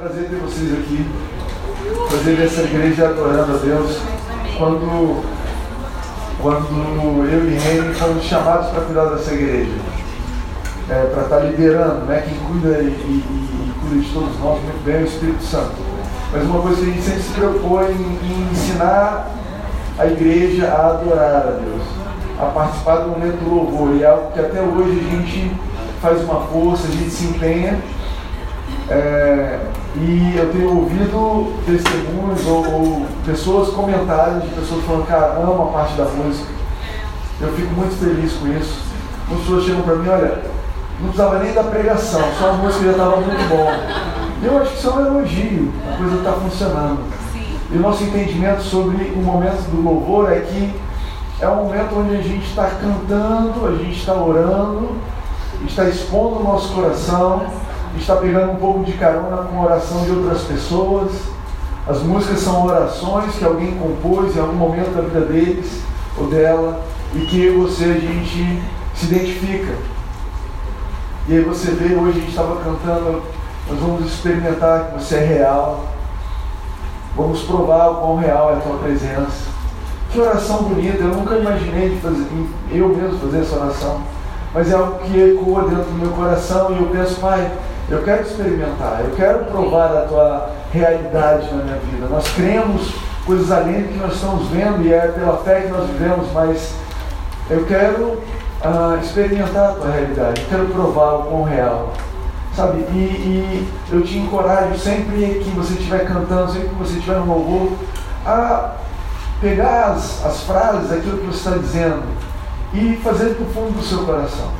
prazer 0.00 0.30
ter 0.30 0.36
vocês 0.36 0.72
aqui, 0.72 1.06
prazer 2.08 2.36
ver 2.36 2.46
essa 2.46 2.62
igreja 2.62 3.08
adorando 3.08 3.52
a 3.52 3.58
Deus. 3.58 3.98
Quando, 4.56 5.22
quando 6.40 7.28
eu 7.30 7.50
e 7.50 7.58
Reni 7.58 7.94
fomos 7.94 8.24
chamados 8.24 8.68
para 8.68 8.80
cuidar 8.80 9.04
dessa 9.10 9.34
igreja, 9.34 9.72
é, 10.88 11.04
para 11.12 11.22
estar 11.24 11.38
liderando, 11.40 12.06
né? 12.06 12.24
quem 12.26 12.34
cuida 12.46 12.78
e, 12.78 12.86
e, 12.86 12.88
e, 12.88 13.72
cuida 13.78 14.02
de 14.02 14.10
todos 14.10 14.40
nós 14.40 14.62
muito 14.62 14.82
bem 14.86 14.94
é 14.94 14.98
o 15.00 15.04
Espírito 15.04 15.42
Santo. 15.42 15.76
Mas 16.32 16.44
uma 16.44 16.62
coisa 16.62 16.76
que 16.80 16.82
a 16.82 16.94
gente 16.94 17.02
sempre 17.02 17.22
se 17.22 17.32
preocupou 17.34 17.82
em, 17.82 17.92
em 17.92 18.48
ensinar 18.52 19.30
a 19.98 20.06
igreja 20.06 20.66
a 20.68 20.92
adorar 20.92 21.46
a 21.46 21.60
Deus, 21.60 21.82
a 22.38 22.46
participar 22.46 22.96
do 23.00 23.10
momento 23.10 23.44
do 23.44 23.54
louvor, 23.54 23.94
e 23.94 24.02
é 24.02 24.06
algo 24.06 24.32
que 24.32 24.40
até 24.40 24.62
hoje 24.62 24.98
a 24.98 25.10
gente 25.10 25.52
faz 26.00 26.24
uma 26.24 26.40
força, 26.46 26.88
a 26.88 26.90
gente 26.90 27.10
se 27.10 27.24
empenha. 27.26 27.78
É, 28.88 29.69
e 29.96 30.36
eu 30.36 30.52
tenho 30.52 30.76
ouvido 30.76 31.52
testemunhos 31.66 32.46
ou, 32.46 32.72
ou, 32.72 33.06
pessoas, 33.26 33.70
comentários 33.70 34.44
de 34.44 34.50
pessoas 34.50 34.84
falando, 34.84 35.06
cara, 35.06 35.34
amo 35.40 35.64
a 35.64 35.72
parte 35.72 35.94
da 35.94 36.04
música. 36.04 36.48
Eu 37.40 37.52
fico 37.54 37.72
muito 37.74 37.98
feliz 37.98 38.32
com 38.34 38.46
isso. 38.48 38.78
As 39.30 39.38
pessoas 39.40 39.64
chegam 39.64 39.82
para 39.82 39.96
mim, 39.96 40.08
olha, 40.08 40.42
não 41.00 41.08
precisava 41.08 41.38
nem 41.38 41.52
da 41.52 41.64
pregação, 41.64 42.22
só 42.38 42.50
a 42.50 42.52
música 42.52 42.84
já 42.84 42.90
estava 42.92 43.16
muito 43.16 43.48
bom. 43.48 43.66
Eu 44.42 44.58
acho 44.58 44.70
que 44.70 44.78
isso 44.78 44.88
é 44.88 44.92
um 44.92 45.06
elogio, 45.06 45.72
a 45.92 45.96
coisa 45.96 46.16
está 46.16 46.32
funcionando. 46.32 47.00
E 47.72 47.76
o 47.76 47.80
nosso 47.80 48.04
entendimento 48.04 48.62
sobre 48.62 49.12
o 49.16 49.18
momento 49.18 49.70
do 49.70 49.82
louvor 49.82 50.32
é 50.32 50.40
que 50.40 50.74
é 51.40 51.48
um 51.48 51.64
momento 51.64 51.98
onde 51.98 52.16
a 52.16 52.22
gente 52.22 52.46
está 52.46 52.66
cantando, 52.66 53.66
a 53.66 53.70
gente 53.72 53.98
está 53.98 54.14
orando, 54.14 54.90
está 55.66 55.84
expondo 55.84 56.40
o 56.40 56.44
nosso 56.44 56.72
coração, 56.74 57.46
está 57.98 58.16
pegando 58.16 58.52
um 58.52 58.56
pouco 58.56 58.84
de 58.84 58.92
carona 58.92 59.38
com 59.44 59.60
oração 59.60 60.04
de 60.04 60.12
outras 60.12 60.42
pessoas. 60.42 61.12
As 61.86 62.02
músicas 62.02 62.40
são 62.40 62.64
orações 62.64 63.34
que 63.34 63.44
alguém 63.44 63.76
compôs 63.76 64.36
em 64.36 64.40
algum 64.40 64.54
momento 64.54 64.94
da 64.94 65.02
vida 65.02 65.20
deles 65.20 65.80
ou 66.16 66.28
dela 66.28 66.82
e 67.14 67.20
que 67.26 67.50
você 67.50 67.84
a 67.84 67.94
gente 67.94 68.62
se 68.94 69.06
identifica. 69.06 69.74
E 71.28 71.34
aí 71.34 71.42
você 71.42 71.72
vê, 71.72 71.94
hoje 71.94 72.18
a 72.18 72.20
gente 72.20 72.30
estava 72.30 72.56
cantando, 72.56 73.22
nós 73.68 73.78
vamos 73.78 74.06
experimentar 74.06 74.86
que 74.86 75.02
você 75.02 75.16
é 75.16 75.24
real. 75.24 75.84
Vamos 77.16 77.42
provar 77.42 77.88
o 77.88 77.94
quão 77.96 78.16
real 78.16 78.50
é 78.50 78.56
a 78.56 78.60
tua 78.60 78.78
presença. 78.78 79.50
Que 80.10 80.20
oração 80.20 80.64
bonita, 80.64 80.98
eu 80.98 81.08
nunca 81.08 81.36
imaginei 81.36 81.90
de 81.90 82.00
fazer, 82.00 82.26
eu 82.70 82.88
mesmo 82.88 83.18
fazer 83.18 83.40
essa 83.40 83.56
oração 83.56 84.00
mas 84.52 84.70
é 84.70 84.74
algo 84.74 84.98
que 84.98 85.18
ecoa 85.18 85.62
dentro 85.62 85.84
do 85.84 85.98
meu 85.98 86.10
coração 86.10 86.72
e 86.72 86.78
eu 86.78 86.88
penso, 86.88 87.20
Pai, 87.20 87.50
eu 87.90 88.02
quero 88.04 88.22
experimentar, 88.22 89.00
eu 89.04 89.10
quero 89.16 89.44
provar 89.46 89.96
a 89.96 90.02
tua 90.02 90.50
realidade 90.72 91.52
na 91.52 91.64
minha 91.64 91.76
vida. 91.78 92.06
Nós 92.08 92.28
cremos 92.34 92.94
coisas 93.26 93.50
além 93.50 93.82
do 93.82 93.88
que 93.88 93.98
nós 93.98 94.14
estamos 94.14 94.46
vendo 94.48 94.82
e 94.84 94.92
é 94.92 95.08
pela 95.08 95.38
fé 95.38 95.62
que 95.62 95.68
nós 95.68 95.88
vivemos, 95.88 96.32
mas 96.32 96.72
eu 97.50 97.64
quero 97.66 98.04
uh, 98.04 98.98
experimentar 99.02 99.70
a 99.70 99.72
tua 99.74 99.90
realidade, 99.90 100.42
eu 100.42 100.48
quero 100.48 100.66
provar 100.66 101.14
o 101.14 101.22
quão 101.24 101.42
real. 101.42 101.92
Sabe? 102.54 102.78
E, 102.78 102.94
e, 102.94 103.68
eu 103.92 104.02
te 104.02 104.18
encorajo 104.18 104.78
sempre 104.78 105.40
que 105.42 105.50
você 105.50 105.74
estiver 105.74 106.04
cantando, 106.04 106.52
sempre 106.52 106.68
que 106.68 106.74
você 106.74 106.94
estiver 106.94 107.16
no 107.16 107.26
louvor, 107.26 107.72
a 108.24 108.72
pegar 109.40 109.92
as, 109.92 110.24
as 110.24 110.42
frases, 110.42 110.92
aquilo 110.92 111.18
que 111.18 111.26
você 111.26 111.48
está 111.48 111.58
dizendo, 111.58 112.02
e 112.74 112.96
fazer 113.02 113.30
do 113.34 113.52
fundo 113.52 113.72
do 113.72 113.82
seu 113.82 114.04
coração. 114.04 114.50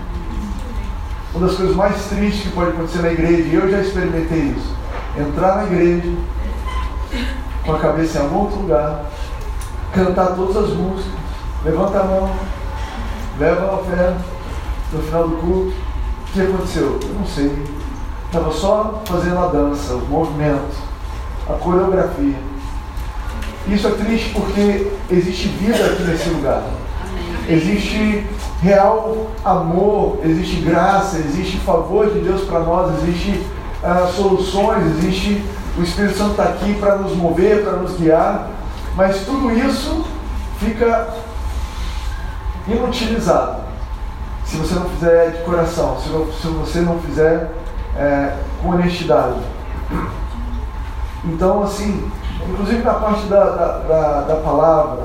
Uma 1.33 1.47
das 1.47 1.57
coisas 1.57 1.77
mais 1.77 2.07
tristes 2.07 2.43
que 2.43 2.49
pode 2.51 2.71
acontecer 2.71 3.03
na 3.03 3.13
igreja, 3.13 3.43
e 3.43 3.55
eu 3.55 3.71
já 3.71 3.81
experimentei 3.81 4.55
isso, 4.57 4.75
entrar 5.17 5.57
na 5.57 5.65
igreja 5.65 6.13
com 7.65 7.73
a 7.73 7.79
cabeça 7.79 8.19
em 8.19 8.23
algum 8.23 8.39
outro 8.41 8.61
lugar, 8.61 9.05
cantar 9.95 10.35
todas 10.35 10.57
as 10.57 10.71
músicas, 10.71 11.13
levanta 11.65 12.01
a 12.01 12.05
mão, 12.05 12.31
leva 13.39 13.65
a 13.65 13.75
oferta, 13.75 14.25
no 14.93 15.03
final 15.03 15.29
do 15.29 15.37
culto, 15.37 15.73
o 15.73 16.33
que 16.33 16.41
aconteceu? 16.41 16.99
Eu 17.01 17.15
não 17.15 17.27
sei. 17.27 17.65
Estava 18.27 18.53
só 18.53 19.03
fazendo 19.05 19.39
a 19.39 19.47
dança, 19.47 19.95
o 19.95 20.07
movimento, 20.07 20.77
a 21.49 21.53
coreografia. 21.55 22.37
Isso 23.69 23.87
é 23.87 23.91
triste 23.93 24.31
porque 24.31 24.93
existe 25.11 25.49
vida 25.49 25.85
aqui 25.85 26.03
nesse 26.03 26.29
lugar 26.31 26.63
existe 27.53 28.27
real 28.63 29.27
amor, 29.45 30.21
existe 30.25 30.61
graça, 30.61 31.19
existe 31.19 31.59
favor 31.59 32.11
de 32.11 32.21
Deus 32.21 32.43
para 32.43 32.61
nós, 32.61 33.03
existe 33.03 33.45
uh, 33.83 34.13
soluções, 34.13 34.85
existe 34.99 35.43
o 35.79 35.83
Espírito 35.83 36.19
Santo 36.19 36.33
está 36.33 36.45
aqui 36.45 36.75
para 36.75 36.97
nos 36.97 37.17
mover, 37.17 37.63
para 37.63 37.75
nos 37.75 37.97
guiar, 37.97 38.51
mas 38.97 39.25
tudo 39.25 39.51
isso 39.51 40.05
fica 40.59 41.09
inutilizado 42.67 43.61
se 44.45 44.57
você 44.57 44.75
não 44.75 44.91
fizer 44.91 45.31
de 45.31 45.45
coração, 45.45 45.97
se, 45.99 46.09
se 46.41 46.49
você 46.49 46.81
não 46.81 46.99
fizer 46.99 47.53
é, 47.97 48.35
com 48.61 48.71
honestidade. 48.71 49.39
Então, 51.25 51.63
assim, 51.63 52.11
inclusive 52.49 52.83
na 52.83 52.95
parte 52.95 53.27
da, 53.27 53.45
da, 53.45 53.79
da, 53.79 54.21
da 54.23 54.37
palavra, 54.37 55.05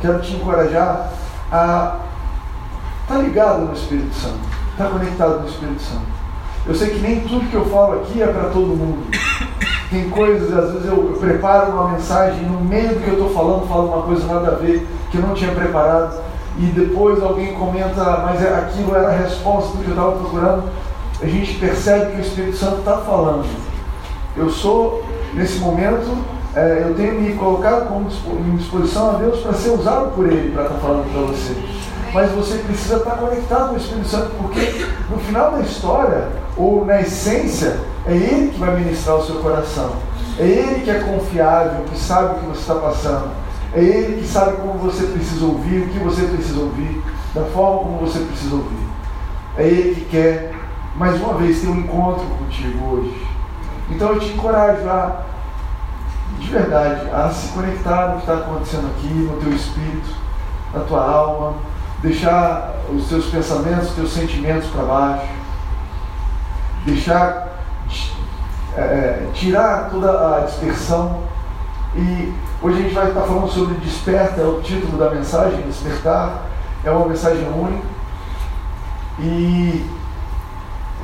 quero 0.00 0.20
te 0.20 0.34
encorajar 0.34 1.12
a 1.52 1.96
estar 3.02 3.14
tá 3.14 3.18
ligado 3.18 3.66
no 3.66 3.72
Espírito 3.72 4.14
Santo, 4.14 4.38
estar 4.72 4.84
tá 4.84 4.90
conectado 4.90 5.40
no 5.40 5.48
Espírito 5.48 5.82
Santo. 5.82 6.20
Eu 6.66 6.74
sei 6.74 6.90
que 6.90 6.98
nem 7.00 7.20
tudo 7.20 7.48
que 7.48 7.54
eu 7.54 7.64
falo 7.66 8.00
aqui 8.00 8.22
é 8.22 8.26
para 8.26 8.50
todo 8.50 8.76
mundo. 8.76 9.06
Tem 9.90 10.08
coisas, 10.08 10.56
às 10.56 10.72
vezes 10.72 10.86
eu, 10.86 11.10
eu 11.10 11.18
preparo 11.18 11.72
uma 11.72 11.88
mensagem, 11.88 12.44
no 12.44 12.60
meio 12.60 12.90
do 12.90 13.00
que 13.00 13.08
eu 13.08 13.14
estou 13.14 13.30
falando, 13.30 13.66
falo 13.66 13.88
uma 13.88 14.02
coisa 14.02 14.24
nada 14.32 14.52
a 14.52 14.54
ver, 14.54 14.86
que 15.10 15.18
eu 15.18 15.22
não 15.22 15.34
tinha 15.34 15.52
preparado, 15.52 16.20
e 16.58 16.66
depois 16.66 17.20
alguém 17.22 17.54
comenta, 17.54 18.22
mas 18.24 18.40
é, 18.40 18.54
aquilo 18.54 18.94
era 18.94 19.08
a 19.08 19.16
resposta 19.16 19.76
do 19.76 19.82
que 19.82 19.90
eu 19.90 19.94
estava 19.94 20.12
procurando. 20.12 20.70
A 21.20 21.26
gente 21.26 21.54
percebe 21.54 22.12
que 22.12 22.18
o 22.18 22.20
Espírito 22.20 22.56
Santo 22.56 22.78
está 22.78 22.98
falando. 22.98 23.44
Eu 24.36 24.48
sou, 24.48 25.04
nesse 25.34 25.58
momento, 25.58 26.16
é, 26.54 26.84
eu 26.84 26.94
tenho 26.94 27.20
me 27.20 27.32
colocado 27.34 27.86
como 27.86 28.08
em 28.08 28.56
disposição 28.56 29.10
a 29.10 29.12
Deus 29.14 29.38
para 29.40 29.52
ser 29.52 29.70
usado 29.70 30.14
por 30.14 30.26
Ele 30.26 30.50
para 30.52 30.64
estar 30.64 30.78
falando 30.78 31.12
para 31.12 31.22
você. 31.22 31.56
Mas 32.12 32.30
você 32.32 32.58
precisa 32.58 32.96
estar 32.96 33.12
conectado 33.12 33.68
com 33.68 33.74
o 33.74 33.76
Espírito 33.76 34.08
Santo, 34.08 34.30
porque 34.36 34.86
no 35.08 35.18
final 35.18 35.52
da 35.52 35.60
história, 35.60 36.28
ou 36.56 36.84
na 36.84 37.00
essência, 37.00 37.78
é 38.04 38.12
Ele 38.12 38.50
que 38.50 38.58
vai 38.58 38.76
ministrar 38.80 39.16
o 39.18 39.24
seu 39.24 39.36
coração. 39.36 39.92
É 40.38 40.42
Ele 40.42 40.80
que 40.80 40.90
é 40.90 40.98
confiável, 40.98 41.84
que 41.84 41.96
sabe 41.96 42.34
o 42.34 42.40
que 42.40 42.46
você 42.46 42.60
está 42.60 42.74
passando. 42.74 43.30
É 43.72 43.80
Ele 43.80 44.20
que 44.20 44.26
sabe 44.26 44.56
como 44.56 44.74
você 44.80 45.04
precisa 45.04 45.44
ouvir, 45.44 45.82
o 45.82 45.88
que 45.88 45.98
você 46.00 46.22
precisa 46.22 46.58
ouvir, 46.58 47.00
da 47.32 47.42
forma 47.44 47.84
como 47.84 47.98
você 47.98 48.18
precisa 48.18 48.56
ouvir. 48.56 48.88
É 49.56 49.62
Ele 49.62 49.94
que 49.94 50.06
quer, 50.06 50.52
mais 50.96 51.20
uma 51.20 51.34
vez, 51.34 51.60
ter 51.60 51.68
um 51.68 51.78
encontro 51.78 52.26
contigo 52.26 52.96
hoje. 52.96 53.26
Então 53.88 54.14
eu 54.14 54.18
te 54.18 54.32
encorajo 54.32 54.88
a 54.88 55.29
de 56.40 56.50
verdade, 56.50 57.10
a 57.10 57.28
se 57.28 57.48
conectar 57.52 58.08
no 58.08 58.14
que 58.14 58.20
está 58.20 58.34
acontecendo 58.34 58.90
aqui, 58.96 59.08
no 59.08 59.36
teu 59.40 59.52
espírito, 59.52 60.08
na 60.72 60.80
tua 60.80 61.04
alma, 61.04 61.54
deixar 62.02 62.76
os 62.88 63.08
teus 63.08 63.26
pensamentos, 63.26 63.90
os 63.90 63.94
teus 63.94 64.12
sentimentos 64.12 64.68
para 64.70 64.82
baixo, 64.84 65.26
deixar 66.86 67.48
é, 68.76 68.80
é, 68.80 69.30
tirar 69.34 69.90
toda 69.90 70.36
a 70.36 70.40
dispersão. 70.40 71.20
E 71.94 72.32
hoje 72.62 72.78
a 72.78 72.82
gente 72.82 72.94
vai 72.94 73.08
estar 73.08 73.22
falando 73.22 73.48
sobre 73.48 73.74
desperta, 73.74 74.40
é 74.40 74.44
o 74.44 74.62
título 74.62 74.96
da 74.96 75.10
mensagem, 75.10 75.60
despertar, 75.62 76.46
é 76.82 76.90
uma 76.90 77.06
mensagem 77.06 77.46
única. 77.48 77.86
E 79.18 79.84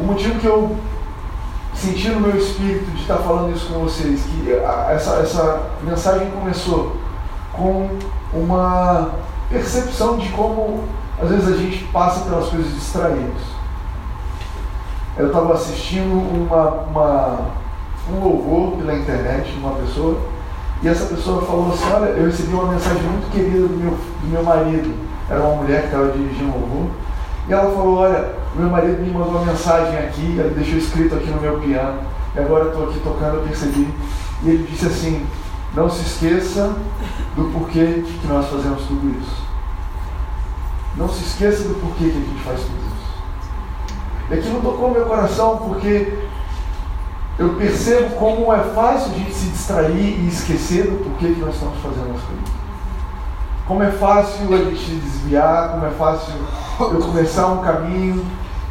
o 0.01 0.05
motivo 0.05 0.41
que 0.41 0.47
eu 0.47 0.77
senti 1.77 2.09
no 2.09 2.21
meu 2.21 2.37
espírito 2.37 2.91
de 2.93 3.03
estar 3.03 3.19
falando 3.19 3.55
isso 3.55 3.73
com 3.73 3.81
vocês, 3.81 4.23
que 4.23 4.53
essa, 4.53 5.17
essa 5.17 5.63
mensagem 5.83 6.31
começou 6.31 6.97
com 7.53 7.89
uma 8.33 9.11
percepção 9.49 10.19
de 10.19 10.29
como 10.31 10.85
às 11.21 11.29
vezes 11.31 11.49
a 11.49 11.57
gente 11.57 11.85
passa 11.85 12.21
pelas 12.21 12.49
coisas 12.49 12.73
distraídos. 12.75 13.43
Eu 15.17 15.29
estava 15.29 15.55
assistindo 15.55 16.13
uma, 16.13 16.69
uma, 16.83 17.39
um 18.13 18.23
louvor 18.23 18.77
pela 18.77 18.95
internet 18.95 19.51
de 19.51 19.59
uma 19.59 19.73
pessoa 19.77 20.19
e 20.83 20.89
essa 20.89 21.07
pessoa 21.07 21.41
falou 21.43 21.73
assim, 21.73 21.91
olha, 21.91 22.11
eu 22.11 22.27
recebi 22.27 22.53
uma 22.53 22.73
mensagem 22.73 23.03
muito 23.03 23.31
querida 23.31 23.67
do 23.67 23.77
meu, 23.77 23.93
do 23.93 24.29
meu 24.29 24.43
marido, 24.43 24.95
era 25.29 25.41
uma 25.41 25.63
mulher 25.63 25.81
que 25.83 25.87
estava 25.87 26.13
dirigindo 26.13 26.51
um 26.51 26.61
louvor, 26.61 26.91
e 27.49 27.53
ela 27.53 27.71
falou, 27.71 27.97
olha, 27.97 28.35
meu 28.61 28.71
marido 28.71 29.03
me 29.03 29.11
mandou 29.11 29.33
uma 29.33 29.45
mensagem 29.45 29.99
aqui, 29.99 30.39
ele 30.39 30.55
deixou 30.55 30.79
escrito 30.79 31.15
aqui 31.15 31.31
no 31.31 31.41
meu 31.41 31.59
piano, 31.59 32.01
e 32.35 32.39
agora 32.39 32.65
eu 32.65 32.71
estou 32.71 32.89
aqui 32.89 33.01
tocando, 33.01 33.37
eu 33.37 33.43
percebi. 33.43 33.89
E 34.43 34.49
ele 34.49 34.67
disse 34.71 34.87
assim: 34.87 35.27
não 35.75 35.91
se 35.91 36.03
esqueça 36.03 36.75
do 37.35 37.53
porquê 37.53 38.03
que 38.03 38.27
nós 38.27 38.49
fazemos 38.49 38.83
tudo 38.85 39.15
isso. 39.21 39.47
Não 40.97 41.09
se 41.09 41.23
esqueça 41.23 41.65
do 41.65 41.75
porquê 41.75 42.09
que 42.09 42.17
a 42.17 42.21
gente 42.21 42.43
faz 42.43 42.61
tudo 42.61 42.79
isso. 42.79 42.97
E 44.31 44.35
aquilo 44.35 44.63
tocou 44.63 44.91
meu 44.91 45.05
coração 45.05 45.59
porque 45.59 46.19
eu 47.39 47.51
percebo 47.55 48.17
como 48.17 48.53
é 48.55 48.63
fácil 48.75 49.13
a 49.13 49.19
gente 49.19 49.35
se 49.35 49.49
distrair 49.51 50.19
e 50.19 50.29
esquecer 50.29 50.85
do 50.85 51.05
porquê 51.05 51.35
que 51.35 51.41
nós 51.41 51.55
estamos 51.55 51.77
fazendo 51.83 52.15
as 52.15 52.23
coisas. 52.23 52.57
Como 53.67 53.83
é 53.83 53.91
fácil 53.93 54.55
a 54.55 54.59
gente 54.59 54.95
desviar, 54.95 55.73
como 55.73 55.85
é 55.85 55.91
fácil 55.91 56.35
eu 56.81 57.01
começar 57.01 57.49
um 57.49 57.63
caminho 57.63 58.25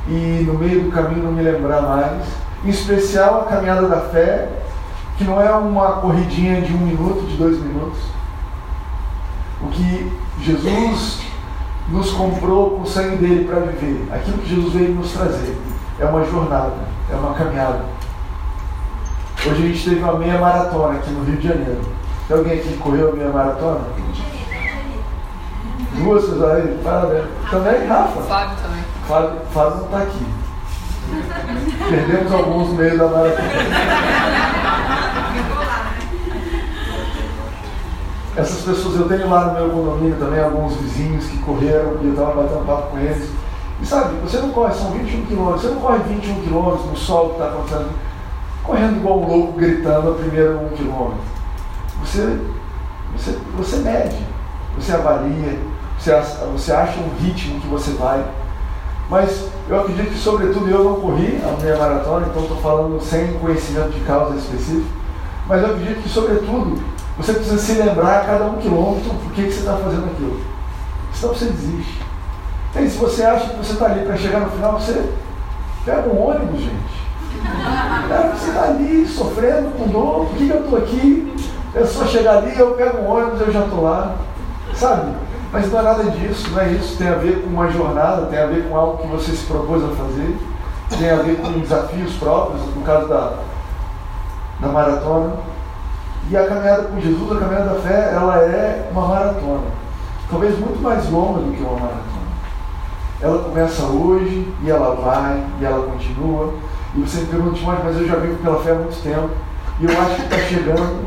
e 0.07 0.44
no 0.46 0.54
meio 0.56 0.84
do 0.84 0.92
caminho 0.92 1.24
não 1.24 1.31
me 1.31 1.42
lembrar 1.42 1.81
mais. 1.81 2.24
Em 2.63 2.69
especial 2.69 3.42
a 3.42 3.44
caminhada 3.46 3.88
da 3.88 4.02
fé, 4.02 4.50
que 5.18 5.24
não 5.24 5.42
é 5.42 5.52
uma 5.52 5.94
corridinha 5.94 6.62
de 6.62 6.74
um 6.74 6.78
minuto, 6.78 7.28
de 7.28 7.38
dois 7.38 7.60
minutos. 7.60 8.00
O 9.62 9.68
que 9.68 10.12
Jesus 10.42 11.22
nos 11.90 12.12
comprou 12.12 12.72
com 12.72 12.81
o 12.81 12.88
sangue 12.88 13.18
dele 13.18 13.46
para 13.46 13.60
viver, 13.60 14.07
aquilo 14.12 14.40
que 14.40 14.50
Jesus 14.50 14.74
veio 14.74 14.96
nos 14.96 15.12
trazer, 15.12 15.56
é 16.00 16.06
uma 16.06 16.25
jornada, 16.25 16.74
é 17.12 17.16
uma 17.16 17.34
caminhada. 17.34 17.81
Hoje 19.46 19.63
a 19.63 19.68
gente 19.68 19.90
teve 19.90 20.01
uma 20.01 20.18
meia 20.18 20.40
maratona 20.40 20.98
aqui 20.98 21.12
no 21.12 21.24
Rio 21.24 21.38
de 21.38 21.48
Janeiro. 21.48 21.81
Tem 22.28 22.36
alguém 22.36 22.60
aqui 22.60 22.69
que 22.69 22.78
correu 22.78 23.10
a 23.10 23.16
meia 23.16 23.30
maratona? 23.30 23.81
Duas 25.94 26.24
aí, 26.42 26.80
parabéns. 26.84 27.25
Também, 27.50 27.88
Rafa? 27.88 28.22
Fábio 28.24 28.58
também. 28.62 28.75
Fábio, 29.07 29.42
Fábio 29.54 29.78
não 29.78 29.86
está 29.86 29.98
aqui. 30.00 30.25
Perdemos 31.90 32.31
alguns 32.31 32.69
no 32.69 32.74
meio 32.74 32.98
da 32.98 33.07
maratona. 33.07 33.50
Essas 38.36 38.63
pessoas, 38.63 39.00
eu 39.00 39.07
tenho 39.07 39.30
lá 39.30 39.46
no 39.46 39.54
meu 39.54 39.69
condomínio 39.69 40.18
também 40.18 40.42
alguns 40.42 40.75
vizinhos 40.78 41.25
que 41.25 41.38
correram 41.38 41.98
e 42.02 42.07
eu 42.07 42.12
estava 42.12 42.42
batendo 42.42 42.66
papo 42.66 42.92
com 42.92 42.98
eles. 42.98 43.30
E 43.81 43.86
sabe, 43.86 44.16
você 44.24 44.40
não 44.40 44.50
corre, 44.50 44.74
são 44.74 44.92
21 44.92 45.25
quilômetros, 45.25 45.62
você 45.62 45.68
não 45.69 45.81
corre 45.81 46.00
21 46.00 46.42
quilômetros 46.42 46.86
no 46.86 46.98
sol 46.98 47.30
que 47.30 47.34
está 47.34 47.48
acontecendo, 47.48 47.90
correndo 48.63 48.98
igual 48.98 49.19
um 49.19 49.28
louco, 49.28 49.54
gritando 49.54 50.12
a 50.12 50.16
primeiro 50.16 50.66
um 50.66 50.69
quilômetro. 50.69 51.19
Você, 52.01 52.40
você, 53.16 53.38
você 53.56 53.78
mede, 53.78 54.18
você 54.78 54.94
avalia, 54.94 55.60
você, 55.98 56.12
você 56.51 56.74
acha 56.74 57.00
um 57.00 57.10
ritmo 57.24 57.62
que 57.62 57.68
você 57.68 57.92
vai. 57.92 58.25
Mas 59.10 59.48
eu 59.69 59.80
acredito 59.80 60.10
que, 60.10 60.18
sobretudo, 60.18 60.69
eu 60.69 60.84
não 60.84 60.96
corri 60.96 61.40
a 61.44 61.62
meia 61.62 61.78
maratona, 61.78 62.28
então 62.28 62.44
estou 62.44 62.57
falando 62.57 63.02
sem 63.02 63.34
conhecimento 63.34 63.92
de 63.92 64.00
causa 64.02 64.36
específica. 64.36 64.90
Mas 65.48 65.62
eu 65.62 65.69
acredito 65.69 66.02
que, 66.02 66.10
sobretudo, 66.10 66.81
você 67.18 67.34
precisa 67.34 67.57
se 67.57 67.74
lembrar 67.74 68.22
a 68.22 68.25
cada 68.25 68.46
um 68.46 68.57
quilômetro 68.57 69.10
por 69.12 69.31
que, 69.34 69.44
que 69.44 69.52
você 69.52 69.60
está 69.60 69.78
fazendo 69.78 70.06
aquilo. 70.06 70.40
Senão 71.13 71.34
você 71.34 71.46
desiste. 71.46 72.02
E 72.75 72.90
se 72.90 72.98
você 72.98 73.24
acha 73.24 73.50
que 73.50 73.57
você 73.57 73.74
está 73.74 73.86
ali 73.86 74.06
para 74.06 74.18
chegar 74.18 74.42
no 74.42 74.50
final, 74.50 74.74
você 74.74 75.10
pega 75.86 76.10
um 76.10 76.28
ônibus, 76.28 76.62
gente. 76.62 77.06
É, 78.12 78.36
você 78.36 78.50
está 78.50 78.63
ali 78.63 79.08
sofrendo 79.08 79.72
com 79.78 79.88
dor, 79.88 80.25
por 80.25 80.38
que, 80.38 80.46
que 80.46 80.51
eu 80.51 80.63
estou 80.63 80.80
aqui? 80.80 81.36
É 81.74 81.86
só 81.86 82.06
chegar 82.06 82.38
ali, 82.38 82.58
eu 82.58 82.72
pego 82.72 82.98
um 82.98 83.10
ônibus, 83.10 83.42
eu 83.42 83.51
já 83.51 83.62
estou 83.62 83.84
lá. 83.84 84.16
Sabe? 84.74 85.13
Mas 85.52 85.72
não 85.72 85.80
é 85.80 85.82
nada 85.82 86.04
disso, 86.04 86.50
não 86.52 86.62
é 86.62 86.70
isso. 86.70 86.98
Tem 86.98 87.08
a 87.08 87.16
ver 87.16 87.42
com 87.42 87.50
uma 87.50 87.70
jornada, 87.70 88.26
tem 88.28 88.40
a 88.40 88.46
ver 88.46 88.68
com 88.68 88.76
algo 88.76 88.98
que 88.98 89.08
você 89.08 89.32
se 89.32 89.46
propôs 89.46 89.84
a 89.84 89.88
fazer, 89.90 90.38
tem 90.98 91.10
a 91.10 91.16
ver 91.18 91.38
com 91.38 91.52
desafios 91.60 92.14
próprios, 92.16 92.62
no 92.76 92.82
caso 92.82 93.08
da, 93.08 93.34
da 94.60 94.68
maratona. 94.68 95.34
E 96.30 96.36
a 96.36 96.48
caminhada 96.48 96.84
com 96.84 97.00
Jesus, 97.00 97.32
a 97.32 97.40
caminhada 97.40 97.76
da 97.76 97.80
fé, 97.82 98.12
ela 98.14 98.38
é 98.38 98.90
uma 98.92 99.08
maratona. 99.08 99.68
Talvez 100.30 100.58
muito 100.58 100.82
mais 100.82 101.10
longa 101.10 101.40
do 101.40 101.54
que 101.54 101.62
uma 101.62 101.74
maratona. 101.74 102.16
Ela 103.22 103.44
começa 103.44 103.84
hoje 103.84 104.54
e 104.64 104.70
ela 104.70 104.96
vai 104.96 105.44
e 105.62 105.66
ela 105.66 105.86
continua. 105.86 106.54
E 106.96 107.02
você 107.02 107.22
me 107.22 107.28
pergunta, 107.28 107.60
mas 107.84 107.98
eu 107.98 108.08
já 108.08 108.16
vivo 108.16 108.42
pela 108.42 108.62
fé 108.62 108.72
há 108.72 108.76
muito 108.76 109.02
tempo. 109.02 109.30
E 109.80 109.86
eu 109.86 110.02
acho 110.02 110.16
que 110.16 110.22
está 110.22 110.38
chegando. 110.38 111.06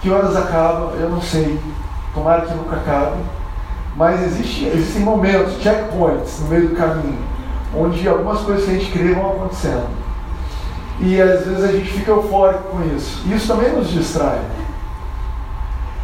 Que 0.00 0.10
horas 0.10 0.36
acaba? 0.36 0.92
Eu 0.96 1.08
não 1.08 1.22
sei. 1.22 1.58
Tomara 2.12 2.42
que 2.42 2.54
nunca 2.54 2.76
acabe. 2.76 3.16
Mas 3.96 4.22
existe, 4.22 4.66
existem 4.66 5.02
momentos, 5.02 5.60
checkpoints 5.62 6.40
no 6.40 6.48
meio 6.48 6.68
do 6.68 6.76
caminho, 6.76 7.18
onde 7.76 8.08
algumas 8.08 8.40
coisas 8.40 8.64
que 8.64 8.70
a 8.70 8.74
gente 8.74 8.90
crê 8.90 9.14
vão 9.14 9.30
acontecendo. 9.30 9.88
E 11.00 11.20
às 11.20 11.44
vezes 11.46 11.64
a 11.64 11.72
gente 11.72 11.90
fica 11.90 12.10
eufórico 12.10 12.64
com 12.70 12.96
isso. 12.96 13.22
E 13.26 13.34
isso 13.34 13.48
também 13.48 13.72
nos 13.72 13.90
distrai. 13.90 14.40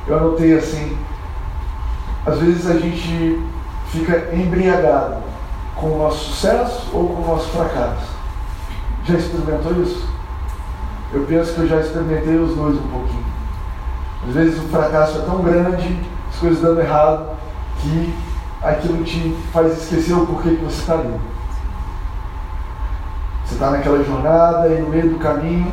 Eu 0.06 0.16
anotei 0.16 0.56
assim, 0.56 0.96
às 2.26 2.38
vezes 2.38 2.68
a 2.68 2.74
gente 2.74 3.40
fica 3.88 4.34
embriagado 4.34 5.16
com 5.74 5.92
o 5.92 5.98
nosso 5.98 6.30
sucesso 6.30 6.90
ou 6.92 7.08
com 7.08 7.22
o 7.22 7.26
nosso 7.26 7.48
fracasso. 7.48 8.08
Já 9.04 9.14
experimentou 9.14 9.72
isso? 9.82 10.08
Eu 11.12 11.22
penso 11.22 11.54
que 11.54 11.60
eu 11.60 11.68
já 11.68 11.80
experimentei 11.80 12.36
os 12.36 12.54
dois 12.54 12.76
um 12.76 12.88
pouquinho. 12.88 13.24
Às 14.28 14.34
vezes 14.34 14.58
o 14.58 14.68
fracasso 14.68 15.18
é 15.18 15.22
tão 15.22 15.42
grande, 15.42 15.98
as 16.28 16.36
coisas 16.38 16.60
dando 16.60 16.80
errado, 16.80 17.39
que 17.80 18.14
aquilo 18.62 19.02
te 19.04 19.36
faz 19.52 19.82
esquecer 19.82 20.14
o 20.14 20.26
porquê 20.26 20.50
que 20.50 20.64
você 20.64 20.80
está 20.80 20.94
ali. 20.94 21.20
Você 23.44 23.54
está 23.54 23.70
naquela 23.70 24.04
jornada 24.04 24.68
e 24.68 24.80
no 24.80 24.88
meio 24.88 25.10
do 25.10 25.18
caminho 25.18 25.72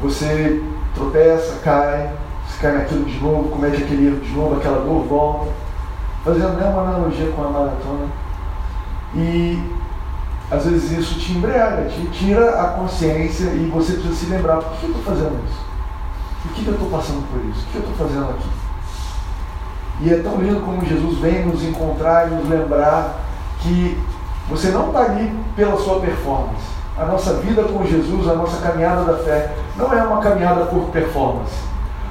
você 0.00 0.62
tropeça, 0.94 1.60
cai, 1.62 2.10
você 2.46 2.60
cai 2.60 2.72
naquilo 2.72 3.04
de 3.04 3.18
novo, 3.20 3.50
comete 3.50 3.82
aquele 3.82 4.08
erro 4.08 4.20
de 4.20 4.32
novo, 4.32 4.56
aquela 4.56 4.80
dor 4.80 5.04
volta. 5.04 5.52
Fazendo 6.24 6.54
né, 6.54 6.66
uma 6.66 6.82
analogia 6.82 7.30
com 7.32 7.44
a 7.44 7.50
maratona. 7.50 8.06
E 9.14 9.62
às 10.50 10.64
vezes 10.64 10.98
isso 10.98 11.18
te 11.18 11.32
embriaga, 11.32 11.88
te 11.88 12.06
tira 12.06 12.60
a 12.60 12.68
consciência 12.68 13.50
e 13.50 13.70
você 13.72 13.92
precisa 13.94 14.14
se 14.14 14.26
lembrar, 14.26 14.56
por 14.56 14.76
que 14.78 14.84
eu 14.86 14.90
estou 14.90 15.04
fazendo 15.04 15.44
isso? 15.46 15.60
Por 16.42 16.52
que 16.52 16.66
eu 16.66 16.74
estou 16.74 16.90
passando 16.90 17.30
por 17.30 17.44
isso? 17.50 17.66
O 17.66 17.70
que 17.70 17.76
eu 17.76 17.82
estou 17.82 18.06
fazendo 18.06 18.30
aqui? 18.30 18.67
E 20.00 20.12
é 20.12 20.18
tão 20.18 20.36
lindo 20.36 20.60
como 20.60 20.84
Jesus 20.84 21.18
vem 21.18 21.44
nos 21.46 21.62
encontrar 21.62 22.28
e 22.28 22.34
nos 22.34 22.48
lembrar 22.48 23.16
que 23.60 23.98
você 24.48 24.68
não 24.68 24.88
está 24.88 25.00
ali 25.00 25.32
pela 25.56 25.76
sua 25.76 26.00
performance. 26.00 26.78
A 26.96 27.04
nossa 27.04 27.34
vida 27.34 27.62
com 27.64 27.84
Jesus, 27.84 28.28
a 28.28 28.34
nossa 28.34 28.60
caminhada 28.60 29.04
da 29.04 29.18
fé, 29.18 29.52
não 29.76 29.92
é 29.92 30.02
uma 30.02 30.20
caminhada 30.20 30.66
por 30.66 30.90
performance. 30.90 31.54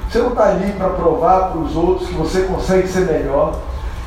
Você 0.08 0.18
não 0.18 0.28
está 0.28 0.44
ali 0.44 0.72
para 0.72 0.88
provar 0.90 1.50
para 1.50 1.60
os 1.60 1.76
outros 1.76 2.08
que 2.08 2.14
você 2.14 2.42
consegue 2.42 2.88
ser 2.88 3.00
melhor, 3.00 3.56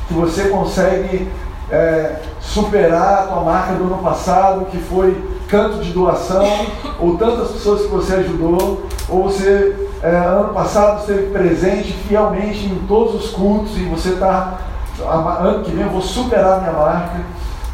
que 0.08 0.14
você 0.14 0.48
consegue 0.48 1.30
é, 1.70 2.20
superar 2.40 3.20
a 3.20 3.22
tua 3.28 3.40
marca 3.42 3.74
do 3.74 3.84
ano 3.84 3.98
passado, 3.98 4.66
que 4.66 4.78
foi 4.78 5.31
tanto 5.52 5.84
de 5.84 5.92
doação, 5.92 6.66
ou 6.98 7.18
tantas 7.18 7.50
pessoas 7.50 7.82
que 7.82 7.88
você 7.88 8.14
ajudou, 8.14 8.86
ou 9.06 9.24
você 9.24 9.90
é, 10.02 10.16
ano 10.16 10.54
passado 10.54 11.00
esteve 11.00 11.30
presente 11.30 11.92
fielmente 11.92 12.64
em 12.64 12.86
todos 12.88 13.22
os 13.22 13.30
cultos 13.32 13.76
e 13.76 13.84
você 13.84 14.14
está, 14.14 14.58
ano 14.98 15.62
que 15.62 15.70
vem 15.70 15.84
eu 15.84 15.90
vou 15.90 16.00
superar 16.00 16.60
minha 16.60 16.72
marca. 16.72 17.20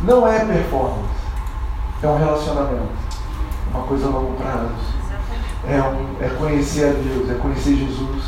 Não 0.00 0.26
é 0.26 0.40
performance, 0.44 1.08
é 2.02 2.08
um 2.08 2.18
relacionamento, 2.18 2.88
uma 3.72 3.84
coisa 3.84 4.06
a 4.06 4.10
longo 4.10 4.34
prazo. 4.34 4.98
É, 5.68 5.80
um, 5.80 6.24
é 6.24 6.28
conhecer 6.30 6.84
a 6.84 6.92
Deus, 6.92 7.30
é 7.30 7.34
conhecer 7.34 7.76
Jesus. 7.76 8.24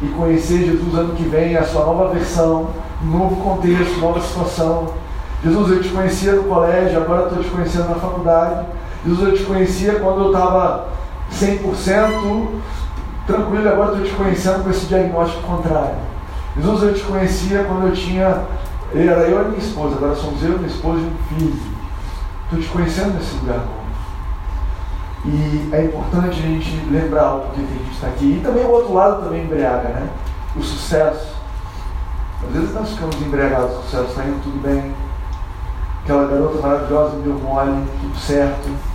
E 0.00 0.08
conhecer 0.08 0.64
Jesus 0.64 0.94
ano 0.94 1.14
que 1.14 1.24
vem, 1.24 1.56
a 1.56 1.64
sua 1.64 1.84
nova 1.84 2.08
versão, 2.08 2.70
novo 3.02 3.36
contexto, 3.36 4.00
nova 4.00 4.20
situação. 4.20 4.94
Jesus, 5.42 5.70
eu 5.70 5.82
te 5.82 5.88
conhecia 5.90 6.32
no 6.32 6.44
colégio, 6.44 6.98
agora 6.98 7.24
estou 7.24 7.42
te 7.42 7.50
conhecendo 7.50 7.88
na 7.90 7.96
faculdade. 7.96 8.66
Jesus, 9.06 9.28
eu 9.28 9.36
te 9.36 9.44
conhecia 9.44 9.94
quando 10.00 10.20
eu 10.20 10.32
estava 10.32 10.88
100% 11.32 12.48
tranquilo, 13.26 13.68
agora 13.68 13.92
estou 13.92 14.06
te 14.06 14.14
conhecendo 14.14 14.64
com 14.64 14.70
esse 14.70 14.86
diagnóstico 14.86 15.42
contrário. 15.42 15.96
Jesus, 16.56 16.82
eu 16.82 16.94
te 16.94 17.02
conhecia 17.02 17.64
quando 17.64 17.88
eu 17.88 17.92
tinha, 17.92 18.44
era 18.94 19.28
eu 19.28 19.42
e 19.42 19.48
minha 19.48 19.58
esposa, 19.58 19.96
agora 19.96 20.14
somos 20.14 20.42
eu, 20.42 20.56
minha 20.56 20.68
esposa 20.68 21.00
e 21.00 21.04
um 21.04 21.36
filho. 21.36 21.74
Estou 22.44 22.60
te 22.60 22.68
conhecendo 22.68 23.14
nesse 23.14 23.34
lugar 23.36 23.58
novo. 23.58 23.84
E 25.26 25.70
é 25.72 25.84
importante 25.84 26.38
a 26.38 26.42
gente 26.42 26.86
lembrar 26.90 27.34
o 27.34 27.40
porquê 27.40 27.62
que 27.62 27.72
a 27.72 27.84
gente 27.84 27.94
está 27.94 28.06
aqui. 28.08 28.38
E 28.38 28.40
também 28.44 28.64
o 28.64 28.70
outro 28.70 28.92
lado 28.92 29.22
também 29.24 29.44
embriaga, 29.44 29.88
né? 29.88 30.08
O 30.54 30.62
sucesso. 30.62 31.34
Às 32.46 32.52
vezes 32.52 32.74
nós 32.74 32.90
ficamos 32.90 33.16
embriagados 33.22 33.78
o 33.78 33.82
sucesso, 33.82 34.04
está 34.04 34.24
indo 34.24 34.42
tudo 34.42 34.62
bem. 34.62 34.94
Aquela 36.02 36.26
garota 36.26 36.60
maravilhosa 36.60 37.16
deu 37.16 37.38
mole, 37.38 37.86
tudo 38.02 38.18
certo. 38.18 38.93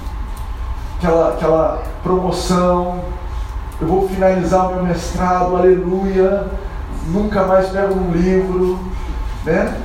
Aquela, 1.00 1.30
aquela 1.30 1.84
promoção, 2.04 3.00
eu 3.80 3.88
vou 3.88 4.10
finalizar 4.10 4.70
o 4.70 4.76
meu 4.76 4.84
mestrado, 4.84 5.56
aleluia, 5.56 6.46
nunca 7.08 7.46
mais 7.46 7.70
pego 7.70 7.94
um 7.94 8.12
livro, 8.12 8.78
né? 9.46 9.78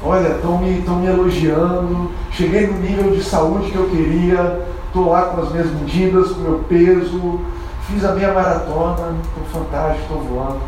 Olha, 0.00 0.28
estão 0.28 0.56
me, 0.58 0.70
me 0.70 1.06
elogiando, 1.06 2.12
cheguei 2.30 2.68
no 2.68 2.78
nível 2.78 3.10
de 3.10 3.24
saúde 3.24 3.72
que 3.72 3.76
eu 3.76 3.90
queria, 3.90 4.64
estou 4.86 5.10
lá 5.10 5.22
com 5.22 5.40
as 5.40 5.50
minhas 5.50 5.70
medidas, 5.72 6.30
com 6.30 6.38
o 6.38 6.42
meu 6.42 6.58
peso, 6.68 7.40
fiz 7.88 8.04
a 8.04 8.12
minha 8.12 8.32
maratona, 8.32 9.16
estou 9.24 9.62
fantástico, 9.62 10.02
estou 10.02 10.20
voando. 10.22 10.60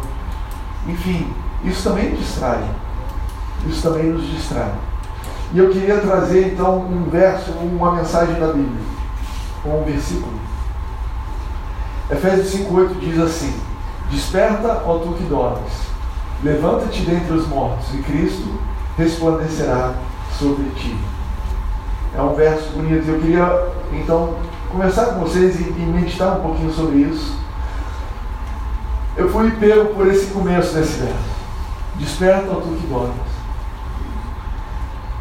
Enfim, 0.89 1.33
isso 1.65 1.89
também 1.89 2.17
distrai. 2.17 2.63
Isso 3.69 3.81
também 3.81 4.07
nos 4.07 4.27
distrai. 4.27 4.73
E 5.53 5.59
eu 5.59 5.71
queria 5.71 5.99
trazer 5.99 6.53
então 6.53 6.79
um 6.79 7.09
verso, 7.11 7.51
uma 7.53 7.93
mensagem 7.93 8.41
da 8.41 8.47
Bíblia, 8.47 8.81
ou 9.65 9.81
um 9.81 9.85
versículo 9.85 10.43
Efésios 12.13 12.67
5,8 12.67 12.99
diz 13.01 13.19
assim: 13.19 13.55
Desperta, 14.11 14.83
ó 14.85 14.99
tu 14.99 15.15
que 15.15 15.25
dormes, 15.25 15.73
levanta-te 16.45 17.03
dentre 17.03 17.33
os 17.33 17.49
mortos, 17.49 17.95
e 17.95 18.03
Cristo 18.03 18.61
resplandecerá 18.99 19.95
sobre 20.39 20.65
ti. 20.77 20.95
É 22.15 22.21
um 22.21 22.35
verso 22.35 22.69
bonito. 22.73 23.09
Eu 23.09 23.19
queria 23.19 23.73
então 23.93 24.35
conversar 24.71 25.07
com 25.07 25.21
vocês 25.21 25.59
e, 25.59 25.63
e 25.63 25.87
meditar 25.87 26.39
um 26.39 26.43
pouquinho 26.43 26.73
sobre 26.73 26.97
isso. 26.97 27.35
Eu 29.17 29.31
fui 29.31 29.51
pego 29.53 29.95
por 29.95 30.07
esse 30.07 30.27
começo 30.33 30.75
desse 30.75 30.99
verso. 30.99 31.33
Desperta, 31.95 32.51
ó 32.51 32.57
tu 32.57 32.77
que 32.79 32.87
dormes. 32.87 33.32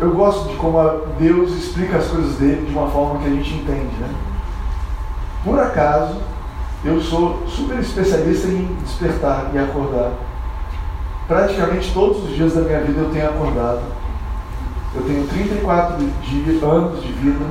Eu 0.02 0.16
gosto 0.16 0.50
de 0.50 0.56
como 0.56 0.80
Deus 1.20 1.52
explica 1.52 1.98
as 1.98 2.08
coisas 2.08 2.36
dele 2.38 2.66
de 2.66 2.74
uma 2.74 2.90
forma 2.90 3.20
que 3.20 3.28
a 3.28 3.30
gente 3.30 3.54
entende, 3.54 3.96
né? 4.00 4.10
Por 5.44 5.60
acaso, 5.60 6.18
eu 6.84 7.00
sou 7.00 7.46
super 7.48 7.78
especialista 7.78 8.48
em 8.48 8.66
despertar 8.82 9.52
e 9.54 9.60
acordar. 9.60 10.14
Praticamente 11.28 11.94
todos 11.94 12.24
os 12.24 12.36
dias 12.36 12.56
da 12.56 12.62
minha 12.62 12.82
vida 12.82 13.00
eu 13.00 13.12
tenho 13.12 13.30
acordado. 13.30 13.82
Eu 14.96 15.04
tenho 15.04 15.28
34 15.28 15.98
dias, 16.24 16.64
anos 16.64 17.04
de 17.04 17.12
vida, 17.12 17.46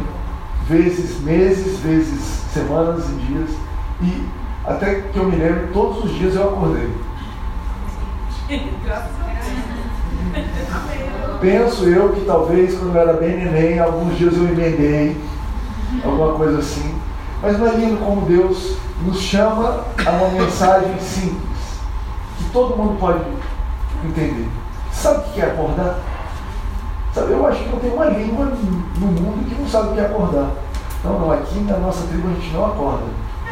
vezes 0.66 1.20
meses, 1.20 1.78
vezes 1.78 2.20
semanas 2.52 3.08
e 3.10 3.12
dias. 3.26 3.50
E 4.02 4.26
até 4.66 5.02
que 5.02 5.16
eu 5.16 5.26
me 5.26 5.36
lembro, 5.36 5.68
todos 5.72 6.04
os 6.04 6.18
dias 6.18 6.34
eu 6.34 6.48
acordei. 6.48 6.90
Penso 11.40 11.84
eu 11.84 12.10
que 12.10 12.20
talvez 12.26 12.78
quando 12.78 12.94
eu 12.94 13.00
era 13.00 13.14
bem 13.14 13.36
neném, 13.36 13.78
alguns 13.78 14.18
dias 14.18 14.36
eu 14.36 14.44
emendei, 14.44 15.16
alguma 16.04 16.34
coisa 16.34 16.58
assim. 16.58 16.94
Mas 17.40 17.58
não 17.58 17.66
é 17.66 17.76
lindo 17.76 17.96
como 18.04 18.26
Deus 18.26 18.76
nos 19.02 19.18
chama 19.18 19.84
a 20.04 20.10
uma 20.10 20.28
mensagem 20.28 20.98
simples, 21.00 21.80
que 22.36 22.44
todo 22.52 22.76
mundo 22.76 22.98
pode 23.00 23.24
entender. 24.04 24.46
Sabe 24.92 25.20
o 25.20 25.32
que 25.32 25.40
é 25.40 25.46
acordar? 25.46 25.98
Sabe, 27.14 27.32
eu 27.32 27.46
acho 27.46 27.64
que 27.64 27.70
não 27.70 27.78
tem 27.78 27.90
uma 27.90 28.04
língua 28.04 28.52
no 28.98 29.06
mundo 29.06 29.48
que 29.48 29.58
não 29.58 29.66
sabe 29.66 29.88
o 29.88 29.92
que 29.94 30.00
é 30.00 30.04
acordar. 30.04 30.50
Não, 31.02 31.18
não, 31.18 31.32
aqui 31.32 31.58
na 31.60 31.78
nossa 31.78 32.06
tribo 32.06 32.28
a 32.28 32.32
gente 32.32 32.52
não 32.52 32.66
acorda. 32.66 33.06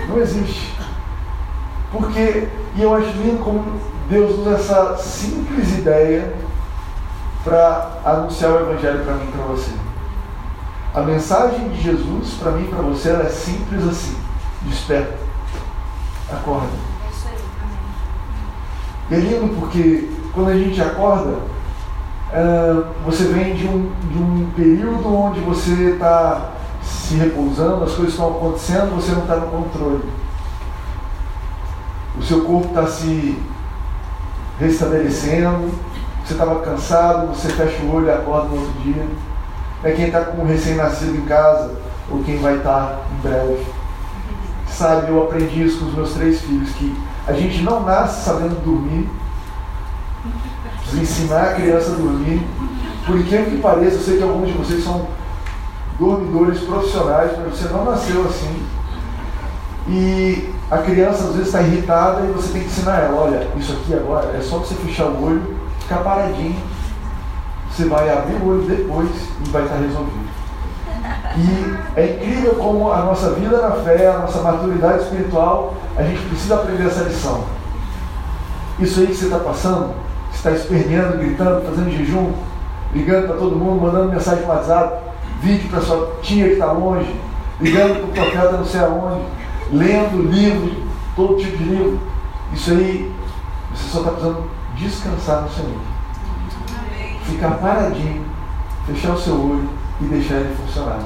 Não 0.06 0.18
existe. 0.18 0.74
Porque, 1.90 2.48
e 2.76 2.82
eu 2.82 2.94
acho 2.94 3.08
lindo 3.12 3.42
como 3.42 3.64
Deus 4.10 4.38
usa 4.40 4.50
essa 4.50 4.96
simples 4.98 5.78
ideia 5.78 6.34
para 7.44 8.00
anunciar 8.04 8.52
o 8.52 8.60
Evangelho 8.60 9.04
para 9.04 9.14
mim 9.14 9.28
e 9.28 9.32
para 9.32 9.44
você. 9.44 9.72
A 10.94 11.00
mensagem 11.02 11.68
de 11.68 11.82
Jesus, 11.82 12.34
para 12.34 12.52
mim 12.52 12.64
e 12.64 12.68
para 12.68 12.82
você, 12.82 13.10
é 13.10 13.28
simples 13.28 13.86
assim. 13.86 14.16
Desperta. 14.62 15.14
Acorda. 16.32 16.66
É 17.06 17.10
isso 17.10 17.28
aí. 17.28 17.38
Amém. 19.10 19.10
E 19.10 19.14
é 19.14 19.18
lindo 19.18 19.54
porque 19.60 20.10
quando 20.34 20.50
a 20.50 20.56
gente 20.56 20.80
acorda, 20.80 21.36
é, 22.32 22.82
você 23.04 23.24
vem 23.24 23.54
de 23.54 23.66
um, 23.66 23.90
de 24.10 24.18
um 24.18 24.50
período 24.54 25.14
onde 25.14 25.40
você 25.40 25.92
está 25.92 26.50
se 26.82 27.14
repousando, 27.14 27.84
as 27.84 27.92
coisas 27.92 28.14
estão 28.14 28.30
acontecendo, 28.30 28.94
você 28.94 29.12
não 29.12 29.22
está 29.22 29.36
no 29.36 29.46
controle. 29.46 30.04
O 32.18 32.22
seu 32.22 32.44
corpo 32.44 32.68
está 32.68 32.86
se 32.86 33.38
restabelecendo, 34.58 35.72
você 36.28 36.34
estava 36.34 36.60
cansado, 36.60 37.28
você 37.28 37.48
fecha 37.48 37.82
o 37.82 37.94
olho 37.94 38.06
e 38.06 38.10
acorda 38.10 38.48
no 38.48 38.60
outro 38.60 38.82
dia. 38.82 39.06
É 39.82 39.92
quem 39.92 40.06
está 40.06 40.20
com 40.20 40.42
um 40.42 40.46
recém-nascido 40.46 41.16
em 41.16 41.22
casa, 41.22 41.74
ou 42.10 42.22
quem 42.22 42.36
vai 42.38 42.56
estar 42.56 42.70
tá 42.70 42.98
em 43.10 43.22
breve. 43.26 43.66
Sabe, 44.68 45.08
eu 45.08 45.22
aprendi 45.22 45.64
isso 45.64 45.78
com 45.78 45.86
os 45.86 45.94
meus 45.94 46.12
três 46.12 46.42
filhos, 46.42 46.70
que 46.72 46.94
a 47.26 47.32
gente 47.32 47.62
não 47.62 47.82
nasce 47.82 48.26
sabendo 48.26 48.62
dormir, 48.62 49.08
precisa 50.80 51.02
ensinar 51.02 51.42
a 51.44 51.54
criança 51.54 51.92
a 51.92 51.94
dormir. 51.94 52.46
Por 53.06 53.16
incrível 53.16 53.46
que 53.46 53.58
pareça, 53.62 53.96
eu 53.96 54.02
sei 54.02 54.16
que 54.18 54.22
alguns 54.22 54.48
de 54.48 54.58
vocês 54.58 54.84
são 54.84 55.08
dormidores 55.98 56.60
profissionais, 56.60 57.32
mas 57.38 57.58
você 57.58 57.68
não 57.72 57.86
nasceu 57.86 58.26
assim. 58.26 58.66
E 59.88 60.52
a 60.70 60.76
criança 60.76 61.24
às 61.24 61.30
vezes 61.30 61.46
está 61.46 61.62
irritada 61.62 62.26
e 62.26 62.32
você 62.32 62.52
tem 62.52 62.60
que 62.60 62.68
ensinar 62.68 62.98
ela, 62.98 63.18
olha, 63.18 63.48
isso 63.56 63.72
aqui 63.72 63.94
agora 63.94 64.36
é 64.36 64.42
só 64.42 64.58
você 64.58 64.74
fechar 64.74 65.06
o 65.06 65.24
olho, 65.24 65.57
ficar 65.88 66.02
paradinho. 66.02 66.54
Você 67.70 67.86
vai 67.86 68.10
abrir 68.10 68.34
o 68.34 68.46
olho 68.46 68.62
depois 68.62 69.10
e 69.44 69.48
vai 69.48 69.62
estar 69.62 69.76
resolvido. 69.76 70.28
E 71.36 71.98
é 71.98 72.16
incrível 72.16 72.54
como 72.56 72.92
a 72.92 72.98
nossa 72.98 73.30
vida 73.32 73.56
na 73.60 73.70
fé, 73.70 74.10
a 74.10 74.18
nossa 74.18 74.42
maturidade 74.42 75.04
espiritual, 75.04 75.74
a 75.96 76.02
gente 76.02 76.20
precisa 76.28 76.56
aprender 76.56 76.86
essa 76.86 77.04
lição. 77.04 77.44
Isso 78.78 79.00
aí 79.00 79.06
que 79.06 79.14
você 79.14 79.24
está 79.24 79.38
passando, 79.38 79.94
você 80.30 80.36
está 80.36 80.50
esperneando, 80.50 81.18
gritando, 81.18 81.64
fazendo 81.64 81.90
jejum, 81.90 82.32
ligando 82.92 83.28
para 83.28 83.36
todo 83.36 83.56
mundo, 83.56 83.80
mandando 83.80 84.12
mensagem 84.12 84.44
no 84.44 84.50
WhatsApp, 84.50 85.02
vídeo 85.40 85.70
para 85.70 85.80
sua 85.80 86.16
tia 86.22 86.46
que 86.46 86.52
está 86.54 86.72
longe, 86.72 87.14
ligando 87.60 87.94
para 87.94 88.04
o 88.04 88.26
profeta 88.26 88.52
não 88.52 88.64
sei 88.64 88.80
aonde, 88.80 89.22
lendo 89.72 90.30
livro, 90.30 90.82
todo 91.16 91.36
tipo 91.36 91.56
de 91.56 91.64
livro. 91.64 92.00
Isso 92.52 92.70
aí, 92.72 93.12
você 93.72 93.88
só 93.90 93.98
está 93.98 94.10
precisando 94.10 94.57
descansar 94.78 95.42
no 95.42 95.50
Senhor. 95.50 95.80
Ficar 97.24 97.50
paradinho, 97.58 98.24
fechar 98.86 99.12
o 99.12 99.18
seu 99.18 99.34
olho 99.34 99.68
e 100.00 100.04
deixar 100.04 100.36
ele 100.36 100.56
funcionar. 100.56 101.00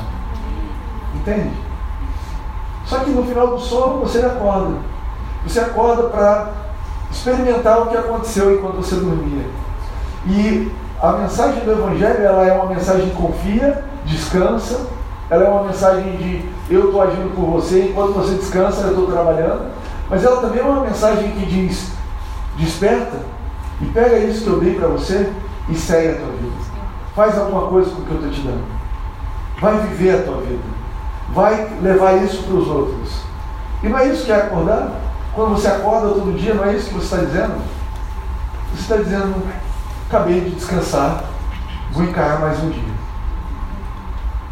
Entende? 1.14 1.50
Só 2.86 3.00
que 3.00 3.10
no 3.10 3.24
final 3.24 3.48
do 3.48 3.58
sono 3.58 4.00
você 4.00 4.18
acorda. 4.24 4.76
Você 5.46 5.60
acorda 5.60 6.04
para 6.04 6.50
experimentar 7.10 7.80
o 7.82 7.86
que 7.86 7.96
aconteceu 7.96 8.54
enquanto 8.54 8.76
você 8.76 8.94
dormia. 8.96 9.46
E 10.26 10.70
a 11.00 11.12
mensagem 11.12 11.64
do 11.64 11.72
Evangelho 11.72 12.22
ela 12.22 12.46
é 12.46 12.52
uma 12.52 12.66
mensagem 12.66 13.06
de 13.06 13.12
confia, 13.12 13.84
descansa, 14.04 14.86
ela 15.28 15.44
é 15.44 15.48
uma 15.48 15.64
mensagem 15.64 16.16
de 16.16 16.48
eu 16.70 16.86
estou 16.86 17.02
agindo 17.02 17.34
por 17.34 17.46
você, 17.46 17.88
enquanto 17.88 18.12
você 18.12 18.34
descansa, 18.34 18.82
eu 18.82 18.90
estou 18.90 19.06
trabalhando, 19.06 19.72
mas 20.08 20.24
ela 20.24 20.40
também 20.40 20.60
é 20.60 20.64
uma 20.64 20.82
mensagem 20.82 21.32
que 21.32 21.46
diz, 21.46 21.92
desperta 22.56 23.31
e 23.82 23.86
pega 23.86 24.18
isso 24.18 24.44
que 24.44 24.50
eu 24.50 24.60
dei 24.60 24.74
para 24.74 24.88
você 24.88 25.30
e 25.68 25.74
segue 25.74 26.10
a 26.10 26.14
tua 26.14 26.32
vida. 26.32 26.54
Faz 27.14 27.36
alguma 27.36 27.66
coisa 27.66 27.90
com 27.90 28.02
o 28.02 28.04
que 28.04 28.10
eu 28.12 28.16
estou 28.16 28.30
te 28.30 28.40
dando. 28.40 28.64
Vai 29.60 29.76
viver 29.88 30.20
a 30.20 30.22
tua 30.22 30.40
vida. 30.40 30.62
Vai 31.34 31.68
levar 31.82 32.22
isso 32.22 32.44
para 32.44 32.54
os 32.54 32.68
outros. 32.68 33.22
E 33.82 33.88
não 33.88 33.98
é 33.98 34.08
isso 34.08 34.24
que 34.24 34.32
é 34.32 34.36
acordar? 34.36 34.92
Quando 35.34 35.50
você 35.50 35.66
acorda 35.66 36.08
todo 36.08 36.38
dia, 36.38 36.54
não 36.54 36.64
é 36.64 36.74
isso 36.74 36.88
que 36.88 36.94
você 36.94 37.14
está 37.14 37.26
dizendo? 37.26 37.54
Você 38.72 38.80
está 38.80 38.96
dizendo, 38.96 39.42
acabei 40.08 40.40
de 40.40 40.50
descansar, 40.50 41.24
vou 41.92 42.04
encarar 42.04 42.40
mais 42.40 42.62
um 42.62 42.70
dia. 42.70 42.92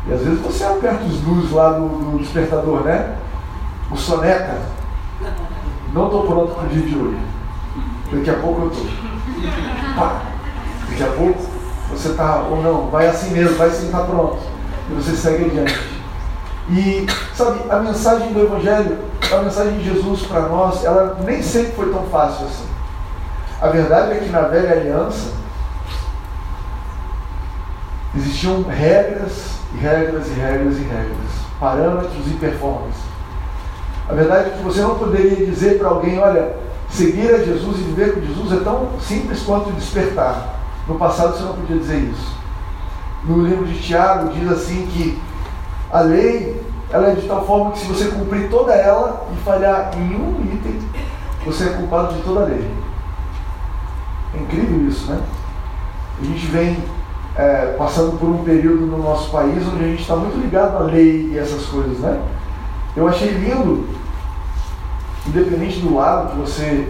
E 0.09 0.13
às 0.13 0.23
vezes 0.23 0.41
você 0.41 0.65
aperta 0.65 1.05
os 1.05 1.23
luzes 1.23 1.51
lá 1.53 1.79
no, 1.79 1.89
no 1.89 2.19
despertador, 2.19 2.83
né? 2.83 3.17
O 3.91 3.97
soneca. 3.97 4.59
Não 5.93 6.07
estou 6.07 6.27
pronto 6.27 6.55
para 6.55 6.65
o 6.65 6.69
dia 6.69 6.83
de 6.83 6.97
hoje. 6.97 7.19
Daqui 8.13 8.31
a 8.31 8.35
pouco 8.35 8.63
eu 8.63 8.69
estou. 8.69 9.10
Daqui 10.89 11.03
a 11.03 11.07
pouco 11.17 11.51
você 11.91 12.09
está, 12.11 12.43
ou 12.43 12.63
não, 12.63 12.89
vai 12.89 13.07
assim 13.07 13.31
mesmo, 13.31 13.57
vai 13.57 13.71
sim 13.71 13.87
estar 13.87 13.99
tá 13.99 14.05
pronto. 14.05 14.39
E 14.91 14.95
você 14.95 15.17
segue 15.17 15.47
adiante. 15.47 16.01
E, 16.71 17.07
sabe, 17.35 17.61
a 17.69 17.77
mensagem 17.77 18.33
do 18.33 18.43
Evangelho, 18.43 18.99
a 19.33 19.43
mensagem 19.43 19.79
de 19.79 19.85
Jesus 19.85 20.23
para 20.23 20.43
nós, 20.43 20.85
ela 20.85 21.19
nem 21.25 21.43
sempre 21.43 21.73
foi 21.73 21.93
tão 21.93 22.05
fácil 22.05 22.47
assim. 22.47 22.67
A 23.61 23.69
verdade 23.69 24.13
é 24.13 24.17
que 24.17 24.31
na 24.31 24.43
velha 24.43 24.73
aliança 24.73 25.33
existiam 28.17 28.63
regras 28.63 29.59
e 29.75 29.79
regras 29.79 30.29
e 30.29 30.33
regras 30.33 30.79
e 30.79 30.83
regras, 30.83 31.31
parâmetros 31.59 32.27
e 32.27 32.35
performance. 32.35 33.01
A 34.09 34.15
verdade 34.15 34.51
é 34.51 34.53
que 34.53 34.63
você 34.63 34.81
não 34.81 34.99
poderia 34.99 35.47
dizer 35.47 35.79
para 35.79 35.89
alguém, 35.89 36.19
olha, 36.19 36.57
seguir 36.91 37.35
a 37.35 37.39
Jesus 37.39 37.79
e 37.79 37.83
viver 37.83 38.15
com 38.15 38.21
Jesus 38.21 38.61
é 38.61 38.65
tão 38.65 38.91
simples 39.01 39.43
quanto 39.43 39.73
despertar. 39.73 40.61
No 40.87 40.97
passado 40.97 41.37
você 41.37 41.45
não 41.45 41.55
podia 41.55 41.77
dizer 41.77 41.99
isso. 41.99 42.35
No 43.25 43.47
livro 43.47 43.67
de 43.67 43.79
Tiago 43.81 44.33
diz 44.33 44.51
assim 44.51 44.87
que 44.87 45.21
a 45.93 46.01
lei 46.01 46.61
ela 46.91 47.09
é 47.11 47.15
de 47.15 47.27
tal 47.27 47.47
forma 47.47 47.73
que 47.73 47.79
se 47.79 47.87
você 47.87 48.07
cumprir 48.07 48.51
toda 48.51 48.75
ela 48.75 49.27
e 49.33 49.37
falhar 49.45 49.93
em 49.97 50.17
um 50.17 50.41
item, 50.53 50.81
você 51.45 51.65
é 51.65 51.69
culpado 51.75 52.15
de 52.15 52.23
toda 52.23 52.41
a 52.41 52.45
lei. 52.45 52.69
É 54.35 54.39
incrível 54.39 54.89
isso, 54.89 55.11
né? 55.11 55.21
A 56.21 56.25
gente 56.25 56.47
vem 56.47 56.77
é, 57.37 57.75
passando 57.79 58.19
por 58.19 58.29
um 58.29 58.45
período 58.45 58.87
no 58.87 58.99
nosso 58.99 59.31
país 59.31 59.67
onde 59.67 59.85
a 59.85 59.89
gente 59.89 60.03
está 60.03 60.17
muito 60.17 60.37
ligado 60.37 60.77
à 60.77 60.81
lei 60.81 61.31
e 61.33 61.39
essas 61.39 61.65
coisas, 61.67 61.99
né? 61.99 62.21
Eu 62.97 63.07
achei 63.07 63.31
lindo, 63.31 63.89
independente 65.27 65.81
do 65.81 65.95
lado 65.95 66.31
que 66.31 66.39
você 66.39 66.89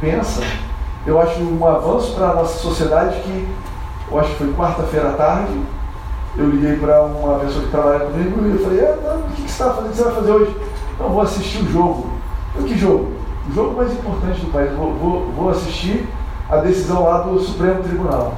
pensa, 0.00 0.42
eu 1.06 1.20
acho 1.20 1.40
um 1.40 1.66
avanço 1.66 2.14
para 2.14 2.30
a 2.30 2.34
nossa 2.34 2.58
sociedade 2.58 3.20
que, 3.20 3.48
eu 4.10 4.20
acho 4.20 4.30
que 4.30 4.36
foi 4.36 4.52
quarta-feira 4.52 5.10
à 5.10 5.12
tarde, 5.12 5.52
eu 6.36 6.48
liguei 6.48 6.76
para 6.76 7.02
uma 7.02 7.38
pessoa 7.40 7.64
que 7.64 7.70
trabalha 7.70 8.00
comigo 8.00 8.46
e 8.46 8.50
eu 8.52 8.58
falei, 8.62 8.80
ah, 8.84 8.98
não, 9.02 9.20
o 9.20 9.30
que, 9.30 9.42
você 9.42 9.48
está 9.48 9.70
fazendo? 9.70 9.86
O 9.86 9.90
que 9.90 9.96
você 9.96 10.04
vai 10.04 10.14
fazer 10.14 10.32
hoje? 10.32 10.56
Não, 10.98 11.08
vou 11.10 11.22
assistir 11.22 11.62
o 11.62 11.70
jogo. 11.70 12.06
O 12.58 12.62
que 12.62 12.78
jogo? 12.78 13.12
O 13.48 13.54
jogo 13.54 13.76
mais 13.76 13.92
importante 13.92 14.40
do 14.40 14.52
país. 14.52 14.72
Vou, 14.72 14.94
vou, 14.94 15.32
vou 15.32 15.50
assistir 15.50 16.08
a 16.48 16.56
decisão 16.56 17.04
lá 17.04 17.18
do 17.22 17.38
Supremo 17.40 17.82
Tribunal. 17.82 18.34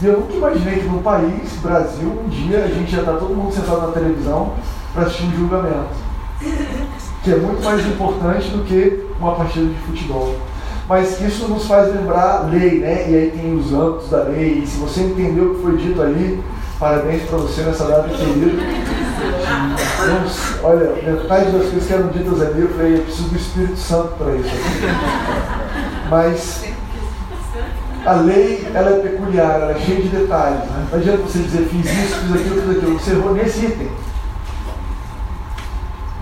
E 0.00 0.06
eu 0.06 0.20
nunca 0.20 0.32
imaginei 0.32 0.78
que 0.78 0.86
no 0.86 1.02
país, 1.02 1.52
Brasil, 1.60 2.08
um 2.08 2.28
dia 2.28 2.64
a 2.64 2.68
gente 2.68 2.94
ia 2.94 3.00
estar 3.00 3.14
todo 3.14 3.34
mundo 3.34 3.52
sentado 3.52 3.86
na 3.88 3.92
televisão 3.92 4.52
para 4.94 5.02
assistir 5.02 5.24
um 5.24 5.32
julgamento. 5.32 6.08
Que 7.22 7.32
é 7.32 7.36
muito 7.36 7.62
mais 7.64 7.84
importante 7.86 8.48
do 8.50 8.64
que 8.64 9.06
uma 9.18 9.34
partida 9.34 9.66
de 9.66 9.80
futebol. 9.80 10.36
Mas 10.88 11.20
isso 11.20 11.48
nos 11.48 11.66
faz 11.66 11.94
lembrar 11.94 12.48
lei, 12.50 12.78
né? 12.78 13.10
E 13.10 13.14
aí 13.14 13.30
tem 13.30 13.54
os 13.54 13.72
âmbitos 13.74 14.08
da 14.08 14.22
lei. 14.22 14.62
E 14.62 14.66
se 14.66 14.78
você 14.78 15.02
entendeu 15.02 15.50
o 15.50 15.54
que 15.56 15.62
foi 15.62 15.76
dito 15.76 16.00
ali, 16.00 16.42
parabéns 16.80 17.22
para 17.24 17.38
você 17.38 17.62
nessa 17.62 17.84
data 17.84 18.08
querida. 18.08 18.62
olha, 20.62 20.94
metade 21.04 21.50
das 21.50 21.62
coisas 21.62 21.86
que 21.86 21.92
eram 21.92 22.08
ditas 22.08 22.40
ali, 22.40 22.62
eu 22.62 22.68
falei, 22.68 22.96
eu 22.96 23.02
preciso 23.02 23.28
do 23.28 23.36
Espírito 23.36 23.76
Santo 23.76 24.14
para 24.16 24.34
isso. 24.36 24.50
Mas 26.08 26.64
a 28.06 28.14
lei 28.14 28.66
ela 28.72 28.90
é 28.90 29.00
peculiar, 29.00 29.60
ela 29.60 29.72
é 29.72 29.80
cheia 29.80 30.00
de 30.00 30.08
detalhes. 30.08 30.60
Né? 30.60 30.86
Não 30.90 30.98
adianta 30.98 31.18
você 31.18 31.40
dizer 31.40 31.68
fiz 31.68 31.84
isso, 31.84 32.16
fiz 32.20 32.34
aquilo, 32.34 32.62
fiz 32.62 32.70
aquilo. 32.78 32.98
Você 32.98 33.10
errou 33.10 33.34
nesse 33.34 33.66
item. 33.66 33.88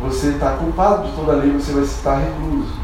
Você 0.03 0.29
está 0.29 0.51
culpado 0.53 1.09
de 1.09 1.15
toda 1.15 1.33
a 1.33 1.37
lei, 1.37 1.53
você 1.53 1.73
vai 1.73 1.83
estar 1.83 2.17
recluso. 2.17 2.75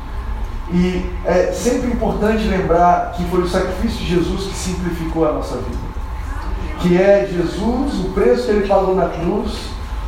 E 0.72 1.04
é 1.26 1.52
sempre 1.52 1.90
importante 1.90 2.44
lembrar 2.44 3.12
que 3.12 3.24
foi 3.26 3.42
o 3.42 3.48
sacrifício 3.48 3.98
de 3.98 4.16
Jesus 4.16 4.44
que 4.44 4.54
simplificou 4.54 5.28
a 5.28 5.32
nossa 5.32 5.56
vida. 5.56 5.92
Que 6.80 7.00
é 7.00 7.28
Jesus, 7.30 8.04
o 8.04 8.10
preço 8.14 8.46
que 8.46 8.50
ele 8.52 8.66
pagou 8.66 8.94
na 8.94 9.08
cruz, 9.08 9.52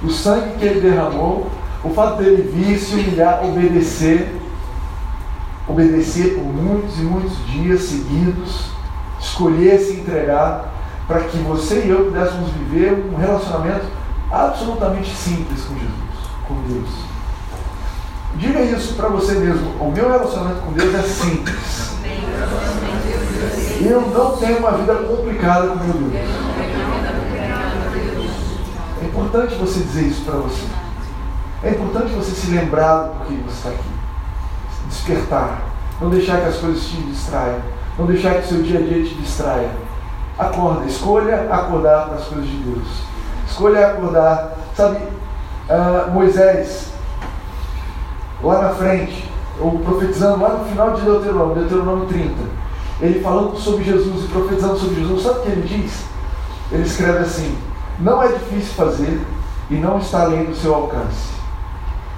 o 0.02 0.10
sangue 0.10 0.58
que 0.58 0.64
ele 0.64 0.80
derramou, 0.80 1.50
o 1.84 1.90
fato 1.90 2.22
dele 2.22 2.50
vir, 2.50 2.78
se 2.78 2.94
humilhar, 2.94 3.44
obedecer, 3.44 4.40
obedecer 5.68 6.34
por 6.34 6.44
muitos 6.44 6.98
e 6.98 7.02
muitos 7.02 7.46
dias 7.46 7.82
seguidos, 7.82 8.70
escolher 9.20 9.78
se 9.78 10.00
entregar, 10.00 10.72
para 11.06 11.20
que 11.20 11.36
você 11.38 11.84
e 11.84 11.90
eu 11.90 12.06
pudéssemos 12.06 12.50
viver 12.50 12.92
um 13.12 13.16
relacionamento 13.16 13.84
absolutamente 14.30 15.14
simples 15.14 15.62
com 15.64 15.74
Jesus, 15.74 16.13
com 16.46 16.54
Deus. 16.62 16.90
Diga 18.36 18.60
isso 18.62 18.94
para 18.94 19.08
você 19.08 19.34
mesmo. 19.34 19.70
O 19.80 19.90
meu 19.92 20.10
relacionamento 20.10 20.60
com 20.60 20.72
Deus 20.72 20.94
é 20.94 21.02
simples. 21.02 21.94
Eu 23.80 24.00
não 24.00 24.36
tenho 24.36 24.58
uma 24.58 24.72
vida 24.72 24.94
complicada 24.94 25.68
com 25.68 25.76
meu 25.76 26.10
Deus. 26.10 26.14
É 29.02 29.04
importante 29.04 29.54
você 29.54 29.80
dizer 29.80 30.06
isso 30.06 30.22
para 30.22 30.36
você. 30.36 30.64
É 31.62 31.70
importante 31.70 32.12
você 32.12 32.32
se 32.32 32.50
lembrar 32.50 33.04
do 33.04 33.24
que 33.26 33.34
você 33.34 33.56
está 33.56 33.68
aqui. 33.70 33.88
Despertar. 34.88 35.62
Não 36.00 36.10
deixar 36.10 36.40
que 36.40 36.48
as 36.48 36.56
coisas 36.56 36.84
te 36.84 36.96
distraiam. 37.02 37.60
Não 37.98 38.06
deixar 38.06 38.34
que 38.34 38.40
o 38.40 38.48
seu 38.48 38.62
dia 38.62 38.80
a 38.80 38.82
dia 38.82 39.04
te 39.04 39.14
distraia. 39.14 39.70
Acorda, 40.38 40.84
escolha 40.86 41.48
acordar 41.50 42.06
para 42.06 42.16
as 42.16 42.24
coisas 42.24 42.46
de 42.46 42.56
Deus. 42.56 42.88
Escolha 43.48 43.86
acordar. 43.86 44.56
Sabe, 44.76 44.98
uh, 45.68 46.10
Moisés, 46.10 46.88
lá 48.42 48.62
na 48.62 48.68
frente, 48.70 49.30
ou 49.60 49.78
profetizando 49.78 50.42
lá 50.42 50.50
no 50.50 50.64
final 50.64 50.94
de 50.94 51.02
Deuteronômio, 51.02 51.54
Deuteronômio 51.54 52.06
30, 52.06 52.32
ele 53.00 53.20
falando 53.20 53.56
sobre 53.56 53.84
Jesus 53.84 54.24
e 54.24 54.28
profetizando 54.28 54.78
sobre 54.78 54.96
Jesus, 54.96 55.22
sabe 55.22 55.38
o 55.38 55.42
que 55.42 55.48
ele 55.48 55.66
diz? 55.66 56.04
Ele 56.72 56.82
escreve 56.82 57.18
assim: 57.18 57.56
Não 58.00 58.22
é 58.22 58.28
difícil 58.28 58.74
fazer 58.74 59.20
e 59.70 59.74
não 59.74 59.98
está 59.98 60.22
além 60.22 60.44
do 60.44 60.54
seu 60.54 60.74
alcance. 60.74 61.34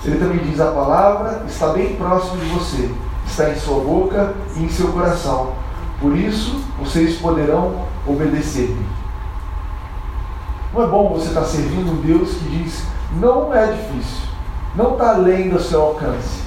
Ele 0.04 0.18
também 0.18 0.38
diz: 0.38 0.60
A 0.60 0.70
palavra 0.70 1.44
está 1.46 1.68
bem 1.68 1.96
próximo 1.96 2.36
de 2.38 2.46
você, 2.46 2.90
está 3.26 3.50
em 3.50 3.56
sua 3.56 3.80
boca 3.80 4.34
e 4.56 4.64
em 4.64 4.68
seu 4.68 4.88
coração 4.88 5.52
por 6.00 6.14
isso, 6.14 6.60
vocês 6.78 7.16
poderão 7.18 7.86
obedecer-me. 8.06 8.84
Não 10.74 10.82
é 10.82 10.86
bom 10.86 11.08
você 11.08 11.28
estar 11.28 11.44
servindo 11.44 11.90
um 11.90 12.02
Deus 12.02 12.34
que 12.34 12.44
diz: 12.50 12.84
não 13.20 13.54
é 13.54 13.66
difícil, 13.66 14.28
não 14.74 14.92
está 14.92 15.10
além 15.10 15.48
do 15.48 15.60
seu 15.60 15.82
alcance. 15.82 16.42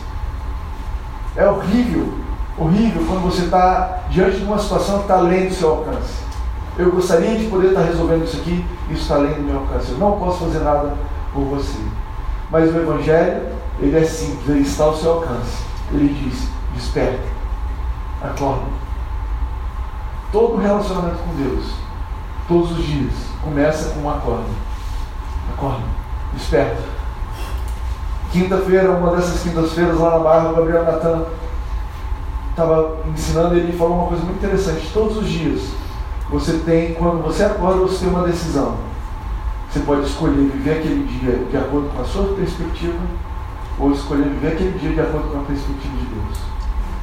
É 1.36 1.47
horrível, 1.47 2.13
horrível 2.58 3.05
quando 3.08 3.23
você 3.23 3.43
está 3.43 4.03
diante 4.10 4.38
de 4.38 4.43
uma 4.43 4.60
situação 4.60 4.97
que 4.97 5.01
está 5.03 5.15
além 5.15 5.47
do 5.47 5.53
seu 5.53 5.69
alcance. 5.69 6.29
Eu 6.77 6.91
gostaria 6.91 7.38
de 7.38 7.47
poder 7.47 7.69
estar 7.69 7.82
resolvendo 7.82 8.23
isso 8.23 8.38
aqui, 8.38 8.65
isso 8.89 9.01
está 9.01 9.15
além 9.15 9.34
do 9.34 9.41
meu 9.41 9.60
alcance. 9.60 9.91
Eu 9.91 9.97
não 9.97 10.17
posso 10.17 10.45
fazer 10.45 10.60
nada 10.60 10.93
por 11.34 11.43
você. 11.43 11.77
Mas 12.49 12.73
o 12.73 12.77
Evangelho, 12.77 13.47
ele 13.79 13.97
é 13.97 14.03
simples, 14.03 14.47
ele 14.49 14.62
está 14.62 14.86
ao 14.86 14.95
seu 14.95 15.13
alcance. 15.13 15.63
Ele 15.91 16.13
diz: 16.13 16.49
desperta, 16.73 17.27
acorda. 18.23 18.65
Todo 20.32 20.58
relacionamento 20.58 21.17
com 21.17 21.36
Deus, 21.36 21.65
todos 22.47 22.71
os 22.77 22.86
dias, 22.86 23.13
começa 23.43 23.89
com 23.89 24.01
um 24.01 24.10
acorda. 24.10 24.49
Acorda, 25.53 25.84
desperta. 26.34 26.82
Quinta-feira, 28.32 28.92
uma 28.92 29.15
dessas 29.15 29.42
quintas-feiras 29.42 29.98
lá 29.98 30.12
na 30.12 30.20
barra, 30.20 30.50
o 30.50 30.56
Gabriel 30.56 30.84
Natan 30.84 31.26
estava 32.52 32.98
ensinando 33.08 33.56
e 33.56 33.60
ele 33.60 33.78
falou 33.78 33.98
uma 33.98 34.08
coisa 34.08 34.24
muito 34.24 34.38
interessante. 34.38 34.92
Todos 34.94 35.18
os 35.18 35.28
dias, 35.28 35.62
você 36.30 36.54
tem, 36.60 36.94
quando 36.94 37.24
você 37.24 37.44
acorda, 37.44 37.80
você 37.80 38.06
tem 38.06 38.10
uma 38.10 38.28
decisão. 38.28 38.76
Você 39.70 39.80
pode 39.82 40.04
escolher 40.04 40.36
viver 40.36 40.80
aquele 40.80 41.04
dia 41.06 41.44
de 41.50 41.58
acordo 41.58 41.89
com 41.89 42.02
a 42.02 42.06
sua 42.06 42.36
perspectiva, 42.36 43.00
ou 43.80 43.92
escolher 43.92 44.24
viver 44.24 44.54
aquele 44.54 44.78
dia 44.78 44.92
de 44.92 45.02
acordo 45.02 45.32
com 45.32 45.39
a 45.39 45.44
perspectiva 45.44 45.96
de 45.98 46.06
Deus. 46.06 46.38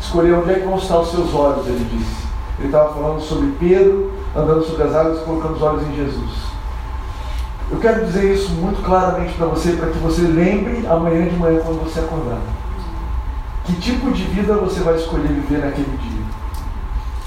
Escolher 0.00 0.34
onde 0.34 0.50
é 0.52 0.54
que 0.54 0.66
vão 0.66 0.76
estar 0.76 0.98
os 0.98 1.10
seus 1.10 1.34
olhos, 1.34 1.66
ele 1.66 1.88
disse. 1.90 2.26
Ele 2.58 2.68
estava 2.68 2.94
falando 2.94 3.20
sobre 3.20 3.52
Pedro 3.58 4.12
andando 4.36 4.64
sobre 4.64 4.82
as 4.82 4.94
águas 4.94 5.18
e 5.18 5.24
colocando 5.24 5.54
os 5.54 5.62
olhos 5.62 5.82
em 5.88 5.96
Jesus. 5.96 6.55
Eu 7.70 7.78
quero 7.80 8.06
dizer 8.06 8.32
isso 8.32 8.50
muito 8.52 8.80
claramente 8.84 9.34
para 9.34 9.46
você, 9.46 9.72
para 9.72 9.90
que 9.90 9.98
você 9.98 10.22
lembre 10.22 10.86
amanhã 10.86 11.26
de 11.28 11.36
manhã 11.36 11.60
quando 11.64 11.82
você 11.82 11.98
acordar. 11.98 12.38
Que 13.64 13.74
tipo 13.74 14.12
de 14.12 14.22
vida 14.22 14.54
você 14.54 14.80
vai 14.80 14.94
escolher 14.94 15.26
viver 15.26 15.58
naquele 15.58 15.96
dia? 15.96 16.22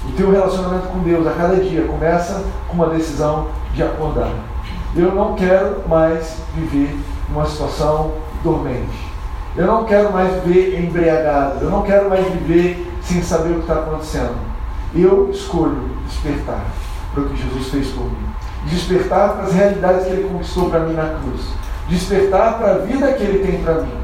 O 0.08 0.12
teu 0.12 0.30
relacionamento 0.30 0.88
com 0.88 1.00
Deus 1.00 1.26
a 1.26 1.32
cada 1.32 1.56
dia 1.56 1.84
começa 1.84 2.42
com 2.66 2.74
uma 2.74 2.88
decisão 2.88 3.48
de 3.74 3.82
acordar. 3.82 4.32
Eu 4.96 5.14
não 5.14 5.34
quero 5.34 5.86
mais 5.86 6.38
viver 6.54 6.98
numa 7.28 7.44
situação 7.44 8.14
dormente. 8.42 9.10
Eu 9.54 9.66
não 9.66 9.84
quero 9.84 10.10
mais 10.10 10.42
viver 10.42 10.80
embriagado. 10.82 11.64
Eu 11.64 11.70
não 11.70 11.82
quero 11.82 12.08
mais 12.08 12.26
viver 12.26 12.90
sem 13.02 13.22
saber 13.22 13.50
o 13.50 13.54
que 13.56 13.60
está 13.60 13.74
acontecendo. 13.74 14.38
Eu 14.94 15.30
escolho 15.30 15.90
despertar 16.06 16.64
para 17.12 17.24
o 17.24 17.28
que 17.28 17.36
Jesus 17.36 17.68
fez 17.68 17.88
por 17.88 18.04
mim. 18.04 18.29
Despertar 18.64 19.30
para 19.30 19.44
as 19.44 19.52
realidades 19.52 20.06
que 20.06 20.12
Ele 20.12 20.28
conquistou 20.28 20.70
para 20.70 20.80
mim 20.80 20.94
na 20.94 21.18
cruz. 21.20 21.42
Despertar 21.88 22.58
para 22.58 22.72
a 22.72 22.78
vida 22.78 23.12
que 23.14 23.22
Ele 23.22 23.46
tem 23.46 23.62
para 23.62 23.82
mim. 23.82 24.00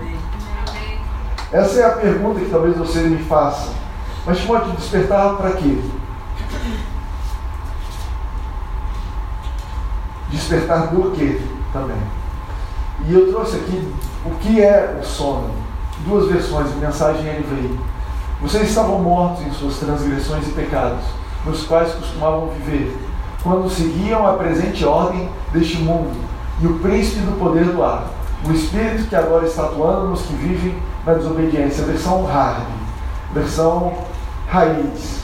Essa 1.52 1.80
é 1.80 1.84
a 1.84 1.90
pergunta 1.90 2.40
que 2.40 2.50
talvez 2.50 2.76
você 2.76 3.00
me 3.00 3.22
faça. 3.24 3.72
Mas, 4.26 4.38
Timóteo, 4.38 4.72
despertar 4.72 5.36
para 5.36 5.52
quê? 5.52 5.78
Despertar 10.30 10.88
do 10.88 11.12
quê 11.12 11.40
também? 11.72 11.96
E 13.06 13.14
eu 13.14 13.30
trouxe 13.30 13.56
aqui 13.56 13.92
o 14.24 14.30
que 14.40 14.60
é 14.60 14.98
o 15.00 15.04
sono. 15.04 15.54
Duas 16.04 16.28
versões, 16.30 16.74
mensagem 16.74 17.40
NVI. 17.40 17.78
Vocês 18.40 18.68
estavam 18.68 18.98
mortos 18.98 19.46
em 19.46 19.52
suas 19.52 19.78
transgressões 19.78 20.46
e 20.48 20.50
pecados, 20.50 21.04
nos 21.44 21.64
quais 21.64 21.94
costumavam 21.94 22.48
viver, 22.48 22.94
quando 23.46 23.70
seguiam 23.70 24.26
a 24.26 24.32
presente 24.32 24.84
ordem 24.84 25.28
deste 25.52 25.76
mundo 25.78 26.10
e 26.60 26.66
o 26.66 26.80
príncipe 26.80 27.20
do 27.20 27.38
poder 27.38 27.66
do 27.66 27.80
ar, 27.80 28.08
o 28.44 28.50
espírito 28.50 29.08
que 29.08 29.14
agora 29.14 29.46
está 29.46 29.66
atuando 29.66 30.08
nos 30.08 30.22
que 30.22 30.34
vivem 30.34 30.76
na 31.06 31.14
desobediência. 31.14 31.84
Versão 31.84 32.24
hard, 32.24 32.64
versão 33.32 33.92
raiz. 34.48 35.20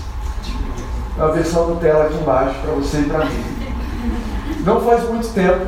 A 1.19 1.27
versão 1.27 1.67
do 1.67 1.81
tela 1.81 2.05
aqui 2.05 2.15
embaixo 2.15 2.55
para 2.63 2.75
você 2.75 3.01
e 3.01 3.05
para 3.07 3.25
mim. 3.25 3.45
Não 4.65 4.81
faz 4.81 5.03
muito 5.09 5.29
tempo 5.35 5.67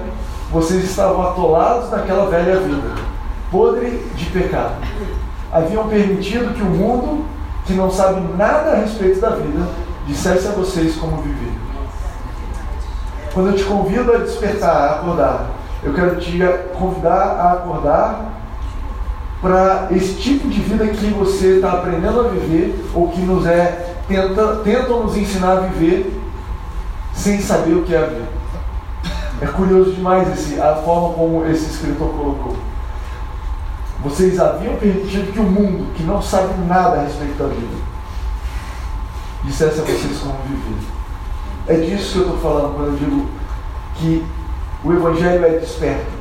vocês 0.53 0.85
estavam 0.85 1.21
atolados 1.23 1.91
naquela 1.91 2.31
velha 2.31 2.61
vida, 2.61 2.95
podre 3.51 4.07
de 4.15 4.27
pecado. 4.27 4.77
Haviam 5.51 5.89
permitido 5.89 6.55
que 6.55 6.63
o 6.63 6.67
mundo 6.67 7.25
que 7.67 7.73
não 7.73 7.91
sabe 7.91 8.21
nada 8.37 8.73
a 8.73 8.77
respeito 8.77 9.21
da 9.21 9.31
vida, 9.31 9.67
dissesse 10.07 10.47
a 10.47 10.53
vocês 10.53 10.95
como 10.97 11.17
viver. 11.17 11.64
Quando 13.35 13.49
eu 13.49 13.57
te 13.57 13.65
convido 13.65 14.13
a 14.13 14.19
despertar, 14.19 14.77
a 14.77 14.95
acordar, 14.95 15.51
eu 15.83 15.93
quero 15.93 16.21
te 16.21 16.39
convidar 16.79 17.11
a 17.11 17.53
acordar 17.55 18.33
para 19.43 19.89
esse 19.91 20.15
tipo 20.15 20.49
de 20.49 20.61
vida 20.61 20.87
que 20.87 21.07
você 21.09 21.57
está 21.57 21.73
aprendendo 21.73 22.21
a 22.21 22.29
viver 22.29 22.89
ou 22.95 23.09
que 23.09 23.21
nos 23.21 23.45
é 23.45 23.97
tenta, 24.07 24.57
tentam 24.63 25.03
nos 25.03 25.17
ensinar 25.17 25.53
a 25.53 25.61
viver 25.63 26.23
sem 27.13 27.41
saber 27.41 27.75
o 27.75 27.83
que 27.83 27.93
é 27.93 27.99
a 27.99 28.07
vida. 28.07 28.29
É 29.43 29.47
curioso 29.47 29.93
demais 29.93 30.33
esse, 30.33 30.61
a 30.61 30.77
forma 30.77 31.15
como 31.15 31.45
esse 31.47 31.67
escritor 31.67 32.11
colocou. 32.11 32.57
Vocês 34.05 34.39
haviam 34.39 34.77
permitido 34.77 35.33
que 35.33 35.41
o 35.41 35.43
mundo, 35.43 35.93
que 35.95 36.05
não 36.05 36.23
sabe 36.23 36.55
nada 36.69 37.01
a 37.01 37.03
respeito 37.03 37.37
da 37.37 37.49
vida, 37.49 37.77
dissesse 39.43 39.81
a 39.81 39.83
vocês 39.83 40.19
como 40.21 40.35
viver. 40.49 41.04
É 41.67 41.75
disso 41.75 42.13
que 42.13 42.19
eu 42.19 42.35
estou 42.35 42.39
falando 42.39 42.75
quando 42.75 42.89
eu 42.89 42.97
digo 42.97 43.29
que 43.97 44.25
o 44.85 44.93
Evangelho 44.93 45.45
é 45.45 45.59
desperto. 45.59 46.13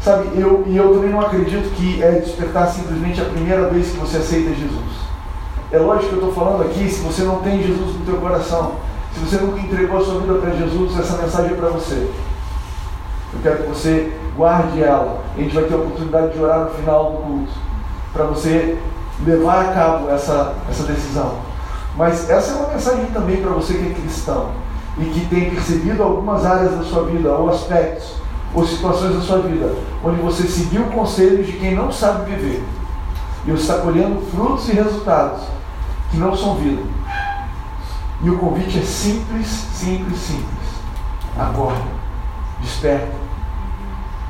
Sabe, 0.00 0.28
eu, 0.34 0.64
e 0.66 0.76
eu 0.76 0.94
também 0.94 1.10
não 1.10 1.20
acredito 1.20 1.74
que 1.76 2.02
é 2.02 2.12
despertar 2.12 2.68
simplesmente 2.68 3.20
a 3.20 3.24
primeira 3.24 3.68
vez 3.68 3.90
que 3.90 3.98
você 3.98 4.18
aceita 4.18 4.50
Jesus. 4.54 5.02
É 5.70 5.78
lógico 5.78 6.08
que 6.08 6.14
eu 6.20 6.28
estou 6.28 6.32
falando 6.32 6.62
aqui, 6.62 6.88
se 6.88 7.00
você 7.00 7.22
não 7.22 7.38
tem 7.38 7.62
Jesus 7.62 7.96
no 7.96 8.04
teu 8.04 8.16
coração, 8.16 8.76
se 9.12 9.20
você 9.20 9.36
nunca 9.36 9.60
entregou 9.60 9.98
a 9.98 10.04
sua 10.04 10.20
vida 10.20 10.34
para 10.34 10.50
Jesus, 10.50 10.98
essa 10.98 11.22
mensagem 11.22 11.52
é 11.52 11.54
para 11.54 11.68
você. 11.68 12.10
Eu 13.32 13.40
quero 13.42 13.62
que 13.62 13.68
você 13.68 14.12
guarde 14.36 14.82
ela. 14.82 15.22
A 15.34 15.40
gente 15.40 15.54
vai 15.54 15.64
ter 15.64 15.74
a 15.74 15.78
oportunidade 15.78 16.32
de 16.32 16.38
orar 16.40 16.64
no 16.64 16.70
final 16.70 17.12
do 17.12 17.18
culto, 17.18 17.52
para 18.12 18.24
você 18.24 18.78
levar 19.24 19.66
a 19.66 19.72
cabo 19.72 20.10
essa, 20.10 20.54
essa 20.68 20.82
decisão. 20.84 21.51
Mas 21.96 22.28
essa 22.30 22.52
é 22.52 22.54
uma 22.56 22.68
mensagem 22.68 23.06
também 23.06 23.42
para 23.42 23.50
você 23.50 23.74
que 23.74 23.90
é 23.90 23.94
cristão 23.94 24.50
e 24.98 25.04
que 25.04 25.26
tem 25.26 25.50
percebido 25.50 26.02
algumas 26.02 26.44
áreas 26.44 26.76
da 26.76 26.84
sua 26.84 27.04
vida, 27.04 27.30
ou 27.32 27.50
aspectos, 27.50 28.14
ou 28.54 28.66
situações 28.66 29.14
da 29.14 29.20
sua 29.20 29.38
vida, 29.38 29.74
onde 30.04 30.20
você 30.20 30.46
seguiu 30.46 30.84
conselhos 30.86 31.46
de 31.46 31.52
quem 31.54 31.74
não 31.74 31.90
sabe 31.90 32.30
viver. 32.30 32.62
E 33.46 33.50
você 33.50 33.62
está 33.62 33.78
colhendo 33.78 34.20
frutos 34.30 34.68
e 34.68 34.72
resultados 34.72 35.42
que 36.10 36.16
não 36.16 36.36
são 36.36 36.56
vida. 36.56 36.82
E 38.22 38.30
o 38.30 38.38
convite 38.38 38.78
é 38.78 38.82
simples, 38.82 39.48
simples, 39.48 40.18
simples. 40.18 40.68
Acorda, 41.36 41.82
desperta. 42.60 43.22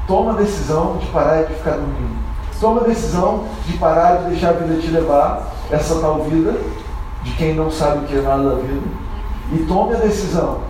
Toma 0.07 0.33
a 0.33 0.37
decisão 0.37 0.97
de 0.97 1.07
parar 1.07 1.43
de 1.43 1.55
ficar 1.55 1.73
dormindo. 1.73 2.23
Toma 2.61 2.81
a 2.83 2.85
decisão 2.85 3.45
de 3.67 3.77
parar 3.77 4.19
de 4.19 4.31
deixar 4.31 4.51
a 4.51 4.53
vida 4.53 4.81
te 4.81 4.87
levar, 4.87 5.53
essa 5.71 5.99
tal 6.01 6.23
vida, 6.23 6.57
de 7.23 7.33
quem 7.33 7.55
não 7.55 7.71
sabe 7.71 8.05
o 8.05 8.09
que 8.09 8.17
é 8.17 8.23
nada 8.23 8.43
da 8.43 8.55
vida. 8.57 8.83
E 9.53 9.59
tome 9.67 9.95
a 9.95 9.99
decisão 9.99 10.61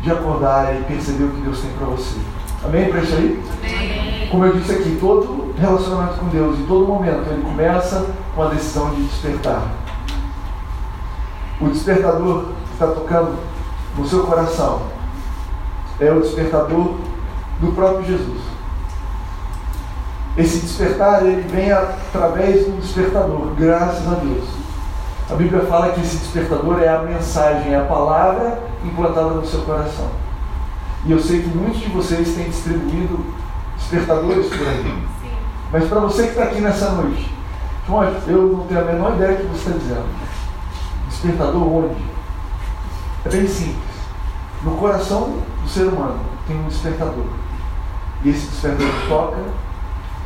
de 0.00 0.10
acordar 0.10 0.74
e 0.74 0.84
perceber 0.84 1.24
o 1.24 1.30
que 1.30 1.40
Deus 1.40 1.60
tem 1.60 1.70
para 1.72 1.86
você. 1.86 2.18
Amém 2.64 2.88
para 2.88 3.00
isso 3.00 3.14
aí? 3.14 3.42
Amém. 3.58 4.28
Como 4.30 4.44
eu 4.46 4.56
disse 4.56 4.72
aqui, 4.72 4.96
todo 5.00 5.54
relacionamento 5.58 6.18
com 6.18 6.28
Deus, 6.28 6.58
em 6.58 6.66
todo 6.66 6.86
momento, 6.86 7.30
ele 7.30 7.42
começa 7.42 8.06
com 8.34 8.42
a 8.42 8.48
decisão 8.48 8.90
de 8.94 9.02
despertar. 9.04 9.62
O 11.60 11.68
despertador 11.68 12.46
que 12.66 12.72
está 12.72 12.86
tocando 12.86 13.38
no 13.96 14.06
seu 14.06 14.24
coração 14.24 14.82
é 16.00 16.10
o 16.10 16.20
despertador 16.20 16.96
do 17.60 17.72
próprio 17.74 18.04
Jesus. 18.04 18.40
Esse 20.36 20.58
despertar 20.58 21.24
ele 21.24 21.42
vem 21.42 21.70
através 21.70 22.66
do 22.66 22.80
despertador, 22.80 23.54
graças 23.56 24.06
a 24.10 24.16
Deus. 24.16 24.63
A 25.30 25.34
Bíblia 25.36 25.62
fala 25.62 25.92
que 25.92 26.00
esse 26.00 26.18
despertador 26.18 26.80
é 26.80 26.88
a 26.88 26.98
mensagem, 27.02 27.72
é 27.72 27.76
a 27.76 27.84
palavra 27.84 28.58
implantada 28.84 29.30
no 29.30 29.46
seu 29.46 29.62
coração. 29.62 30.10
E 31.06 31.12
eu 31.12 31.18
sei 31.18 31.42
que 31.42 31.48
muitos 31.48 31.80
de 31.80 31.88
vocês 31.88 32.34
têm 32.34 32.50
distribuído 32.50 33.24
despertadores 33.76 34.48
por 34.48 34.68
aí. 34.68 35.04
Mas 35.72 35.88
para 35.88 36.00
você 36.00 36.24
que 36.24 36.28
está 36.30 36.44
aqui 36.44 36.60
nessa 36.60 36.90
noite, 36.90 37.32
eu 38.26 38.52
não 38.52 38.66
tenho 38.66 38.80
a 38.80 38.84
menor 38.84 39.14
ideia 39.14 39.38
do 39.38 39.44
que 39.44 39.58
você 39.58 39.70
está 39.70 39.78
dizendo. 39.78 40.06
Despertador 41.08 41.68
onde? 41.68 42.02
É 43.24 43.28
bem 43.30 43.46
simples. 43.46 43.94
No 44.62 44.72
coração 44.76 45.38
do 45.62 45.68
ser 45.68 45.86
humano 45.86 46.20
tem 46.46 46.58
um 46.58 46.68
despertador. 46.68 47.24
E 48.22 48.28
esse 48.28 48.46
despertador 48.48 48.92
toca 49.08 49.42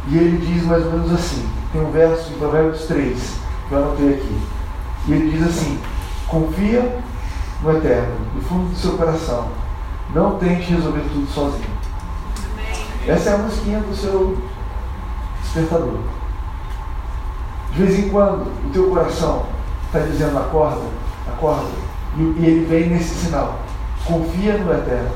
e 0.08 0.16
ele 0.16 0.44
diz 0.44 0.64
mais 0.64 0.84
ou 0.86 0.92
menos 0.92 1.12
assim. 1.12 1.48
Tem 1.72 1.80
um 1.80 1.90
verso 1.90 2.32
em 2.32 2.38
Provérbios 2.38 2.84
3 2.86 3.38
que 3.68 3.74
eu 3.74 3.78
anotei 3.78 4.14
aqui. 4.14 4.57
E 5.08 5.12
ele 5.12 5.30
diz 5.30 5.48
assim: 5.48 5.80
Confia 6.26 7.00
no 7.62 7.76
Eterno, 7.76 8.14
no 8.34 8.42
fundo 8.42 8.70
do 8.70 8.76
seu 8.76 8.92
coração. 8.92 9.48
Não 10.14 10.38
tente 10.38 10.72
resolver 10.72 11.02
tudo 11.12 11.26
sozinho. 11.32 11.78
Essa 13.06 13.30
é 13.30 13.34
a 13.34 13.38
musiquinha 13.38 13.80
do 13.80 13.96
seu 13.96 14.38
despertador. 15.42 15.98
De 17.72 17.82
vez 17.82 17.98
em 17.98 18.08
quando, 18.10 18.42
o 18.66 18.70
teu 18.72 18.88
coração 18.90 19.46
está 19.86 20.00
dizendo 20.00 20.38
acorda, 20.38 20.84
acorda. 21.26 21.68
E, 22.16 22.20
e 22.20 22.46
ele 22.46 22.66
vem 22.66 22.90
nesse 22.90 23.14
sinal. 23.14 23.58
Confia 24.04 24.58
no 24.58 24.72
Eterno. 24.72 25.10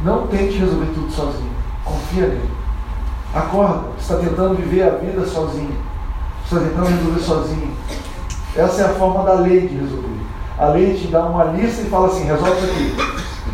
Não 0.00 0.26
tente 0.26 0.58
resolver 0.58 0.92
tudo 0.94 1.10
sozinho. 1.10 1.52
Confia 1.84 2.26
nele. 2.26 2.50
Acorda. 3.34 3.88
Você 3.98 4.12
está 4.12 4.16
tentando 4.16 4.56
viver 4.56 4.82
a 4.82 4.90
vida 4.90 5.24
sozinho. 5.26 5.76
Você 6.44 6.56
está 6.56 6.68
tentando 6.68 6.88
resolver 6.88 7.20
sozinho. 7.20 7.76
Essa 8.56 8.82
é 8.82 8.84
a 8.86 8.94
forma 8.94 9.24
da 9.24 9.34
lei 9.34 9.68
de 9.68 9.76
resolver. 9.76 10.20
A 10.58 10.66
lei 10.68 10.94
te 10.94 11.08
dá 11.08 11.26
uma 11.26 11.44
lista 11.44 11.82
e 11.82 11.90
fala 11.90 12.08
assim, 12.08 12.24
resolve 12.24 12.52
isso 12.52 12.64
aqui. 12.64 13.52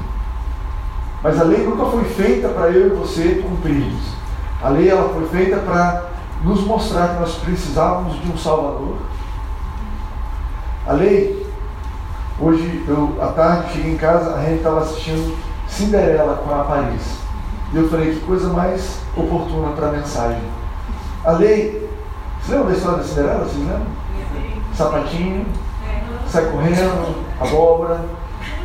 Mas 1.23 1.41
a 1.41 1.45
lei 1.45 1.65
nunca 1.65 1.87
foi 1.87 2.05
feita 2.05 2.49
para 2.49 2.71
eu 2.71 2.87
e 2.87 2.91
você 2.91 3.43
cumprirmos. 3.47 4.03
A 4.62 4.69
lei 4.69 4.88
ela 4.88 5.09
foi 5.12 5.27
feita 5.29 5.57
para 5.59 6.05
nos 6.45 6.65
mostrar 6.65 7.09
que 7.09 7.21
nós 7.21 7.35
precisávamos 7.37 8.21
de 8.21 8.31
um 8.31 8.37
Salvador 8.37 8.97
a 10.85 10.95
lei, 10.95 11.47
hoje 12.41 12.85
eu 12.88 13.17
à 13.23 13.29
tarde 13.29 13.73
cheguei 13.73 13.93
em 13.93 13.97
casa, 13.97 14.35
a 14.35 14.43
gente 14.43 14.57
estava 14.57 14.81
assistindo 14.81 15.38
Cinderela 15.69 16.43
com 16.45 16.53
a 16.53 16.65
Paris. 16.65 17.19
E 17.73 17.77
eu 17.77 17.88
falei, 17.88 18.12
que 18.12 18.21
coisa 18.27 18.49
mais 18.49 18.99
oportuna 19.17 19.69
para 19.77 19.88
a 19.88 19.93
mensagem. 19.93 20.43
A 21.25 21.31
lei, 21.33 21.88
você 22.41 22.53
lembra 22.53 22.73
da 22.73 22.77
história 22.77 22.99
da 22.99 23.05
Cinderela? 23.05 23.45
Vocês 23.45 23.59
lembram? 23.59 24.02
Sapatinho, 24.83 25.47
sai 26.27 26.45
correndo, 26.47 27.25
abóbora, 27.40 28.01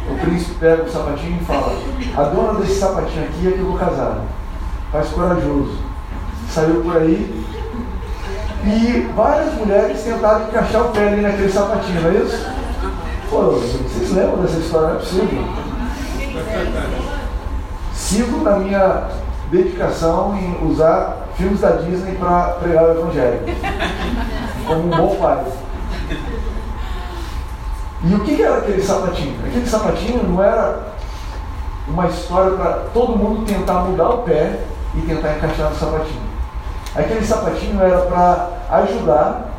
o 0.09 0.17
príncipe 0.17 0.55
pega 0.55 0.81
o 0.81 0.89
sapatinho 0.89 1.37
e 1.39 1.45
fala, 1.45 1.77
a 2.17 2.23
dona 2.23 2.59
desse 2.59 2.79
sapatinho 2.79 3.25
aqui 3.25 3.47
é 3.47 3.51
que 3.51 3.59
eu 3.59 3.65
vou 3.65 3.77
casar. 3.77 4.21
Faz 4.91 5.09
corajoso. 5.09 5.77
Saiu 6.49 6.81
por 6.81 6.97
aí, 6.97 7.45
e 8.65 9.11
várias 9.15 9.53
mulheres 9.53 10.01
tentaram 10.01 10.47
encaixar 10.47 10.87
o 10.87 10.89
pé 10.89 11.07
ali 11.09 11.21
naquele 11.21 11.51
sapatinho, 11.51 12.01
não 12.01 12.09
é 12.09 12.13
isso? 12.15 12.47
Pô, 13.29 13.41
vocês 13.51 14.11
lembram 14.11 14.41
dessa 14.41 14.57
história? 14.57 14.87
Não 14.87 14.95
é 14.95 14.99
possível. 14.99 15.43
Sigo 17.93 18.43
na 18.43 18.57
minha 18.57 19.07
dedicação 19.51 20.35
em 20.35 20.67
usar 20.67 21.27
filmes 21.35 21.59
da 21.59 21.71
Disney 21.73 22.15
para 22.15 22.53
pregar 22.53 22.85
o 22.85 22.91
Evangelho. 22.91 23.41
Como 24.65 24.83
um 24.83 24.89
bom 24.89 25.15
pai. 25.17 25.43
E 28.03 28.13
o 28.13 28.19
que 28.19 28.41
era 28.41 28.57
aquele 28.57 28.81
sapatinho? 28.81 29.39
Aquele 29.45 29.67
sapatinho 29.67 30.23
não 30.23 30.43
era 30.43 30.93
uma 31.87 32.07
história 32.07 32.51
para 32.55 32.73
todo 32.93 33.17
mundo 33.17 33.45
tentar 33.45 33.81
mudar 33.81 34.09
o 34.09 34.17
pé 34.19 34.59
e 34.95 35.01
tentar 35.01 35.35
encaixar 35.35 35.69
no 35.69 35.75
sapatinho. 35.75 36.27
Aquele 36.95 37.25
sapatinho 37.25 37.81
era 37.81 38.01
para 38.01 38.49
ajudar 38.81 39.51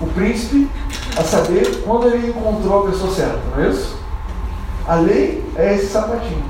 o 0.00 0.06
príncipe 0.06 0.70
a 1.16 1.22
saber 1.22 1.82
quando 1.84 2.06
ele 2.08 2.28
encontrou 2.28 2.84
a 2.84 2.90
pessoa 2.90 3.12
certa, 3.12 3.38
não 3.54 3.64
é 3.64 3.68
isso? 3.68 3.96
A 4.86 4.96
lei 4.96 5.44
é 5.56 5.74
esse 5.74 5.86
sapatinho. 5.86 6.44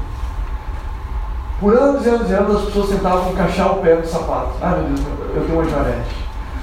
Por 1.60 1.76
anos 1.76 2.04
e 2.04 2.08
anos 2.08 2.30
e 2.30 2.34
anos 2.34 2.56
as 2.56 2.64
pessoas 2.66 2.88
tentavam 2.88 3.30
encaixar 3.30 3.72
o 3.72 3.80
pé 3.80 3.94
no 3.94 4.06
sapato. 4.06 4.52
Ai 4.60 4.80
meu 4.80 4.88
Deus, 4.88 5.36
eu 5.36 5.44
tenho 5.44 5.60
uma 5.60 5.68
joanete. 5.68 6.16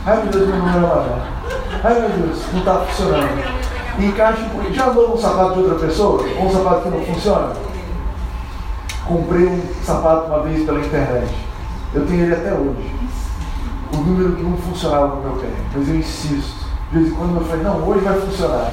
Ai 0.06 0.17
meu 0.23 0.28
Deus, 0.28 0.47
meu 0.47 0.58
nome 0.58 0.78
é 0.78 0.82
lavar. 0.82 1.39
Ai 1.84 2.00
meu 2.00 2.10
Deus, 2.10 2.39
não 2.52 2.60
está 2.60 2.76
funcionando. 2.80 3.60
Encaixe 4.00 4.44
um 4.44 4.74
Já 4.74 4.88
andou 4.88 5.10
num 5.10 5.18
sapato 5.18 5.54
de 5.54 5.60
outra 5.60 5.88
pessoa? 5.88 6.24
Ou 6.38 6.46
um 6.46 6.52
sapato 6.52 6.82
que 6.82 6.89
não 6.89 7.06
funciona? 7.06 7.54
Comprei 9.06 9.46
um 9.46 9.62
sapato 9.84 10.28
uma 10.28 10.44
vez 10.44 10.65
pela 10.65 10.80
internet. 10.80 11.34
Eu 11.94 12.06
tenho 12.06 12.26
ele 12.26 12.34
até 12.34 12.54
hoje 12.54 13.00
o 13.94 13.98
número 13.98 14.36
que 14.36 14.44
não 14.44 14.58
funcionava 14.58 15.15
no 15.15 15.22
meu 15.22 15.32
pé, 15.34 15.50
mas 15.76 15.88
eu 15.88 15.96
insisto. 15.96 16.70
De 16.92 17.00
vez 17.00 17.12
em 17.12 17.15
quando 17.15 17.36
eu 17.36 17.46
falei, 17.46 17.63
não, 17.63 17.88
hoje 17.88 18.02
vai 18.02 18.20
funcionar. 18.20 18.72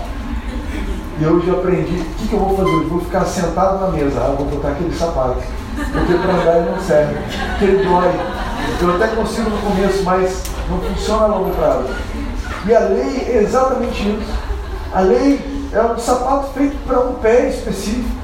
E 1.19 1.27
hoje 1.27 1.49
eu 1.49 1.59
aprendi, 1.59 1.99
o 1.99 2.05
que, 2.05 2.29
que 2.29 2.35
eu 2.35 2.40
vou 2.40 2.57
fazer? 2.57 2.71
Eu 2.71 2.88
vou 2.88 3.01
ficar 3.01 3.25
sentado 3.25 3.81
na 3.81 3.88
mesa, 3.88 4.21
ah, 4.21 4.35
vou 4.37 4.47
botar 4.47 4.69
aquele 4.69 4.95
sapato. 4.95 5.42
Porque 5.75 6.14
para 6.14 6.35
andar 6.35 6.59
ele 6.59 6.71
não 6.71 6.81
serve, 6.81 7.14
porque 7.51 7.64
ele 7.64 7.85
dói. 7.85 8.11
Eu 8.81 8.95
até 8.95 9.09
consigo 9.14 9.51
no 9.51 9.59
começo, 9.59 10.03
mas 10.05 10.45
não 10.69 10.81
funciona 10.81 11.25
a 11.25 11.27
longo 11.27 11.51
prazo. 11.55 11.88
E 12.66 12.74
a 12.74 12.81
lei 12.81 13.29
é 13.29 13.42
exatamente 13.42 14.09
isso. 14.09 14.35
A 14.92 15.00
lei 15.00 15.68
é 15.72 15.83
um 15.83 15.98
sapato 15.98 16.52
feito 16.52 16.76
para 16.85 17.00
um 17.00 17.14
pé 17.14 17.48
específico. 17.48 18.16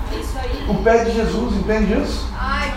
O 0.68 0.82
pé 0.82 1.04
de 1.04 1.12
Jesus, 1.12 1.54
entende 1.54 2.00
isso? 2.02 2.26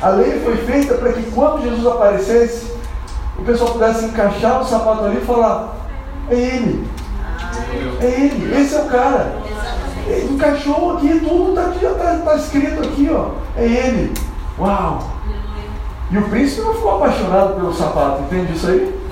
A 0.02 0.10
lei 0.10 0.40
foi 0.44 0.58
feita 0.58 0.96
para 0.96 1.14
que 1.14 1.24
quando 1.32 1.64
Jesus 1.64 1.86
aparecesse, 1.88 2.72
o 3.38 3.44
pessoal 3.44 3.72
pudesse 3.72 4.06
encaixar 4.06 4.62
o 4.62 4.66
sapato 4.66 5.06
ali 5.06 5.18
e 5.18 5.26
falar: 5.26 5.76
é 6.30 6.36
ele, 6.36 6.88
é 8.00 8.06
ele, 8.06 8.62
esse 8.62 8.76
é 8.76 8.82
o 8.82 8.86
cara. 8.86 9.34
Ele 10.08 10.36
encaixou 10.36 10.98
aqui, 10.98 11.20
tudo 11.20 11.60
está 11.60 11.90
tá, 11.96 12.18
tá 12.20 12.36
escrito 12.36 12.80
aqui, 12.82 13.10
ó. 13.12 13.32
É 13.58 13.66
ele. 13.66 14.14
Uau! 14.60 15.16
E 16.12 16.18
o 16.18 16.30
príncipe 16.30 16.62
não 16.62 16.76
ficou 16.76 16.98
apaixonado 16.98 17.56
pelo 17.56 17.74
sapato, 17.74 18.22
entende 18.24 18.54
isso 18.54 18.68
aí? 18.68 19.05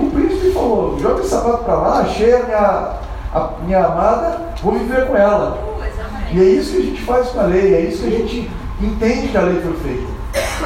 O 0.00 0.10
príncipe 0.10 0.52
falou, 0.52 0.98
joga 0.98 1.20
esse 1.20 1.28
sapato 1.28 1.64
para 1.64 1.74
lá, 1.74 2.00
achei 2.00 2.34
a 2.34 2.42
minha, 2.44 2.92
a 3.34 3.50
minha 3.64 3.84
amada, 3.84 4.54
vou 4.62 4.72
viver 4.72 5.06
com 5.06 5.16
ela. 5.16 5.58
E 6.32 6.40
é 6.40 6.44
isso 6.44 6.72
que 6.72 6.78
a 6.78 6.84
gente 6.86 7.02
faz 7.02 7.28
com 7.28 7.40
a 7.40 7.44
lei, 7.44 7.74
é 7.74 7.80
isso 7.82 8.02
que 8.02 8.08
a 8.08 8.18
gente 8.18 8.50
entende 8.80 9.28
que 9.28 9.36
a 9.36 9.42
lei 9.42 9.60
foi 9.60 9.74
feita. 9.74 10.20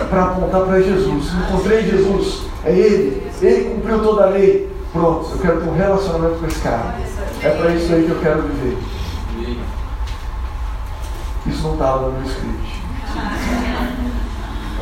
Para 0.09 0.25
apontar 0.25 0.61
para 0.62 0.81
Jesus. 0.81 1.33
Encontrei 1.33 1.83
Jesus, 1.83 2.42
é 2.64 2.70
Ele, 2.70 3.31
Ele 3.42 3.75
cumpriu 3.75 4.03
toda 4.03 4.25
a 4.25 4.31
lei. 4.31 4.70
Pronto, 4.92 5.29
eu 5.33 5.38
quero 5.38 5.61
ter 5.61 5.68
um 5.68 5.75
relacionamento 5.75 6.38
com 6.38 6.47
esse 6.47 6.61
cara. 6.61 6.94
É 7.42 7.51
para 7.51 7.70
isso 7.75 7.92
aí 7.92 8.05
que 8.05 8.11
eu 8.11 8.20
quero 8.20 8.42
viver. 8.42 8.79
Isso 11.47 11.62
não 11.62 11.73
estava 11.73 12.07
no 12.07 12.12
meu 12.12 12.31
script. 12.31 12.83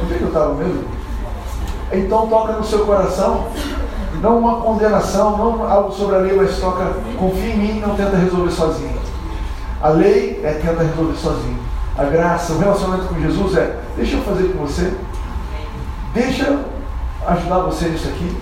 Onde 0.03 0.15
é 0.15 0.19
que 0.19 0.23
eu 0.23 0.29
estava 0.29 0.55
mesmo? 0.55 0.85
Então 1.93 2.27
toca 2.27 2.53
no 2.55 2.65
seu 2.65 2.87
coração, 2.87 3.49
não 4.23 4.39
uma 4.39 4.61
condenação, 4.61 5.37
não 5.37 5.69
algo 5.69 5.93
sobre 5.93 6.15
a 6.15 6.19
lei, 6.21 6.37
mas 6.37 6.57
toca, 6.59 6.95
confia 7.19 7.55
em 7.55 7.59
mim 7.59 7.81
não 7.81 7.97
tenta 7.97 8.17
resolver 8.17 8.53
sozinho. 8.53 8.97
A 9.83 9.89
lei 9.89 10.41
é 10.45 10.53
tenta 10.53 10.85
resolver 10.85 11.17
sozinho. 11.17 11.59
A 11.99 12.05
graça, 12.05 12.53
o 12.53 12.59
relacionamento 12.59 13.09
com 13.09 13.21
Jesus 13.21 13.57
é, 13.57 13.81
deixa 13.97 14.17
eu 14.17 14.23
fazer 14.23 14.45
com 14.53 14.65
você, 14.65 14.95
deixa 16.15 16.45
eu 16.45 16.65
ajudar 17.27 17.59
você 17.59 17.89
nisso 17.89 18.09
aqui. 18.09 18.37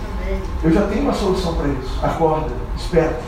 Eu 0.63 0.71
já 0.71 0.87
tenho 0.87 1.03
uma 1.03 1.15
solução 1.15 1.55
para 1.55 1.69
isso. 1.69 1.99
Acorda, 2.05 2.51
esperta. 2.77 3.21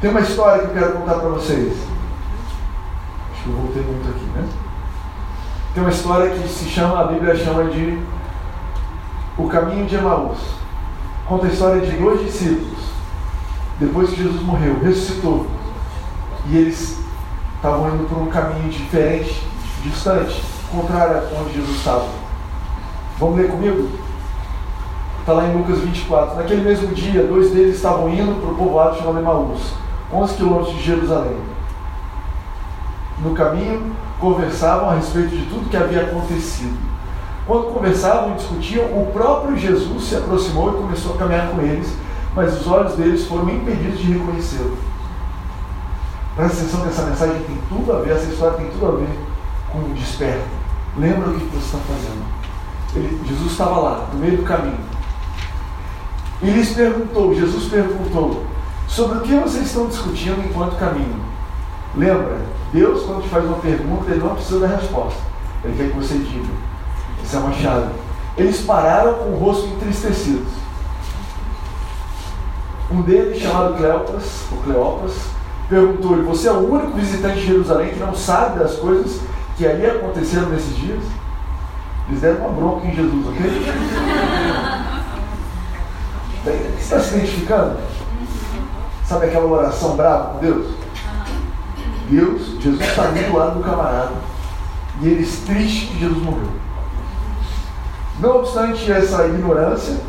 Tem 0.00 0.10
uma 0.10 0.20
história 0.20 0.62
que 0.62 0.68
eu 0.68 0.82
quero 0.82 0.92
contar 0.94 1.14
para 1.14 1.28
vocês. 1.28 1.76
Acho 3.32 3.42
que 3.44 3.50
eu 3.50 3.54
voltei 3.54 3.82
muito 3.82 4.08
aqui, 4.08 4.24
né? 4.34 4.48
Tem 5.74 5.82
uma 5.82 5.92
história 5.92 6.30
que 6.30 6.48
se 6.48 6.64
chama, 6.64 7.00
a 7.00 7.04
Bíblia 7.04 7.36
chama 7.36 7.64
de 7.64 8.02
O 9.36 9.46
Caminho 9.48 9.86
de 9.86 9.94
Emaús. 9.94 10.61
Conta 11.32 11.46
a 11.46 11.48
história 11.48 11.80
de 11.80 11.96
dois 11.96 12.20
discípulos. 12.20 12.78
Depois 13.80 14.10
que 14.10 14.22
Jesus 14.22 14.42
morreu, 14.42 14.78
ressuscitou. 14.80 15.46
E 16.50 16.58
eles 16.58 16.98
estavam 17.56 17.94
indo 17.94 18.06
por 18.06 18.18
um 18.18 18.26
caminho 18.26 18.68
diferente, 18.68 19.42
distante, 19.82 20.44
contrário 20.70 21.16
a 21.16 21.40
onde 21.40 21.54
Jesus 21.54 21.78
estava. 21.78 22.06
Vamos 23.18 23.38
ler 23.38 23.50
comigo? 23.50 23.88
Está 25.20 25.32
lá 25.32 25.46
em 25.46 25.56
Lucas 25.56 25.78
24. 25.78 26.36
Naquele 26.36 26.64
mesmo 26.64 26.88
dia, 26.88 27.26
dois 27.26 27.50
deles 27.50 27.76
estavam 27.76 28.10
indo 28.10 28.38
para 28.38 28.50
o 28.50 28.54
povoado 28.54 28.98
chamado 28.98 29.18
Emaús, 29.18 29.72
11 30.12 30.34
quilômetros 30.34 30.76
de 30.76 30.82
Jerusalém. 30.82 31.38
No 33.20 33.32
caminho, 33.32 33.90
conversavam 34.20 34.90
a 34.90 34.96
respeito 34.96 35.30
de 35.30 35.46
tudo 35.46 35.70
que 35.70 35.78
havia 35.78 36.02
acontecido. 36.02 36.91
Quando 37.46 37.72
conversavam 37.72 38.32
e 38.32 38.36
discutiam, 38.36 38.84
o 38.84 39.10
próprio 39.12 39.56
Jesus 39.56 40.04
se 40.04 40.16
aproximou 40.16 40.70
e 40.70 40.82
começou 40.82 41.14
a 41.14 41.18
caminhar 41.18 41.48
com 41.48 41.60
eles, 41.60 41.92
mas 42.36 42.60
os 42.60 42.66
olhos 42.66 42.94
deles 42.94 43.26
foram 43.26 43.50
impedidos 43.50 43.98
de 43.98 44.12
reconhecê-lo. 44.12 44.78
Presta 46.36 46.58
atenção 46.60 46.80
que 46.82 46.88
essa 46.88 47.02
mensagem 47.02 47.42
tem 47.42 47.58
tudo 47.68 47.92
a 47.92 48.00
ver, 48.00 48.12
essa 48.12 48.30
história 48.30 48.56
tem 48.56 48.70
tudo 48.70 48.86
a 48.86 48.90
ver 48.92 49.18
com 49.70 49.78
o 49.78 49.94
desperto. 49.94 50.48
Lembra 50.96 51.30
o 51.30 51.34
que 51.34 51.44
você 51.46 51.76
está 51.76 51.78
fazendo. 51.78 52.24
Ele, 52.94 53.20
Jesus 53.26 53.52
estava 53.52 53.80
lá, 53.80 54.08
no 54.12 54.18
meio 54.18 54.36
do 54.38 54.44
caminho. 54.44 54.78
E 56.42 56.46
lhes 56.50 56.72
perguntou, 56.72 57.34
Jesus 57.34 57.64
perguntou, 57.64 58.44
sobre 58.88 59.18
o 59.18 59.20
que 59.22 59.34
vocês 59.34 59.66
estão 59.66 59.86
discutindo 59.86 60.44
enquanto 60.44 60.76
caminham? 60.76 61.20
Lembra, 61.96 62.38
Deus, 62.72 63.02
quando 63.04 63.22
te 63.22 63.28
faz 63.28 63.44
uma 63.44 63.58
pergunta, 63.58 64.10
ele 64.10 64.20
não 64.20 64.34
precisa 64.34 64.60
da 64.60 64.76
resposta. 64.76 65.20
Ele 65.64 65.76
quer 65.76 65.90
que 65.90 65.96
você 65.96 66.14
diga. 66.18 66.71
É 67.32 67.36
uma 67.38 67.52
chave. 67.52 67.92
Eles 68.36 68.60
pararam 68.60 69.14
com 69.14 69.30
o 69.30 69.38
rosto 69.38 69.66
entristecidos. 69.68 70.52
Um 72.90 73.00
deles, 73.02 73.40
chamado 73.40 73.74
Cleopas, 73.76 74.44
ou 74.52 74.58
Cleopas, 74.58 75.12
perguntou-lhe: 75.68 76.22
Você 76.22 76.48
é 76.48 76.52
o 76.52 76.70
único 76.70 76.92
visitante 76.92 77.40
de 77.40 77.46
Jerusalém 77.46 77.90
que 77.90 78.00
não 78.00 78.14
sabe 78.14 78.58
das 78.58 78.76
coisas 78.76 79.20
que 79.56 79.66
ali 79.66 79.86
aconteceram 79.86 80.50
nesses 80.50 80.76
dias? 80.76 81.02
Eles 82.08 82.20
deram 82.20 82.40
uma 82.40 82.50
bronca 82.50 82.86
em 82.86 82.94
Jesus, 82.94 83.26
ok? 83.26 83.40
Você 86.44 86.50
está 86.78 86.98
se 87.00 87.14
identificando? 87.14 87.78
Sabe 89.04 89.26
aquela 89.26 89.46
oração 89.46 89.96
brava 89.96 90.34
com 90.34 90.38
Deus? 90.40 90.74
Deus, 92.10 92.60
Jesus 92.60 92.80
está 92.80 93.04
ali 93.04 93.22
do 93.24 93.36
lado 93.36 93.58
do 93.58 93.64
camarada. 93.64 94.12
E 95.00 95.08
eles 95.08 95.38
tristes 95.46 95.88
que 95.88 96.00
Jesus 96.00 96.22
morreu. 96.22 96.61
Não 98.18 98.38
obstante 98.38 98.90
essa 98.90 99.26
ignorância, 99.26 100.00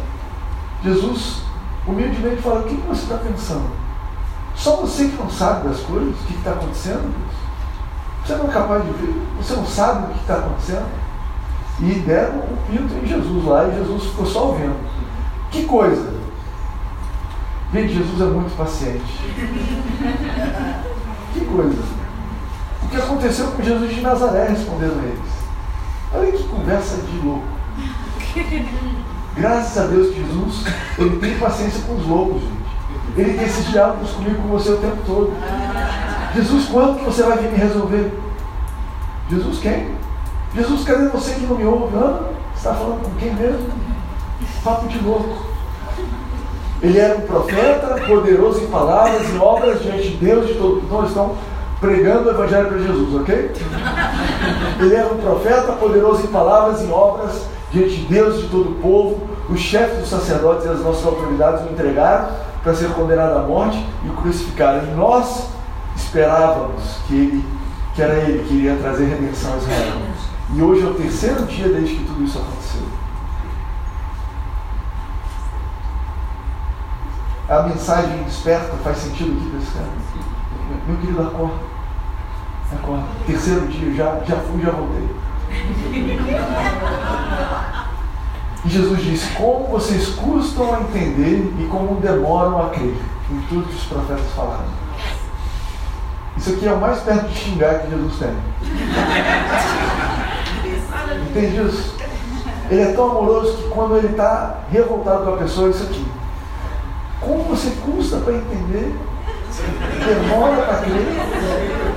Jesus 0.83 1.41
humildemente 1.87 2.41
fala: 2.41 2.61
O 2.61 2.63
que 2.63 2.75
você 2.75 3.03
está 3.03 3.17
pensando? 3.17 3.69
Só 4.55 4.77
você 4.77 5.05
que 5.07 5.17
não 5.17 5.29
sabe 5.29 5.67
das 5.67 5.79
coisas, 5.81 6.13
o 6.13 6.25
que 6.25 6.35
está 6.35 6.51
acontecendo? 6.51 7.13
Você 8.23 8.35
não 8.35 8.49
é 8.49 8.53
capaz 8.53 8.83
de 8.83 8.91
ver? 8.91 9.13
Você 9.37 9.55
não 9.55 9.65
sabe 9.65 10.05
o 10.05 10.13
que 10.13 10.19
está 10.21 10.35
acontecendo? 10.35 10.87
E 11.79 11.93
deram 12.05 12.39
o 12.39 12.57
pinto 12.69 12.93
em 12.93 13.07
Jesus 13.07 13.45
lá 13.45 13.67
e 13.67 13.75
Jesus 13.75 14.03
ficou 14.03 14.25
só 14.25 14.47
ouvindo. 14.47 14.75
Que 15.51 15.65
coisa! 15.65 16.13
Gente, 17.73 17.93
Jesus 17.95 18.21
é 18.21 18.25
muito 18.25 18.55
paciente. 18.55 19.19
Que 21.33 21.45
coisa. 21.45 21.83
O 22.83 22.87
que 22.87 22.97
aconteceu 22.97 23.47
com 23.47 23.63
Jesus 23.63 23.95
de 23.95 24.01
Nazaré, 24.01 24.49
responderam 24.49 25.01
eles. 25.01 25.33
Olha 26.13 26.31
que 26.31 26.43
conversa 26.43 26.97
de 26.97 27.17
louco. 27.25 27.52
Graças 29.35 29.77
a 29.77 29.87
Deus 29.87 30.15
Jesus, 30.15 30.65
ele 30.97 31.17
tem 31.17 31.37
paciência 31.37 31.81
com 31.85 31.95
os 31.95 32.05
loucos, 32.05 32.41
gente. 32.41 32.63
Ele 33.17 33.37
tem 33.37 33.45
esses 33.45 33.67
diálogos 33.69 34.11
comigo 34.11 34.41
com 34.41 34.47
você 34.49 34.71
o 34.71 34.77
tempo 34.77 34.97
todo. 35.05 35.33
Jesus, 36.35 36.65
quando 36.65 36.99
que 36.99 37.05
você 37.05 37.23
vai 37.23 37.37
vir 37.37 37.51
me 37.51 37.57
resolver? 37.57 38.11
Jesus 39.29 39.59
quem? 39.59 39.95
Jesus, 40.55 40.83
cadê 40.83 41.07
você 41.07 41.33
que 41.35 41.45
não 41.45 41.57
me 41.57 41.65
ouve? 41.65 41.95
Ana? 41.95 42.29
Você 42.53 42.57
está 42.57 42.73
falando 42.73 43.03
com 43.03 43.15
quem 43.19 43.33
mesmo? 43.33 43.69
Papo 44.63 44.87
de 44.87 44.99
louco. 44.99 45.53
Ele 46.81 46.99
era 46.99 47.17
um 47.17 47.21
profeta, 47.21 48.01
poderoso 48.05 48.63
em 48.63 48.67
palavras 48.67 49.21
e 49.33 49.37
obras 49.37 49.81
diante 49.81 50.09
de 50.09 50.17
Deus 50.17 50.47
de 50.47 50.55
todo. 50.55 50.81
Então 50.83 51.05
estão 51.05 51.35
pregando 51.79 52.29
o 52.29 52.31
Evangelho 52.31 52.67
para 52.67 52.77
Jesus, 52.77 53.21
ok? 53.21 53.51
Ele 54.79 54.95
era 54.95 55.07
um 55.07 55.17
profeta, 55.17 55.73
poderoso 55.73 56.23
em 56.23 56.27
palavras 56.27 56.81
e 56.81 56.91
obras 56.91 57.52
diante 57.73 57.95
de 57.95 58.05
Deus 58.05 58.41
de 58.41 58.47
todo 58.49 58.69
o 58.69 58.75
povo. 58.75 59.27
Os 59.49 59.59
chefes 59.59 59.99
dos 59.99 60.09
sacerdotes 60.09 60.65
e 60.65 60.69
as 60.69 60.79
nossas 60.79 61.05
autoridades 61.05 61.65
o 61.65 61.71
entregaram 61.73 62.29
para 62.63 62.73
ser 62.73 62.89
condenado 62.91 63.39
à 63.39 63.41
morte 63.41 63.83
e 64.05 64.09
o 64.09 64.13
crucificaram. 64.13 64.83
E 64.87 64.91
nós 64.95 65.49
esperávamos 65.95 66.83
que 67.07 67.15
ele, 67.15 67.45
que 67.93 68.01
era 68.01 68.13
ele 68.13 68.47
que 68.47 68.53
iria 68.53 68.77
trazer 68.77 69.05
redenção 69.05 69.53
a 69.53 69.57
Israel. 69.57 70.01
E 70.55 70.61
hoje 70.61 70.85
é 70.85 70.89
o 70.89 70.93
terceiro 70.93 71.45
dia 71.45 71.67
desde 71.67 71.95
que 71.95 72.05
tudo 72.05 72.23
isso 72.23 72.37
aconteceu. 72.37 72.83
A 77.49 77.63
mensagem 77.63 78.23
desperta 78.23 78.77
faz 78.83 78.97
sentido 78.97 79.35
aqui 79.35 79.49
para 79.49 79.59
esse 79.59 79.71
cara. 79.71 79.89
Meu 80.87 80.97
querido, 80.97 81.21
acorda. 81.21 81.55
Acorda. 82.71 83.03
Terceiro 83.25 83.67
dia, 83.67 83.93
já, 83.93 84.19
já 84.25 84.37
fui, 84.37 84.61
já 84.61 84.71
voltei. 84.71 85.09
E 88.65 88.69
Jesus 88.69 89.03
disse: 89.03 89.29
Como 89.35 89.67
vocês 89.67 90.07
custam 90.09 90.75
a 90.75 90.81
entender 90.81 91.53
e 91.59 91.67
como 91.69 91.99
demoram 91.99 92.65
a 92.65 92.69
crer 92.69 92.95
em 93.31 93.41
tudo 93.49 93.67
que 93.67 93.75
os 93.75 93.83
profetas 93.83 94.31
falaram. 94.35 94.83
Isso 96.37 96.51
aqui 96.51 96.67
é 96.67 96.73
o 96.73 96.79
mais 96.79 96.99
perto 96.99 97.27
de 97.27 97.35
xingar 97.37 97.79
que 97.79 97.89
Jesus 97.89 98.15
tem. 98.19 98.35
Entende 101.29 101.67
isso? 101.67 101.95
Ele 102.69 102.81
é 102.81 102.93
tão 102.93 103.11
amoroso 103.11 103.57
que 103.57 103.69
quando 103.69 103.97
ele 103.97 104.07
está 104.07 104.61
revoltado 104.71 105.25
com 105.25 105.33
a 105.33 105.37
pessoa, 105.37 105.67
é 105.67 105.71
isso 105.71 105.83
aqui. 105.83 106.05
Como 107.19 107.43
você 107.43 107.69
custa 107.85 108.17
para 108.17 108.33
entender? 108.33 108.95
Demora 110.05 110.61
para 110.63 110.77
crer? 110.77 111.92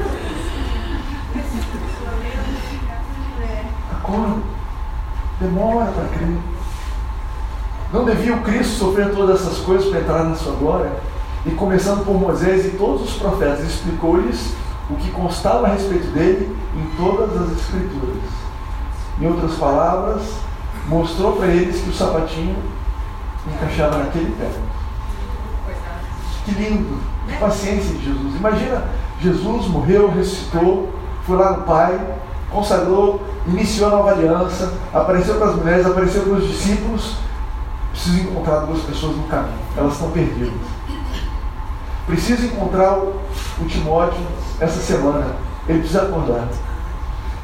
Demora 5.40 5.86
para 5.92 6.08
crer. 6.08 6.38
Não 7.92 8.04
devia 8.04 8.34
o 8.34 8.42
Cristo 8.42 8.78
sofrer 8.78 9.14
todas 9.14 9.40
essas 9.40 9.58
coisas 9.58 9.88
para 9.88 10.00
entrar 10.00 10.24
na 10.24 10.34
sua 10.34 10.54
glória? 10.56 10.90
E 11.44 11.50
começando 11.50 12.04
por 12.04 12.14
Moisés 12.14 12.66
e 12.66 12.70
todos 12.70 13.02
os 13.02 13.14
profetas, 13.14 13.60
explicou-lhes 13.60 14.54
o 14.90 14.94
que 14.96 15.10
constava 15.10 15.66
a 15.66 15.70
respeito 15.70 16.08
dele 16.08 16.56
em 16.74 16.96
todas 16.96 17.40
as 17.40 17.52
escrituras. 17.58 18.22
Em 19.20 19.26
outras 19.26 19.54
palavras, 19.54 20.22
mostrou 20.88 21.32
para 21.36 21.46
eles 21.48 21.80
que 21.80 21.90
o 21.90 21.94
sapatinho 21.94 22.56
encaixava 23.46 23.98
naquele 23.98 24.34
pé. 24.36 24.50
Que 26.44 26.50
lindo, 26.52 26.98
que 27.26 27.36
paciência 27.36 27.94
de 27.94 28.04
Jesus. 28.04 28.36
Imagina, 28.36 28.84
Jesus 29.20 29.66
morreu, 29.68 30.10
ressuscitou, 30.10 30.92
foi 31.24 31.36
lá 31.36 31.56
no 31.56 31.62
Pai, 31.64 31.98
consagrou, 32.50 33.20
iniciou 33.48 33.88
a 33.88 33.90
nova 33.90 34.10
aliança, 34.10 34.72
apareceu 34.92 35.36
para 35.36 35.48
as 35.48 35.56
mulheres, 35.56 35.86
apareceu 35.86 36.22
para 36.22 36.32
os 36.32 36.48
discípulos, 36.48 37.16
Preciso 37.96 38.28
encontrar 38.28 38.60
duas 38.60 38.82
pessoas 38.82 39.16
no 39.16 39.22
caminho. 39.24 39.58
Elas 39.74 39.94
estão 39.94 40.10
perdidas. 40.10 40.52
Preciso 42.06 42.44
encontrar 42.44 42.98
o, 42.98 43.20
o 43.58 43.64
Timóteo 43.66 44.20
essa 44.60 44.80
semana. 44.80 45.24
Ele 45.66 45.78
precisa 45.78 46.02
acordar. 46.02 46.46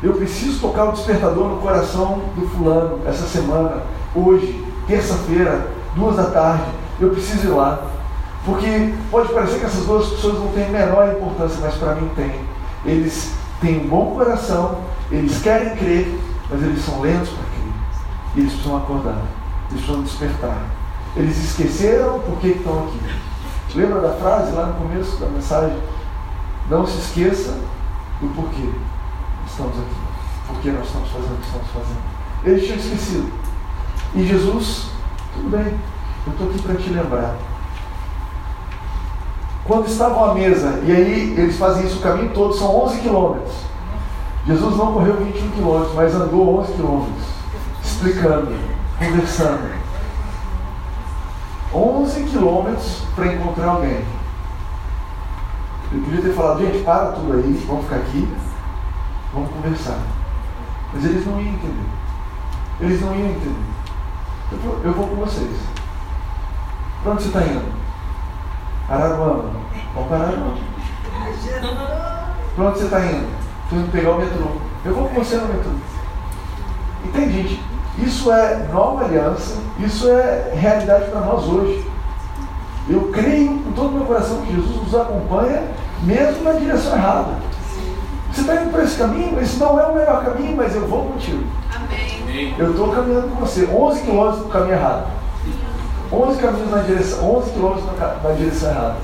Eu 0.03 0.13
preciso 0.13 0.61
tocar 0.61 0.85
o 0.85 0.93
despertador 0.93 1.49
no 1.49 1.57
coração 1.57 2.21
do 2.37 2.47
fulano 2.49 3.01
essa 3.07 3.27
semana, 3.27 3.83
hoje, 4.15 4.63
terça-feira, 4.87 5.69
duas 5.97 6.17
da 6.17 6.25
tarde. 6.25 6.65
Eu 7.01 7.11
preciso 7.11 7.49
ir 7.49 7.51
lá. 7.51 7.85
Porque 8.45 8.95
pode 9.11 9.33
parecer 9.33 9.59
que 9.59 9.67
essas 9.67 9.87
duas 9.87 10.09
pessoas 10.09 10.35
não 10.35 10.49
têm 10.49 10.67
a 10.67 10.69
menor 10.69 11.15
importância, 11.15 11.59
mas 11.63 11.75
para 11.75 11.95
mim 11.95 12.11
tem. 12.15 12.33
Eles 12.85 13.33
têm 13.61 13.87
um 13.87 13.89
bom 13.89 14.15
coração, 14.17 14.81
eles 15.17 15.43
querem 15.43 15.77
crer, 15.77 16.19
mas 16.51 16.63
eles 16.63 16.85
são 16.85 17.01
lentos 17.01 17.31
para 17.31 17.45
crer. 17.45 17.73
E 18.35 18.41
eles 18.41 18.53
precisam 18.53 18.77
acordar, 18.77 19.23
eles 19.71 19.85
precisam 19.85 20.03
despertar. 20.03 20.65
Eles 21.15 21.37
esqueceram 21.37 22.21
por 22.21 22.39
que 22.39 22.49
estão 22.49 22.85
aqui. 22.85 22.99
Lembra 23.75 24.01
da 24.01 24.15
frase 24.15 24.53
lá 24.53 24.67
no 24.67 24.75
começo 24.75 25.17
da 25.19 25.27
mensagem? 25.27 25.77
Não 26.71 26.87
se 26.87 26.99
esqueça 26.99 27.59
do 28.21 28.35
porquê 28.35 28.69
estamos 29.53 29.79
aqui. 29.79 29.95
Por 30.47 30.57
que 30.61 30.71
nós 30.71 30.87
estamos 30.87 31.11
fazendo 31.11 31.35
o 31.35 31.37
que 31.37 31.47
estamos 31.47 31.69
fazendo. 31.69 32.03
Eles 32.45 32.65
tinham 32.65 32.79
esquecido. 32.79 33.33
E 34.15 34.27
Jesus, 34.27 34.91
tudo 35.35 35.51
bem, 35.51 35.75
eu 36.27 36.33
estou 36.33 36.49
aqui 36.49 36.63
para 36.63 36.75
te 36.77 36.91
lembrar. 36.91 37.37
Quando 39.65 39.87
estavam 39.87 40.31
à 40.31 40.35
mesa, 40.35 40.81
e 40.85 40.91
aí 40.91 41.35
eles 41.39 41.57
fazem 41.57 41.87
isso 41.87 41.99
o 41.99 42.03
caminho 42.03 42.33
todo, 42.35 42.55
são 42.55 42.85
11 42.85 43.01
quilômetros. 43.01 43.55
Jesus 44.45 44.77
não 44.77 44.93
correu 44.93 45.17
21 45.19 45.51
quilômetros, 45.51 45.95
mas 45.95 46.15
andou 46.15 46.59
11 46.61 46.73
quilômetros, 46.73 47.27
explicando, 47.85 48.57
conversando. 48.99 49.83
11 51.73 52.25
quilômetros 52.25 53.03
para 53.15 53.33
encontrar 53.33 53.67
alguém. 53.67 54.05
Ele 55.93 56.05
podia 56.05 56.23
ter 56.23 56.35
falado, 56.35 56.61
gente, 56.61 56.83
para 56.83 57.13
tudo 57.13 57.35
aí, 57.35 57.65
vamos 57.67 57.85
ficar 57.85 57.97
aqui, 57.97 58.29
vamos 59.33 59.51
conversar. 59.51 59.99
Mas 60.93 61.05
eles 61.05 61.25
não 61.25 61.41
iam 61.41 61.55
entender. 61.55 61.89
Eles 62.81 63.01
não 63.01 63.15
iam 63.15 63.29
entender. 63.29 63.73
Eu 64.51 64.59
vou, 64.59 64.81
eu 64.85 64.93
vou 64.93 65.07
com 65.07 65.17
vocês. 65.17 65.57
Para 67.03 67.13
onde 67.13 67.23
você 67.23 67.29
está 67.29 67.43
indo? 67.43 67.73
Araruama. 68.89 69.51
Vamos 69.95 70.09
para 70.09 70.17
Araruama. 70.17 70.59
Para 72.57 72.65
onde 72.65 72.79
você 72.79 72.85
está 72.85 73.07
indo? 73.07 73.42
Indo 73.73 73.91
pegar 73.91 74.11
o 74.11 74.19
metrô. 74.19 74.47
Eu 74.85 74.95
vou 74.95 75.09
com 75.09 75.15
você 75.15 75.37
no 75.37 75.49
metrô. 75.49 75.71
Entende, 77.05 77.43
gente? 77.43 77.63
Isso 77.99 78.33
é 78.33 78.69
nova 78.73 79.05
aliança, 79.05 79.57
isso 79.79 80.09
é 80.11 80.53
realidade 80.55 81.11
para 81.11 81.21
nós 81.21 81.45
hoje. 81.47 81.87
Eu 82.89 83.11
creio 83.13 83.59
com 83.59 83.73
todo 83.73 83.89
o 83.91 83.93
meu 83.93 84.05
coração 84.05 84.43
que 84.43 84.55
Jesus 84.55 84.77
nos 84.77 84.95
acompanha, 84.95 85.63
mesmo 86.03 86.43
na 86.43 86.53
direção 86.53 86.95
errada. 86.95 87.37
Você 88.33 88.41
está 88.41 88.57
indo 88.57 88.71
por 88.71 88.83
esse 88.83 88.97
caminho? 88.97 89.41
Esse 89.41 89.59
não 89.59 89.79
é 89.79 89.87
o 89.87 89.95
melhor 89.95 90.25
caminho, 90.25 90.57
mas 90.57 90.75
eu 90.75 90.87
vou 90.89 91.05
contigo. 91.05 91.45
Amém. 91.75 92.55
Eu 92.59 92.71
estou 92.71 92.89
caminhando 92.89 93.29
com 93.29 93.37
você. 93.37 93.67
11 93.67 94.03
quilômetros 94.03 94.43
no 94.43 94.49
caminho 94.49 94.73
errado. 94.73 95.07
11 96.11 96.39
caminhos 96.41 96.71
na 96.71 96.79
direção, 96.79 97.37
11 97.37 97.51
quilômetros 97.51 97.87
na, 97.99 98.07
na 98.23 98.35
direção 98.35 98.71
errada. 98.71 98.97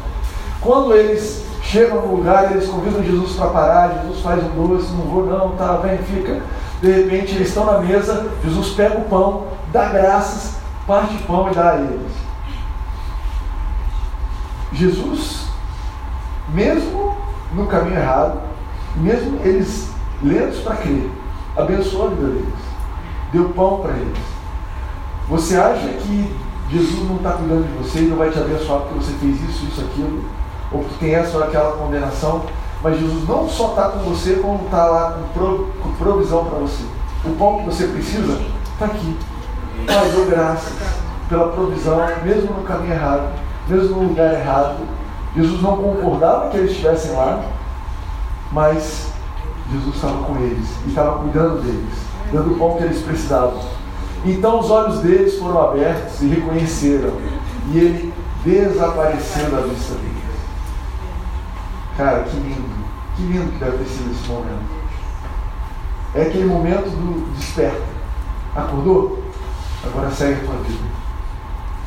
Quando 0.61 0.95
eles 0.95 1.45
chegam 1.69 2.01
no 2.01 2.17
lugar, 2.17 2.51
eles 2.51 2.67
convidam 2.67 3.05
Jesus 3.05 3.37
para 3.37 3.49
parar, 3.49 4.03
Jesus 4.03 4.23
faz 4.23 4.43
um 4.43 4.69
doce, 4.69 4.91
não 4.93 5.05
vou 5.05 5.27
não, 5.27 5.51
tá, 5.51 5.77
vem, 5.77 5.99
fica. 5.99 6.41
De 6.81 6.91
repente 6.91 7.35
eles 7.35 7.49
estão 7.49 7.67
na 7.67 7.79
mesa, 7.79 8.27
Jesus 8.43 8.71
pega 8.71 8.99
o 8.99 9.05
pão, 9.05 9.49
dá 9.71 9.91
graças, 9.91 10.57
parte 10.87 11.15
o 11.15 11.27
pão 11.27 11.51
e 11.51 11.55
dá 11.55 11.73
a 11.73 11.77
eles. 11.77 12.13
Jesus, 14.73 15.49
mesmo 16.49 17.17
no 17.53 17.67
caminho 17.67 17.99
errado, 17.99 18.41
mesmo 18.97 19.39
eles 19.45 19.91
lentos 20.23 20.61
para 20.61 20.77
crer, 20.77 21.11
abençoou 21.55 22.07
a 22.07 22.11
vida 22.11 22.29
deles, 22.29 22.55
deu 23.31 23.51
pão 23.51 23.81
para 23.81 23.93
eles. 23.93 24.19
Você 25.29 25.57
acha 25.57 25.87
que 25.87 26.35
Jesus 26.71 27.07
não 27.07 27.17
está 27.17 27.33
cuidando 27.33 27.67
de 27.67 27.83
você 27.83 28.01
e 28.01 28.09
não 28.09 28.17
vai 28.17 28.31
te 28.31 28.39
abençoar 28.39 28.81
porque 28.81 29.05
você 29.05 29.13
fez 29.21 29.37
isso, 29.43 29.67
isso, 29.67 29.81
aquilo, 29.83 30.25
ou 30.73 30.81
porque 30.81 31.07
tem 31.07 31.15
essa 31.15 31.37
ou 31.37 31.45
aquela 31.45 31.73
condenação, 31.73 32.43
mas 32.83 32.99
Jesus 32.99 33.27
não 33.29 33.49
só 33.49 33.71
está 33.71 33.89
com 33.89 33.99
você, 34.01 34.37
como 34.37 34.65
está 34.65 34.87
lá 34.87 35.13
com, 35.13 35.39
pro, 35.39 35.73
com 35.83 35.93
provisão 35.93 36.45
para 36.45 36.59
você. 36.59 36.85
O 37.25 37.31
pão 37.37 37.59
que 37.59 37.65
você 37.67 37.87
precisa 37.89 38.41
está 38.73 38.87
aqui. 38.87 39.17
Pai, 39.87 40.11
dou 40.11 40.27
graças 40.27 40.73
pela 41.29 41.49
provisão, 41.49 41.99
mesmo 42.25 42.55
no 42.55 42.63
caminho 42.63 42.93
errado, 42.93 43.33
mesmo 43.69 43.97
no 43.97 44.09
lugar 44.09 44.35
errado. 44.35 44.77
Jesus 45.37 45.61
não 45.61 45.77
concordava 45.77 46.51
que 46.51 46.57
eles 46.57 46.71
estivessem 46.71 47.13
lá, 47.13 47.43
mas 48.53 49.09
Jesus 49.71 49.95
estava 49.95 50.25
com 50.25 50.37
eles 50.37 50.69
e 50.87 50.89
estava 50.89 51.19
cuidando 51.19 51.63
deles, 51.63 51.95
dando 52.33 52.53
o 52.53 52.59
pão 52.59 52.77
que 52.77 52.85
eles 52.85 53.03
precisavam. 53.03 53.61
Então 54.25 54.61
os 54.61 54.71
olhos 54.71 55.01
deles 55.01 55.39
foram 55.39 55.63
abertos 55.63 56.21
e 56.23 56.29
reconheceram, 56.29 57.13
e 57.71 57.79
ele 57.79 58.15
desapareceu 58.45 59.51
da 59.51 59.61
vista 59.61 59.95
deles. 59.95 60.18
Cara, 61.99 62.23
que 62.23 62.37
lindo, 62.37 62.63
que 63.17 63.23
lindo 63.23 63.51
que 63.51 63.59
deve 63.59 63.79
ter 63.79 63.87
sido 63.87 64.13
esse 64.13 64.29
momento. 64.29 64.71
É 66.15 66.23
aquele 66.23 66.45
momento 66.45 66.89
do 66.91 67.35
desperta. 67.35 67.83
Acordou? 68.55 69.25
Agora 69.85 70.09
segue 70.13 70.41
a 70.41 70.45
tua 70.45 70.59
vida. 70.63 70.85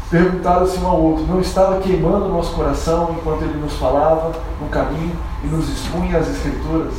Perguntaram-se 0.10 0.78
um 0.80 0.88
ao 0.88 1.02
outro, 1.02 1.26
não 1.28 1.39
estava 1.39 1.80
queimando 1.80 2.26
o 2.26 2.34
nosso 2.34 2.54
coração 2.54 3.15
enquanto 3.17 3.43
ele 3.43 3.58
nos 3.58 3.78
falava 3.78 4.34
no 4.60 4.67
caminho 4.67 5.15
e 5.45 5.47
nos 5.47 5.69
expunha 5.69 6.17
as 6.17 6.28
escrituras? 6.28 6.93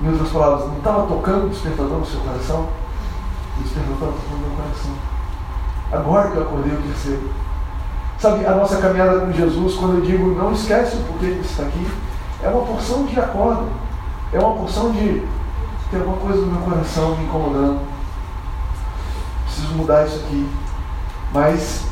Em 0.00 0.08
outras 0.08 0.30
palavras, 0.30 0.68
não 0.68 0.78
estava 0.78 1.06
tocando 1.08 1.46
o 1.46 1.48
despertador 1.48 1.98
no 1.98 2.06
seu 2.06 2.20
coração? 2.20 2.68
O 3.58 3.62
despertador 3.64 3.94
estava 3.94 4.12
tocando 4.12 4.40
no 4.40 4.46
meu 4.46 4.56
coração. 4.56 4.92
Agora 5.90 6.30
que 6.30 6.36
eu 6.36 6.42
acordei, 6.42 6.72
eu 6.72 6.82
percebo. 6.82 7.45
Sabe, 8.18 8.46
a 8.46 8.54
nossa 8.54 8.78
caminhada 8.78 9.20
com 9.20 9.32
Jesus, 9.32 9.74
quando 9.74 9.98
eu 9.98 10.00
digo 10.00 10.34
não 10.34 10.52
esquece 10.52 10.96
o 10.96 11.04
porquê 11.04 11.32
que 11.32 11.46
está 11.46 11.64
aqui, 11.64 11.86
é 12.42 12.48
uma 12.48 12.64
porção 12.64 13.04
de 13.04 13.18
acordo. 13.20 13.68
É 14.32 14.38
uma 14.38 14.54
porção 14.54 14.90
de 14.92 15.22
ter 15.90 15.98
alguma 15.98 16.16
coisa 16.16 16.40
no 16.40 16.52
meu 16.52 16.62
coração 16.62 17.16
me 17.16 17.24
incomodando. 17.24 17.80
Preciso 19.44 19.74
mudar 19.74 20.06
isso 20.06 20.16
aqui. 20.16 20.48
Mas 21.32 21.86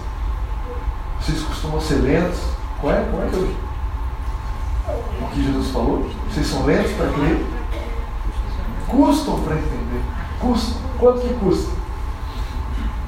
vocês 1.20 1.42
costumam 1.42 1.80
ser 1.80 1.96
lentos. 1.96 2.40
Qual 2.80 2.92
é? 2.92 3.06
Qual 3.10 3.22
é 3.22 3.28
que 3.28 3.36
eu... 3.36 3.64
O 5.22 5.30
que 5.30 5.44
Jesus 5.44 5.70
falou? 5.70 6.10
Vocês 6.30 6.46
são 6.46 6.64
lentos 6.66 6.92
para 6.92 7.08
crer? 7.08 7.46
Custam 8.88 9.40
para 9.40 9.56
entender. 9.56 10.02
Custam. 10.40 10.84
Quanto 10.98 11.20
que 11.20 11.34
custa? 11.34 11.72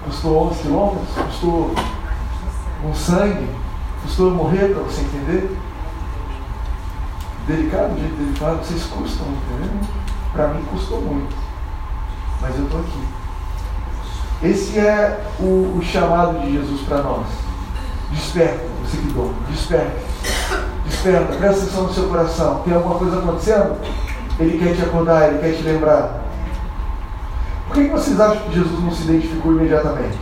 Custou 0.04 0.48
11 0.48 0.62
quilômetros? 0.62 1.08
Custou 1.26 1.74
um 2.84 2.94
sangue? 2.94 3.48
Custou 4.02 4.30
morrer 4.30 4.74
para 4.74 4.82
você 4.82 5.00
entender? 5.02 5.56
Delicado, 7.46 7.94
de 7.94 8.00
jeito 8.00 8.16
delicado, 8.16 8.58
vocês 8.58 8.84
custam, 8.84 9.26
entendeu? 9.26 9.80
Para 10.32 10.48
mim 10.48 10.64
custou 10.64 11.00
muito. 11.00 11.34
Mas 12.40 12.56
eu 12.56 12.64
estou 12.64 12.80
aqui. 12.80 13.04
Esse 14.42 14.78
é 14.78 15.24
o, 15.40 15.78
o 15.78 15.82
chamado 15.82 16.40
de 16.40 16.52
Jesus 16.52 16.82
para 16.82 17.02
nós. 17.02 17.26
Desperta, 18.10 18.64
você 18.84 18.96
que 18.98 19.12
dorme. 19.12 19.34
Desperta. 19.50 19.96
Desperta. 20.84 21.36
Presta 21.36 21.62
atenção 21.62 21.82
no 21.84 21.94
seu 21.94 22.08
coração. 22.08 22.62
Tem 22.64 22.74
alguma 22.74 22.98
coisa 22.98 23.18
acontecendo? 23.18 23.76
Ele 24.38 24.58
quer 24.58 24.74
te 24.74 24.82
acordar, 24.82 25.28
ele 25.28 25.38
quer 25.38 25.56
te 25.56 25.62
lembrar. 25.62 26.22
Por 27.66 27.74
que 27.74 27.88
vocês 27.88 28.20
acham 28.20 28.42
que 28.42 28.54
Jesus 28.54 28.80
não 28.80 28.90
se 28.92 29.04
identificou 29.04 29.52
imediatamente? 29.52 30.18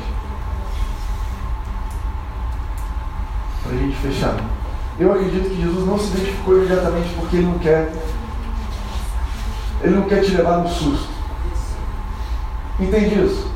Para 3.64 3.72
a 3.72 3.76
gente 3.76 3.96
fechar. 3.96 4.36
Eu 4.98 5.12
acredito 5.12 5.48
que 5.48 5.60
Jesus 5.60 5.86
não 5.86 5.98
se 5.98 6.16
identificou 6.16 6.58
imediatamente 6.58 7.14
porque 7.14 7.36
ele 7.36 7.46
não 7.46 7.58
quer. 7.58 7.92
Ele 9.82 9.94
não 9.96 10.02
quer 10.02 10.22
te 10.22 10.36
levar 10.36 10.58
no 10.58 10.68
susto. 10.68 11.08
Entende 12.78 13.24
isso? 13.24 13.48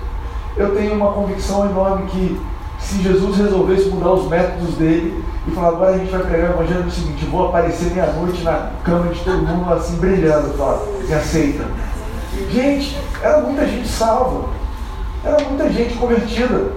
Eu 0.57 0.75
tenho 0.75 0.95
uma 0.95 1.13
convicção 1.13 1.71
enorme 1.71 2.11
que 2.11 2.41
se 2.81 3.03
Jesus 3.03 3.37
resolvesse 3.37 3.89
mudar 3.89 4.13
os 4.13 4.29
métodos 4.29 4.75
dele 4.75 5.23
e 5.47 5.51
falar, 5.51 5.69
agora 5.69 5.95
a 5.95 5.99
gente 5.99 6.11
vai 6.11 6.23
pregar 6.23 6.51
o 6.51 6.55
evangelho 6.55 6.85
no 6.85 6.91
seguinte, 6.91 7.25
vou 7.27 7.49
aparecer 7.49 7.93
meia-noite 7.93 8.43
na 8.43 8.71
cama 8.85 9.13
de 9.13 9.21
todo 9.21 9.43
mundo 9.43 9.73
assim 9.73 9.97
brilhando, 9.97 10.57
fala, 10.57 10.87
aceita. 11.15 11.65
Gente, 12.51 12.97
era 13.23 13.41
muita 13.41 13.67
gente 13.67 13.89
salva. 13.89 14.49
Era 15.25 15.37
muita 15.49 15.71
gente 15.71 15.95
convertida. 15.95 16.73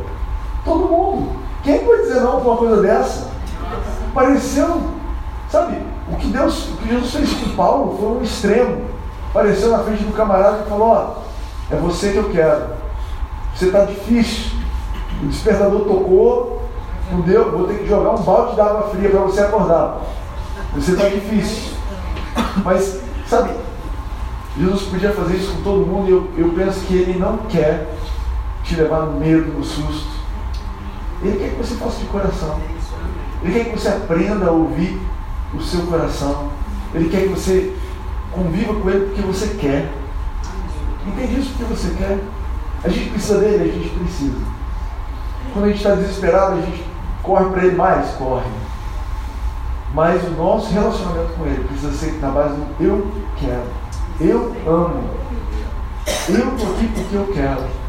Todo 0.65 0.87
mundo. 0.87 1.40
Quem 1.63 1.85
pode 1.85 2.01
dizer 2.03 2.21
não 2.21 2.39
para 2.39 2.49
uma 2.49 2.57
coisa 2.57 2.81
dessa? 2.81 3.29
Pareceu, 4.13 4.81
sabe, 5.49 5.77
o 6.11 6.15
que 6.17 6.27
Deus, 6.27 6.69
o 6.69 6.77
que 6.77 6.89
Jesus 6.89 7.13
fez 7.13 7.33
com 7.33 7.55
Paulo 7.55 7.97
foi 7.97 8.09
um 8.09 8.21
extremo. 8.23 8.81
Apareceu 9.29 9.69
na 9.69 9.79
frente 9.79 10.03
do 10.03 10.13
camarada 10.13 10.63
e 10.65 10.69
falou, 10.69 10.89
ó, 10.89 11.13
é 11.71 11.75
você 11.77 12.11
que 12.11 12.17
eu 12.17 12.29
quero. 12.29 12.63
Você 13.55 13.67
está 13.67 13.85
difícil. 13.85 14.59
O 15.21 15.27
despertador 15.27 15.81
tocou, 15.81 16.63
não 17.11 17.21
deu, 17.21 17.51
vou 17.51 17.67
ter 17.67 17.79
que 17.79 17.87
jogar 17.87 18.11
um 18.11 18.23
balde 18.23 18.55
de 18.55 18.61
água 18.61 18.89
fria 18.89 19.09
para 19.09 19.19
você 19.19 19.41
acordar. 19.41 20.01
Você 20.75 20.91
está 20.91 21.07
difícil. 21.07 21.73
Mas, 22.65 22.99
sabe, 23.27 23.51
Jesus 24.57 24.83
podia 24.83 25.11
fazer 25.11 25.35
isso 25.35 25.53
com 25.53 25.61
todo 25.61 25.85
mundo 25.85 26.09
e 26.09 26.11
eu, 26.11 26.47
eu 26.47 26.53
penso 26.53 26.81
que 26.81 26.95
Ele 26.95 27.19
não 27.19 27.37
quer 27.49 27.87
te 28.63 28.75
levar 28.75 29.01
no 29.01 29.19
medo, 29.19 29.53
no 29.53 29.63
susto. 29.63 30.20
Ele 31.23 31.37
quer 31.37 31.49
que 31.51 31.57
você 31.57 31.75
faça 31.75 31.99
de 31.99 32.05
coração. 32.05 32.59
Ele 33.43 33.53
quer 33.53 33.69
que 33.69 33.79
você 33.79 33.87
aprenda 33.89 34.47
a 34.47 34.51
ouvir 34.51 34.99
o 35.53 35.61
seu 35.61 35.81
coração. 35.85 36.49
Ele 36.93 37.09
quer 37.09 37.23
que 37.23 37.29
você 37.29 37.75
conviva 38.31 38.73
com 38.73 38.89
Ele 38.89 39.05
porque 39.05 39.21
você 39.21 39.47
quer. 39.59 39.91
Entende 41.07 41.39
isso 41.39 41.53
porque 41.57 41.73
você 41.73 41.93
quer? 41.95 42.19
A 42.83 42.89
gente 42.89 43.09
precisa 43.11 43.39
dele, 43.39 43.69
a 43.69 43.73
gente 43.73 43.89
precisa. 43.89 44.37
Quando 45.53 45.65
a 45.65 45.67
gente 45.67 45.77
está 45.77 45.95
desesperado, 45.95 46.53
a 46.53 46.61
gente 46.61 46.83
corre 47.21 47.45
para 47.45 47.65
ele 47.65 47.75
mais, 47.75 48.09
corre. 48.11 48.49
Mas 49.93 50.23
o 50.23 50.31
nosso 50.31 50.71
relacionamento 50.71 51.33
com 51.33 51.45
ele 51.45 51.63
precisa 51.65 51.91
ser 51.91 52.13
na 52.21 52.29
base 52.29 52.55
do 52.55 52.83
eu 52.83 53.11
quero. 53.37 53.67
Eu 54.19 54.55
amo. 54.65 55.03
Eu 56.29 56.55
estou 56.55 56.73
aqui 56.73 56.87
porque 56.95 57.15
eu 57.15 57.27
quero. 57.33 57.80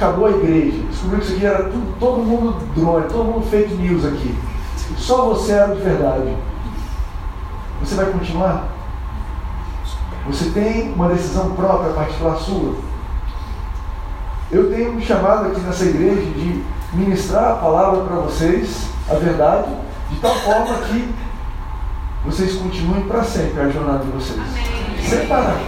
Acabou 0.00 0.28
a 0.28 0.30
igreja. 0.30 0.78
Descobriu 0.88 1.18
que 1.18 1.26
isso 1.26 1.34
aqui 1.36 1.44
era 1.44 1.64
tudo, 1.64 1.94
todo 2.00 2.22
mundo 2.22 2.56
drone, 2.74 3.06
todo 3.08 3.22
mundo 3.22 3.46
fake 3.50 3.74
news 3.74 4.02
aqui. 4.06 4.34
Só 4.96 5.26
você 5.26 5.52
era 5.52 5.74
de 5.74 5.82
verdade. 5.82 6.34
Você 7.80 7.96
vai 7.96 8.06
continuar? 8.06 8.64
Você 10.26 10.48
tem 10.52 10.94
uma 10.94 11.10
decisão 11.10 11.50
própria, 11.50 11.92
particular 11.92 12.36
sua. 12.36 12.76
Eu 14.50 14.70
tenho 14.70 14.94
me 14.94 15.04
chamado 15.04 15.48
aqui 15.48 15.60
nessa 15.60 15.84
igreja 15.84 16.22
de 16.22 16.64
ministrar 16.94 17.52
a 17.52 17.56
palavra 17.56 18.00
para 18.04 18.16
vocês, 18.20 18.88
a 19.06 19.16
verdade, 19.16 19.68
de 20.08 20.16
tal 20.16 20.34
forma 20.36 20.78
que 20.88 21.14
vocês 22.24 22.54
continuem 22.54 23.02
para 23.02 23.22
sempre 23.22 23.60
a 23.60 23.68
jornada 23.68 24.02
de 24.02 24.10
vocês. 24.12 24.40
Sem 25.06 25.26
parar. 25.26 25.60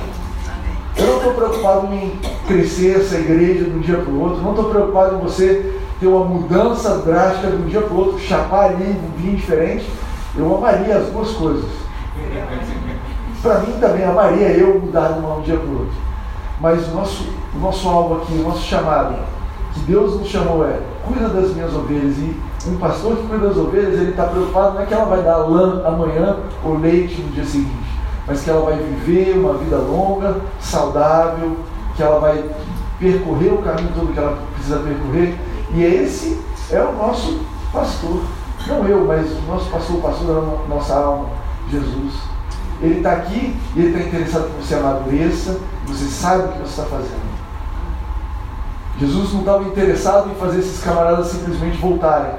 Eu 0.97 1.07
não 1.07 1.17
estou 1.17 1.35
preocupado 1.35 1.95
em 1.95 2.19
crescer 2.47 3.01
essa 3.01 3.17
igreja 3.17 3.65
de 3.65 3.71
um 3.71 3.81
dia 3.81 3.97
para 3.97 4.11
o 4.11 4.21
outro, 4.21 4.43
não 4.43 4.51
estou 4.51 4.71
preocupado 4.71 5.17
em 5.17 5.21
você 5.21 5.81
ter 5.99 6.07
uma 6.07 6.25
mudança 6.25 6.99
drástica 6.99 7.49
de 7.49 7.57
um 7.57 7.67
dia 7.67 7.81
para 7.81 7.95
o 7.95 7.99
outro, 7.99 8.19
chapar 8.19 8.71
ali 8.71 8.85
um 8.85 9.21
vinho 9.21 9.37
diferente. 9.37 9.89
Eu 10.37 10.55
amaria 10.57 10.97
as 10.97 11.07
duas 11.09 11.31
coisas. 11.33 11.71
Para 13.41 13.59
mim 13.61 13.73
também 13.81 14.05
amaria 14.05 14.49
eu 14.49 14.81
mudar 14.81 15.13
de 15.13 15.21
um 15.21 15.41
dia 15.43 15.57
para 15.57 15.69
o 15.69 15.79
outro. 15.81 15.95
Mas 16.61 16.87
o 16.89 16.95
nosso, 16.95 17.29
o 17.55 17.59
nosso 17.59 17.89
alvo 17.89 18.23
aqui, 18.23 18.35
o 18.35 18.43
nosso 18.43 18.63
chamado, 18.63 19.17
que 19.75 19.81
Deus 19.81 20.19
nos 20.19 20.29
chamou 20.29 20.65
é 20.67 20.81
cuida 21.07 21.29
das 21.29 21.53
minhas 21.55 21.75
ovelhas. 21.75 22.17
E 22.19 22.37
um 22.69 22.77
pastor 22.77 23.17
que 23.17 23.27
cuida 23.27 23.49
das 23.49 23.57
ovelhas, 23.57 23.95
ele 23.95 24.11
está 24.11 24.25
preocupado 24.25 24.75
não 24.75 24.83
é 24.83 24.87
que 24.87 24.95
ela 24.95 25.05
vai 25.05 25.23
dar 25.23 25.39
lã 25.39 25.83
amanhã 25.85 26.37
ou 26.65 26.79
leite 26.79 27.21
no 27.21 27.33
dia 27.33 27.45
seguinte, 27.45 27.92
mas 28.33 28.41
que 28.41 28.49
ela 28.49 28.65
vai 28.65 28.77
viver 28.79 29.37
uma 29.37 29.53
vida 29.59 29.77
longa, 29.77 30.41
saudável, 30.59 31.59
que 31.95 32.03
ela 32.03 32.19
vai 32.19 32.43
percorrer 32.99 33.53
o 33.53 33.59
caminho 33.59 33.91
todo 33.95 34.15
que 34.15 34.19
ela 34.19 34.39
precisa 34.55 34.79
percorrer. 34.79 35.39
E 35.75 35.83
esse 35.83 36.41
é 36.71 36.81
o 36.81 36.93
nosso 36.93 37.41
pastor. 37.71 38.23
Não 38.67 38.89
eu, 38.89 39.05
mas 39.05 39.31
o 39.31 39.43
nosso 39.43 39.69
pastor, 39.69 39.97
o 39.97 40.01
pastor 40.01 40.27
da 40.35 40.75
nossa 40.75 40.95
alma, 40.95 41.29
Jesus. 41.71 42.15
Ele 42.81 42.97
está 42.97 43.13
aqui 43.13 43.55
e 43.77 43.79
ele 43.79 43.89
está 43.89 44.09
interessado 44.09 44.49
que 44.49 44.67
você 44.67 44.77
amadureça, 44.77 45.61
você 45.87 46.05
saiba 46.07 46.45
o 46.45 46.53
que 46.53 46.59
você 46.61 46.81
está 46.81 46.85
fazendo. 46.85 47.33
Jesus 48.99 49.33
não 49.35 49.41
estava 49.41 49.65
interessado 49.65 50.31
em 50.31 50.35
fazer 50.37 50.61
esses 50.61 50.83
camaradas 50.83 51.27
simplesmente 51.27 51.77
voltarem. 51.77 52.33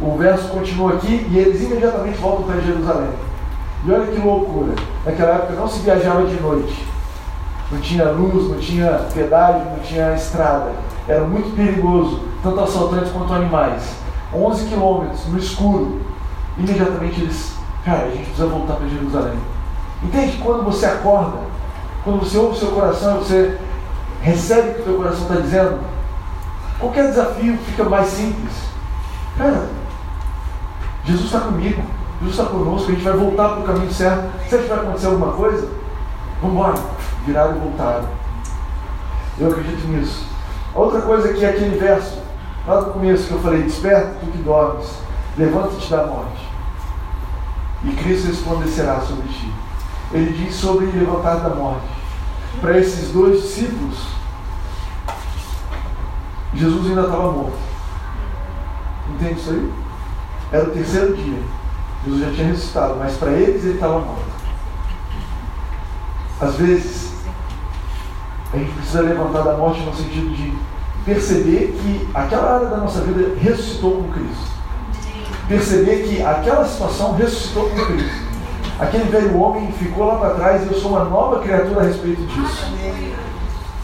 O 0.00 0.16
verso 0.16 0.48
continua 0.48 0.94
aqui 0.94 1.26
e 1.30 1.38
eles 1.38 1.62
imediatamente 1.62 2.16
voltam 2.16 2.44
para 2.44 2.60
Jerusalém. 2.60 3.25
E 3.86 3.92
olha 3.92 4.06
que 4.08 4.18
loucura. 4.18 4.72
Naquela 5.04 5.36
época 5.36 5.52
não 5.52 5.68
se 5.68 5.78
viajava 5.78 6.26
de 6.26 6.40
noite. 6.40 6.84
Não 7.70 7.80
tinha 7.80 8.10
luz, 8.10 8.50
não 8.50 8.58
tinha 8.58 9.06
pedágio, 9.14 9.64
não 9.64 9.78
tinha 9.78 10.12
estrada. 10.14 10.72
Era 11.06 11.22
muito 11.24 11.54
perigoso, 11.54 12.20
tanto 12.42 12.60
assaltantes 12.60 13.12
quanto 13.12 13.32
animais. 13.32 13.94
11 14.34 14.66
quilômetros 14.66 15.26
no 15.28 15.38
escuro. 15.38 16.00
Imediatamente 16.58 17.20
eles, 17.20 17.54
cara, 17.84 18.06
a 18.06 18.10
gente 18.10 18.24
precisa 18.24 18.48
voltar 18.48 18.74
para 18.74 18.88
Jerusalém. 18.88 19.38
Entende? 20.02 20.36
Quando 20.38 20.64
você 20.64 20.86
acorda, 20.86 21.38
quando 22.02 22.20
você 22.20 22.38
ouve 22.38 22.56
o 22.56 22.58
seu 22.58 22.70
coração, 22.72 23.18
você 23.18 23.56
recebe 24.20 24.70
o 24.70 24.74
que 24.74 24.80
o 24.80 24.84
teu 24.84 24.94
coração 24.94 25.22
está 25.22 25.36
dizendo, 25.36 25.78
qualquer 26.80 27.08
desafio 27.08 27.56
fica 27.58 27.84
mais 27.84 28.08
simples. 28.08 28.52
Cara, 29.38 29.68
Jesus 31.04 31.26
está 31.26 31.40
comigo, 31.40 31.82
Jesus 32.18 32.38
está 32.38 32.44
conosco, 32.46 32.90
a 32.90 32.94
gente 32.94 33.04
vai 33.04 33.12
voltar 33.12 33.48
para 33.50 33.60
o 33.60 33.64
caminho 33.64 33.92
certo. 33.92 34.30
Se 34.48 34.56
vai 34.56 34.78
acontecer 34.78 35.06
alguma 35.06 35.32
coisa, 35.32 35.68
vamos 36.40 36.56
embora. 36.56 36.74
Viraram 37.26 37.56
e 37.56 37.58
voltaram. 37.60 38.08
Eu 39.38 39.48
acredito 39.50 39.86
nisso. 39.88 40.26
Outra 40.74 41.02
coisa 41.02 41.32
que 41.32 41.44
é 41.44 41.50
aquele 41.50 41.78
verso, 41.78 42.18
lá 42.66 42.80
no 42.80 42.92
começo 42.92 43.28
que 43.28 43.34
eu 43.34 43.40
falei, 43.40 43.62
desperta 43.62 44.16
tu 44.20 44.26
que 44.26 44.38
dormes, 44.38 44.98
levanta-te 45.36 45.90
da 45.90 46.06
morte, 46.06 46.48
e 47.84 47.90
Cristo 47.92 48.28
resplandecerá 48.28 49.00
sobre 49.00 49.28
ti 49.28 49.52
ele 50.12 50.32
diz 50.32 50.54
sobre 50.54 50.86
levantar 50.86 51.36
da 51.36 51.54
morte. 51.54 51.86
Para 52.60 52.78
esses 52.78 53.10
dois 53.10 53.42
discípulos, 53.42 53.98
Jesus 56.54 56.88
ainda 56.88 57.02
estava 57.02 57.32
morto. 57.32 57.58
Entende 59.10 59.40
isso 59.40 59.50
aí? 59.50 59.72
Era 60.52 60.68
o 60.68 60.70
terceiro 60.70 61.16
dia. 61.16 61.42
Jesus 62.06 62.24
já 62.24 62.30
tinha 62.30 62.46
ressuscitado, 62.46 62.94
mas 63.00 63.16
para 63.16 63.32
eles 63.32 63.64
ele 63.64 63.74
estava 63.74 63.98
morto. 63.98 64.36
Às 66.40 66.54
vezes, 66.54 67.12
a 68.52 68.56
gente 68.56 68.72
precisa 68.74 69.00
levantar 69.00 69.42
da 69.42 69.56
morte 69.56 69.80
no 69.80 69.92
sentido 69.92 70.32
de 70.36 70.56
perceber 71.04 71.76
que 71.82 72.08
aquela 72.14 72.54
área 72.54 72.68
da 72.68 72.76
nossa 72.76 73.00
vida 73.00 73.34
ressuscitou 73.40 73.96
com 73.96 74.12
Cristo. 74.12 74.56
Perceber 75.48 76.08
que 76.08 76.22
aquela 76.22 76.64
situação 76.66 77.16
ressuscitou 77.16 77.70
com 77.70 77.86
Cristo. 77.86 78.26
Aquele 78.78 79.04
velho 79.04 79.36
homem 79.38 79.72
ficou 79.72 80.06
lá 80.06 80.16
para 80.16 80.34
trás 80.34 80.62
e 80.62 80.66
eu 80.66 80.78
sou 80.78 80.92
uma 80.92 81.04
nova 81.04 81.40
criatura 81.40 81.80
a 81.80 81.84
respeito 81.84 82.22
disso. 82.22 82.66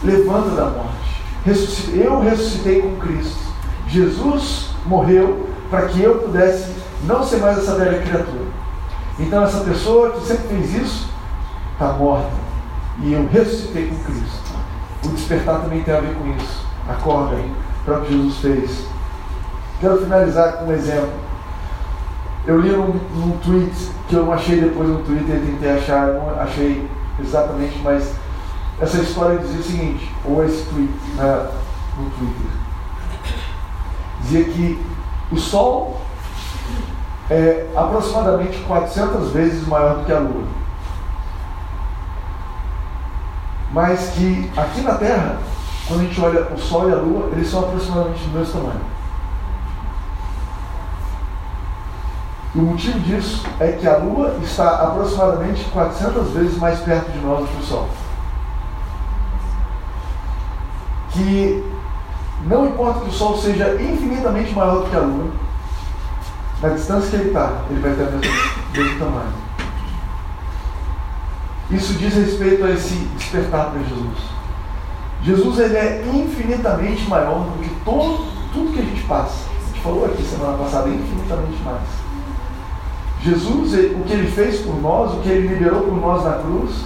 Levanta 0.01 0.49
da 0.51 0.69
morte. 0.69 0.93
Eu 1.93 2.19
ressuscitei 2.21 2.81
com 2.81 2.95
Cristo. 2.97 3.39
Jesus 3.87 4.69
morreu 4.85 5.49
para 5.69 5.87
que 5.87 6.01
eu 6.01 6.19
pudesse 6.19 6.82
não 7.03 7.23
ser 7.23 7.37
mais 7.37 7.57
essa 7.57 7.75
velha 7.75 8.01
criatura. 8.01 8.45
Então 9.19 9.43
essa 9.43 9.59
pessoa 9.59 10.11
que 10.11 10.25
sempre 10.25 10.47
fez 10.47 10.73
isso 10.75 11.09
está 11.73 11.93
morta. 11.93 12.31
E 13.01 13.13
eu 13.13 13.27
ressuscitei 13.27 13.87
com 13.87 14.03
Cristo. 14.03 14.53
O 15.05 15.09
despertar 15.09 15.61
também 15.61 15.83
tem 15.83 15.95
a 15.95 15.99
ver 15.99 16.15
com 16.15 16.27
isso. 16.35 16.65
Acorda 16.87 17.35
o 17.87 18.01
que 18.01 18.13
Jesus 18.13 18.37
fez. 18.37 18.85
Quero 19.79 19.99
finalizar 19.99 20.53
com 20.53 20.65
um 20.65 20.71
exemplo. 20.71 21.11
Eu 22.45 22.59
li 22.59 22.69
num, 22.71 22.99
num 23.15 23.37
tweet 23.37 23.73
que 24.07 24.15
eu 24.15 24.25
não 24.25 24.33
achei 24.33 24.59
depois 24.59 24.89
no 24.89 24.99
Twitter, 24.99 25.39
tentei 25.39 25.71
achar, 25.71 26.07
não 26.07 26.29
achei 26.39 26.87
exatamente, 27.19 27.79
mas 27.83 28.13
essa 28.81 28.97
história 28.97 29.37
dizia 29.37 29.59
o 29.59 29.63
seguinte, 29.63 30.11
ou 30.25 30.43
esse 30.43 30.63
tweet 30.65 30.91
né, 31.15 31.49
no 31.97 32.09
Twitter, 32.09 32.51
dizia 34.21 34.43
que 34.45 34.85
o 35.31 35.37
Sol 35.37 36.01
é 37.29 37.67
aproximadamente 37.75 38.59
400 38.59 39.31
vezes 39.31 39.67
maior 39.67 39.97
do 39.97 40.05
que 40.05 40.11
a 40.11 40.19
Lua. 40.19 40.43
Mas 43.71 44.09
que 44.11 44.51
aqui 44.55 44.81
na 44.81 44.95
Terra, 44.95 45.37
quando 45.87 46.01
a 46.01 46.03
gente 46.03 46.21
olha 46.21 46.43
o 46.53 46.57
Sol 46.57 46.89
e 46.89 46.93
a 46.93 46.95
Lua, 46.95 47.29
eles 47.31 47.49
são 47.49 47.61
aproximadamente 47.61 48.23
do 48.25 48.37
mesmo 48.37 48.53
tamanho. 48.53 48.93
E 52.55 52.59
o 52.59 52.61
motivo 52.61 52.99
disso 52.99 53.43
é 53.59 53.71
que 53.71 53.87
a 53.87 53.97
Lua 53.97 54.35
está 54.43 54.69
aproximadamente 54.83 55.63
400 55.71 56.29
vezes 56.29 56.57
mais 56.57 56.79
perto 56.81 57.11
de 57.11 57.19
nós 57.19 57.39
do 57.39 57.47
que 57.47 57.57
o 57.57 57.65
Sol. 57.65 57.89
Que 61.09 61.73
não 62.45 62.67
importa 62.67 62.99
que 62.99 63.09
o 63.09 63.13
Sol 63.13 63.37
seja 63.37 63.81
infinitamente 63.81 64.53
maior 64.53 64.83
do 64.83 64.89
que 64.89 64.95
a 64.95 64.99
Lua, 64.99 65.31
na 66.63 66.69
distância 66.69 67.09
que 67.09 67.15
ele 67.17 67.27
está, 67.27 67.61
ele 67.69 67.81
vai 67.81 67.93
ter 67.93 68.03
o 68.03 68.11
mesmo, 68.11 68.31
mesmo 68.71 68.99
tamanho. 68.99 69.33
Isso 71.71 71.93
diz 71.95 72.13
respeito 72.13 72.63
a 72.63 72.71
esse 72.71 72.95
despertar 73.17 73.71
para 73.71 73.79
Jesus. 73.81 74.17
Jesus 75.23 75.59
ele 75.59 75.75
é 75.75 76.05
infinitamente 76.13 77.05
maior 77.09 77.39
do 77.39 77.61
que 77.61 77.69
todo, 77.83 78.25
tudo 78.53 78.71
que 78.71 78.79
a 78.79 78.83
gente 78.83 79.03
passa. 79.03 79.49
A 79.49 79.67
gente 79.67 79.81
falou 79.81 80.05
aqui 80.05 80.23
semana 80.23 80.57
passada, 80.57 80.87
infinitamente 80.87 81.61
mais. 81.63 81.81
Jesus, 83.21 83.73
o 83.73 84.03
que 84.05 84.13
ele 84.13 84.31
fez 84.31 84.61
por 84.61 84.81
nós, 84.81 85.13
o 85.13 85.17
que 85.17 85.29
ele 85.29 85.47
liberou 85.47 85.81
por 85.81 85.97
nós 85.97 86.23
na 86.23 86.33
cruz, 86.33 86.85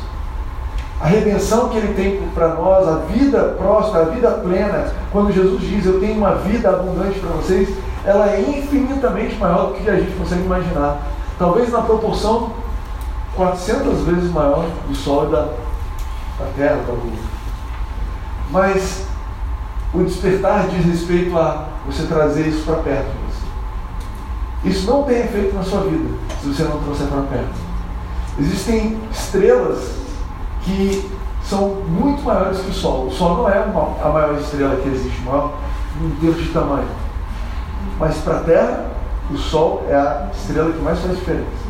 a 0.99 1.05
redenção 1.05 1.69
que 1.69 1.77
Ele 1.77 1.93
tem 1.93 2.19
para 2.33 2.55
nós, 2.55 2.87
a 2.87 2.95
vida 3.11 3.55
próspera, 3.55 4.05
a 4.05 4.09
vida 4.09 4.31
plena, 4.31 4.91
quando 5.11 5.31
Jesus 5.31 5.61
diz 5.61 5.85
eu 5.85 5.99
tenho 5.99 6.17
uma 6.17 6.33
vida 6.35 6.69
abundante 6.69 7.19
para 7.19 7.29
vocês, 7.29 7.69
ela 8.07 8.29
é 8.29 8.39
infinitamente 8.39 9.35
maior 9.35 9.67
do 9.67 9.73
que 9.73 9.89
a 9.89 9.97
gente 9.97 10.17
consegue 10.17 10.43
imaginar. 10.43 11.01
Talvez 11.37 11.69
na 11.69 11.81
proporção 11.81 12.53
400 13.35 13.99
vezes 14.03 14.31
maior 14.31 14.65
do 14.87 14.95
Sol 14.95 15.27
e 15.27 15.31
da, 15.33 15.41
da 15.41 16.45
Terra, 16.55 16.77
da 16.87 16.93
Lua. 16.93 17.11
Mas 18.49 19.05
o 19.93 20.03
despertar 20.03 20.67
diz 20.69 20.85
respeito 20.85 21.37
a 21.37 21.67
você 21.85 22.07
trazer 22.07 22.47
isso 22.47 22.63
para 22.63 22.75
perto 22.75 23.07
de 23.07 24.69
você. 24.69 24.69
Isso 24.69 24.89
não 24.89 25.03
tem 25.03 25.19
efeito 25.19 25.53
na 25.53 25.63
sua 25.63 25.81
vida 25.81 26.09
se 26.41 26.47
você 26.47 26.63
não 26.63 26.79
trouxer 26.79 27.07
para 27.07 27.23
perto. 27.23 27.67
Existem 28.39 28.97
estrelas 29.11 29.95
que 30.61 31.11
são 31.43 31.75
muito 31.89 32.23
maiores 32.23 32.59
que 32.59 32.69
o 32.69 32.73
Sol. 32.73 33.07
O 33.07 33.11
Sol 33.11 33.35
não 33.35 33.49
é 33.49 33.57
a 33.57 34.09
maior 34.09 34.39
estrela 34.39 34.77
que 34.77 34.87
existe, 34.87 35.21
maior 35.23 35.55
em 36.01 36.09
termos 36.21 36.41
de 36.41 36.49
tamanho. 36.53 37.06
Mas 37.99 38.17
para 38.17 38.37
a 38.37 38.39
Terra, 38.41 38.85
o 39.31 39.37
Sol 39.37 39.85
é 39.89 39.95
a 39.95 40.29
estrela 40.33 40.71
que 40.71 40.81
mais 40.81 40.99
faz 40.99 41.17
diferença. 41.17 41.67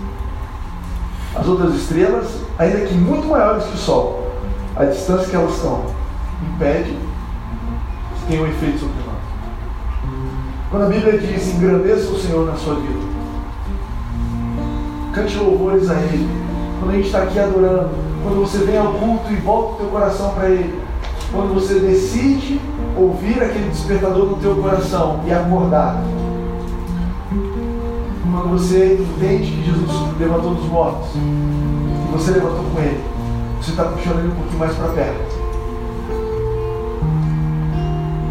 As 1.36 1.48
outras 1.48 1.74
estrelas, 1.76 2.42
ainda 2.58 2.82
que 2.82 2.94
muito 2.94 3.28
maiores 3.28 3.64
que 3.66 3.76
o 3.76 3.78
Sol, 3.78 4.32
a 4.76 4.86
distância 4.86 5.28
que 5.28 5.36
elas 5.36 5.56
estão 5.56 5.86
impede 6.56 6.92
que 6.92 8.26
tenha 8.28 8.44
um 8.44 8.48
efeito 8.48 8.80
sobre 8.80 8.96
nós. 9.06 9.18
Quando 10.70 10.84
a 10.84 10.90
Bíblia 10.90 11.18
diz 11.18 11.48
engrandeça 11.48 12.12
o 12.12 12.20
Senhor 12.20 12.46
na 12.46 12.56
sua 12.56 12.76
vida, 12.76 13.00
cante 15.14 15.38
louvores 15.38 15.90
a 15.90 15.96
Ele. 15.96 16.30
Quando 16.80 16.92
a 16.92 16.96
gente 16.96 17.06
está 17.06 17.24
aqui 17.24 17.40
adorando, 17.40 17.90
quando 18.22 18.42
você 18.42 18.60
vem 18.60 18.78
ao 18.78 18.94
culto 18.94 19.32
e 19.32 19.36
volta 19.38 19.74
o 19.74 19.78
teu 19.78 19.88
coração 19.88 20.34
para 20.34 20.50
Ele, 20.50 20.80
quando 21.32 21.54
você 21.54 21.80
decide 21.80 22.60
ouvir 22.98 23.42
aquele 23.42 23.70
despertador 23.70 24.26
no 24.26 24.38
teu 24.38 24.56
coração 24.56 25.22
e 25.26 25.34
acordar, 25.34 26.02
quando 28.32 28.50
você 28.52 29.00
entende 29.00 29.52
que 29.52 29.66
Jesus 29.66 29.92
levantou 30.20 30.56
dos 30.56 30.66
mortos 30.66 31.10
e 31.16 32.12
você 32.12 32.32
levantou 32.32 32.66
com 32.74 32.80
Ele, 32.80 33.04
você 33.62 33.72
está 33.72 33.84
puxando 33.86 34.20
Ele 34.20 34.28
um 34.30 34.36
pouquinho 34.36 34.60
mais 34.60 34.74
para 34.76 34.88
perto. 34.90 35.38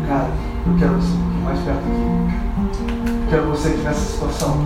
Cara, 0.08 0.28
eu 0.66 0.78
quero 0.78 0.92
você 0.94 1.12
um 1.12 1.20
pouquinho 1.20 1.44
mais 1.44 1.58
perto 1.60 1.78
aqui. 1.78 3.06
Eu 3.08 3.30
quero 3.30 3.46
você 3.48 3.68
aqui 3.68 3.78
nessa 3.78 4.12
situação. 4.12 4.56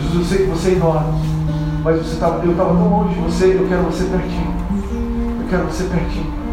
Jesus, 0.00 0.14
eu 0.14 0.24
sei 0.24 0.46
que 0.46 0.50
você 0.50 0.68
é 0.70 0.72
enorme 0.72 1.34
mas 1.84 1.98
você 1.98 2.16
tava, 2.16 2.42
eu 2.42 2.52
estava 2.52 2.74
tão 2.74 2.88
longe 2.88 3.14
de 3.14 3.20
você, 3.20 3.58
eu 3.60 3.68
quero 3.68 3.82
você 3.82 4.04
pertinho. 4.04 4.54
Eu 5.38 5.48
quero 5.50 5.64
você 5.64 5.84
pertinho. 5.84 6.43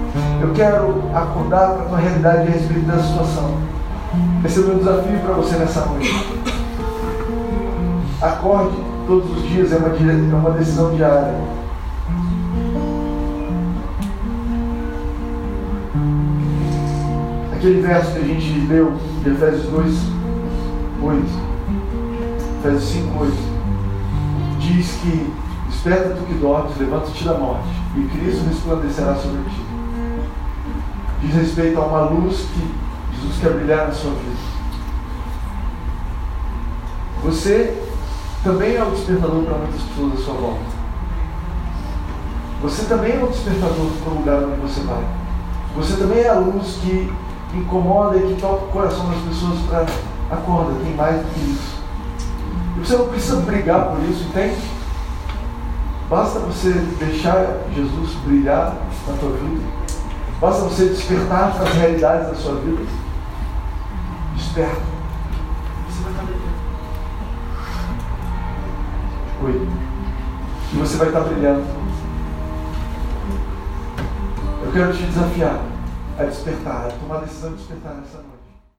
Eu 0.41 0.53
quero 0.53 1.03
acordar 1.13 1.71
para 1.71 1.83
a 1.83 1.85
tua 1.85 1.97
realidade 1.97 2.47
a 2.47 2.51
respeito 2.51 2.85
da 2.85 2.97
situação. 2.97 3.57
Esse 4.43 4.59
é 4.59 4.61
o 4.63 4.65
meu 4.67 4.77
desafio 4.79 5.19
para 5.19 5.33
você 5.33 5.55
nessa 5.55 5.85
noite. 5.85 6.41
Acorde 8.21 8.75
todos 9.07 9.31
os 9.37 9.49
dias, 9.49 9.71
é 9.71 9.77
uma, 9.77 9.87
é 9.87 10.35
uma 10.35 10.51
decisão 10.51 10.93
diária. 10.95 11.33
Aquele 17.55 17.81
verso 17.81 18.11
que 18.11 18.19
a 18.19 18.23
gente 18.23 18.67
leu 18.67 18.93
de 19.23 19.29
Efésios 19.29 19.67
2, 19.67 19.99
8. 21.03 21.25
Efésios 22.59 22.83
5, 22.83 23.23
8 23.23 23.51
diz 24.59 24.91
que 25.01 25.33
desperta 25.67 26.15
tu 26.15 26.23
que 26.25 26.33
dormes, 26.35 26.77
levanta-te 26.77 27.23
da 27.23 27.33
morte, 27.33 27.67
e 27.95 28.03
Cristo 28.03 28.47
resplandecerá 28.47 29.15
sobre 29.15 29.41
ti. 29.49 29.60
Diz 31.21 31.35
respeito 31.35 31.79
a 31.79 31.85
uma 31.85 32.01
luz 32.01 32.47
que 32.53 33.15
Jesus 33.15 33.39
quer 33.39 33.53
brilhar 33.53 33.87
na 33.87 33.93
sua 33.93 34.11
vida. 34.11 34.51
Você 37.23 37.77
também 38.43 38.75
é 38.75 38.83
o 38.83 38.91
despertador 38.91 39.43
para 39.43 39.57
muitas 39.59 39.81
pessoas 39.81 40.13
à 40.13 40.23
sua 40.23 40.33
volta. 40.33 40.81
Você 42.63 42.85
também 42.85 43.11
é 43.13 43.23
o 43.23 43.27
despertador 43.27 43.91
para 44.03 44.11
o 44.11 44.15
lugar 44.17 44.43
onde 44.43 44.61
você 44.61 44.81
vai. 44.81 45.03
Você 45.75 45.95
também 45.97 46.19
é 46.19 46.29
a 46.29 46.39
luz 46.39 46.79
que 46.81 47.11
incomoda 47.53 48.17
e 48.17 48.33
que 48.33 48.41
toca 48.41 48.65
o 48.65 48.69
coração 48.69 49.09
das 49.09 49.21
pessoas 49.21 49.59
para 49.67 49.85
acorda, 50.35 50.73
tem 50.83 50.95
mais 50.95 51.17
do 51.17 51.33
que 51.33 51.39
isso. 51.39 51.81
Você 52.79 52.95
não 52.95 53.07
precisa 53.09 53.41
brigar 53.41 53.89
por 53.89 53.99
isso, 54.09 54.23
entende? 54.23 54.61
Basta 56.09 56.39
você 56.39 56.71
deixar 56.99 57.59
Jesus 57.75 58.13
brilhar 58.25 58.75
na 59.07 59.13
tua 59.17 59.31
vida. 59.31 59.80
Basta 60.41 60.63
você 60.63 60.85
despertar 60.85 61.53
para 61.53 61.69
as 61.69 61.73
realidades 61.75 62.29
da 62.29 62.33
sua 62.33 62.55
vida. 62.55 62.81
Desperta. 64.35 64.81
Você 65.87 66.01
vai 66.01 66.11
estar 66.11 66.23
brilhando. 66.23 66.51
Oi. 69.43 69.69
E 70.73 70.77
você 70.77 70.97
vai 70.97 71.07
estar 71.09 71.19
brilhando. 71.21 71.63
Eu 74.65 74.71
quero 74.71 74.93
te 74.97 75.03
desafiar 75.03 75.61
a 76.17 76.23
despertar, 76.23 76.87
a 76.87 76.89
tomar 76.89 77.17
a 77.17 77.21
decisão 77.21 77.51
de 77.51 77.57
despertar 77.57 77.93
nessa 77.93 78.17
noite. 78.17 78.30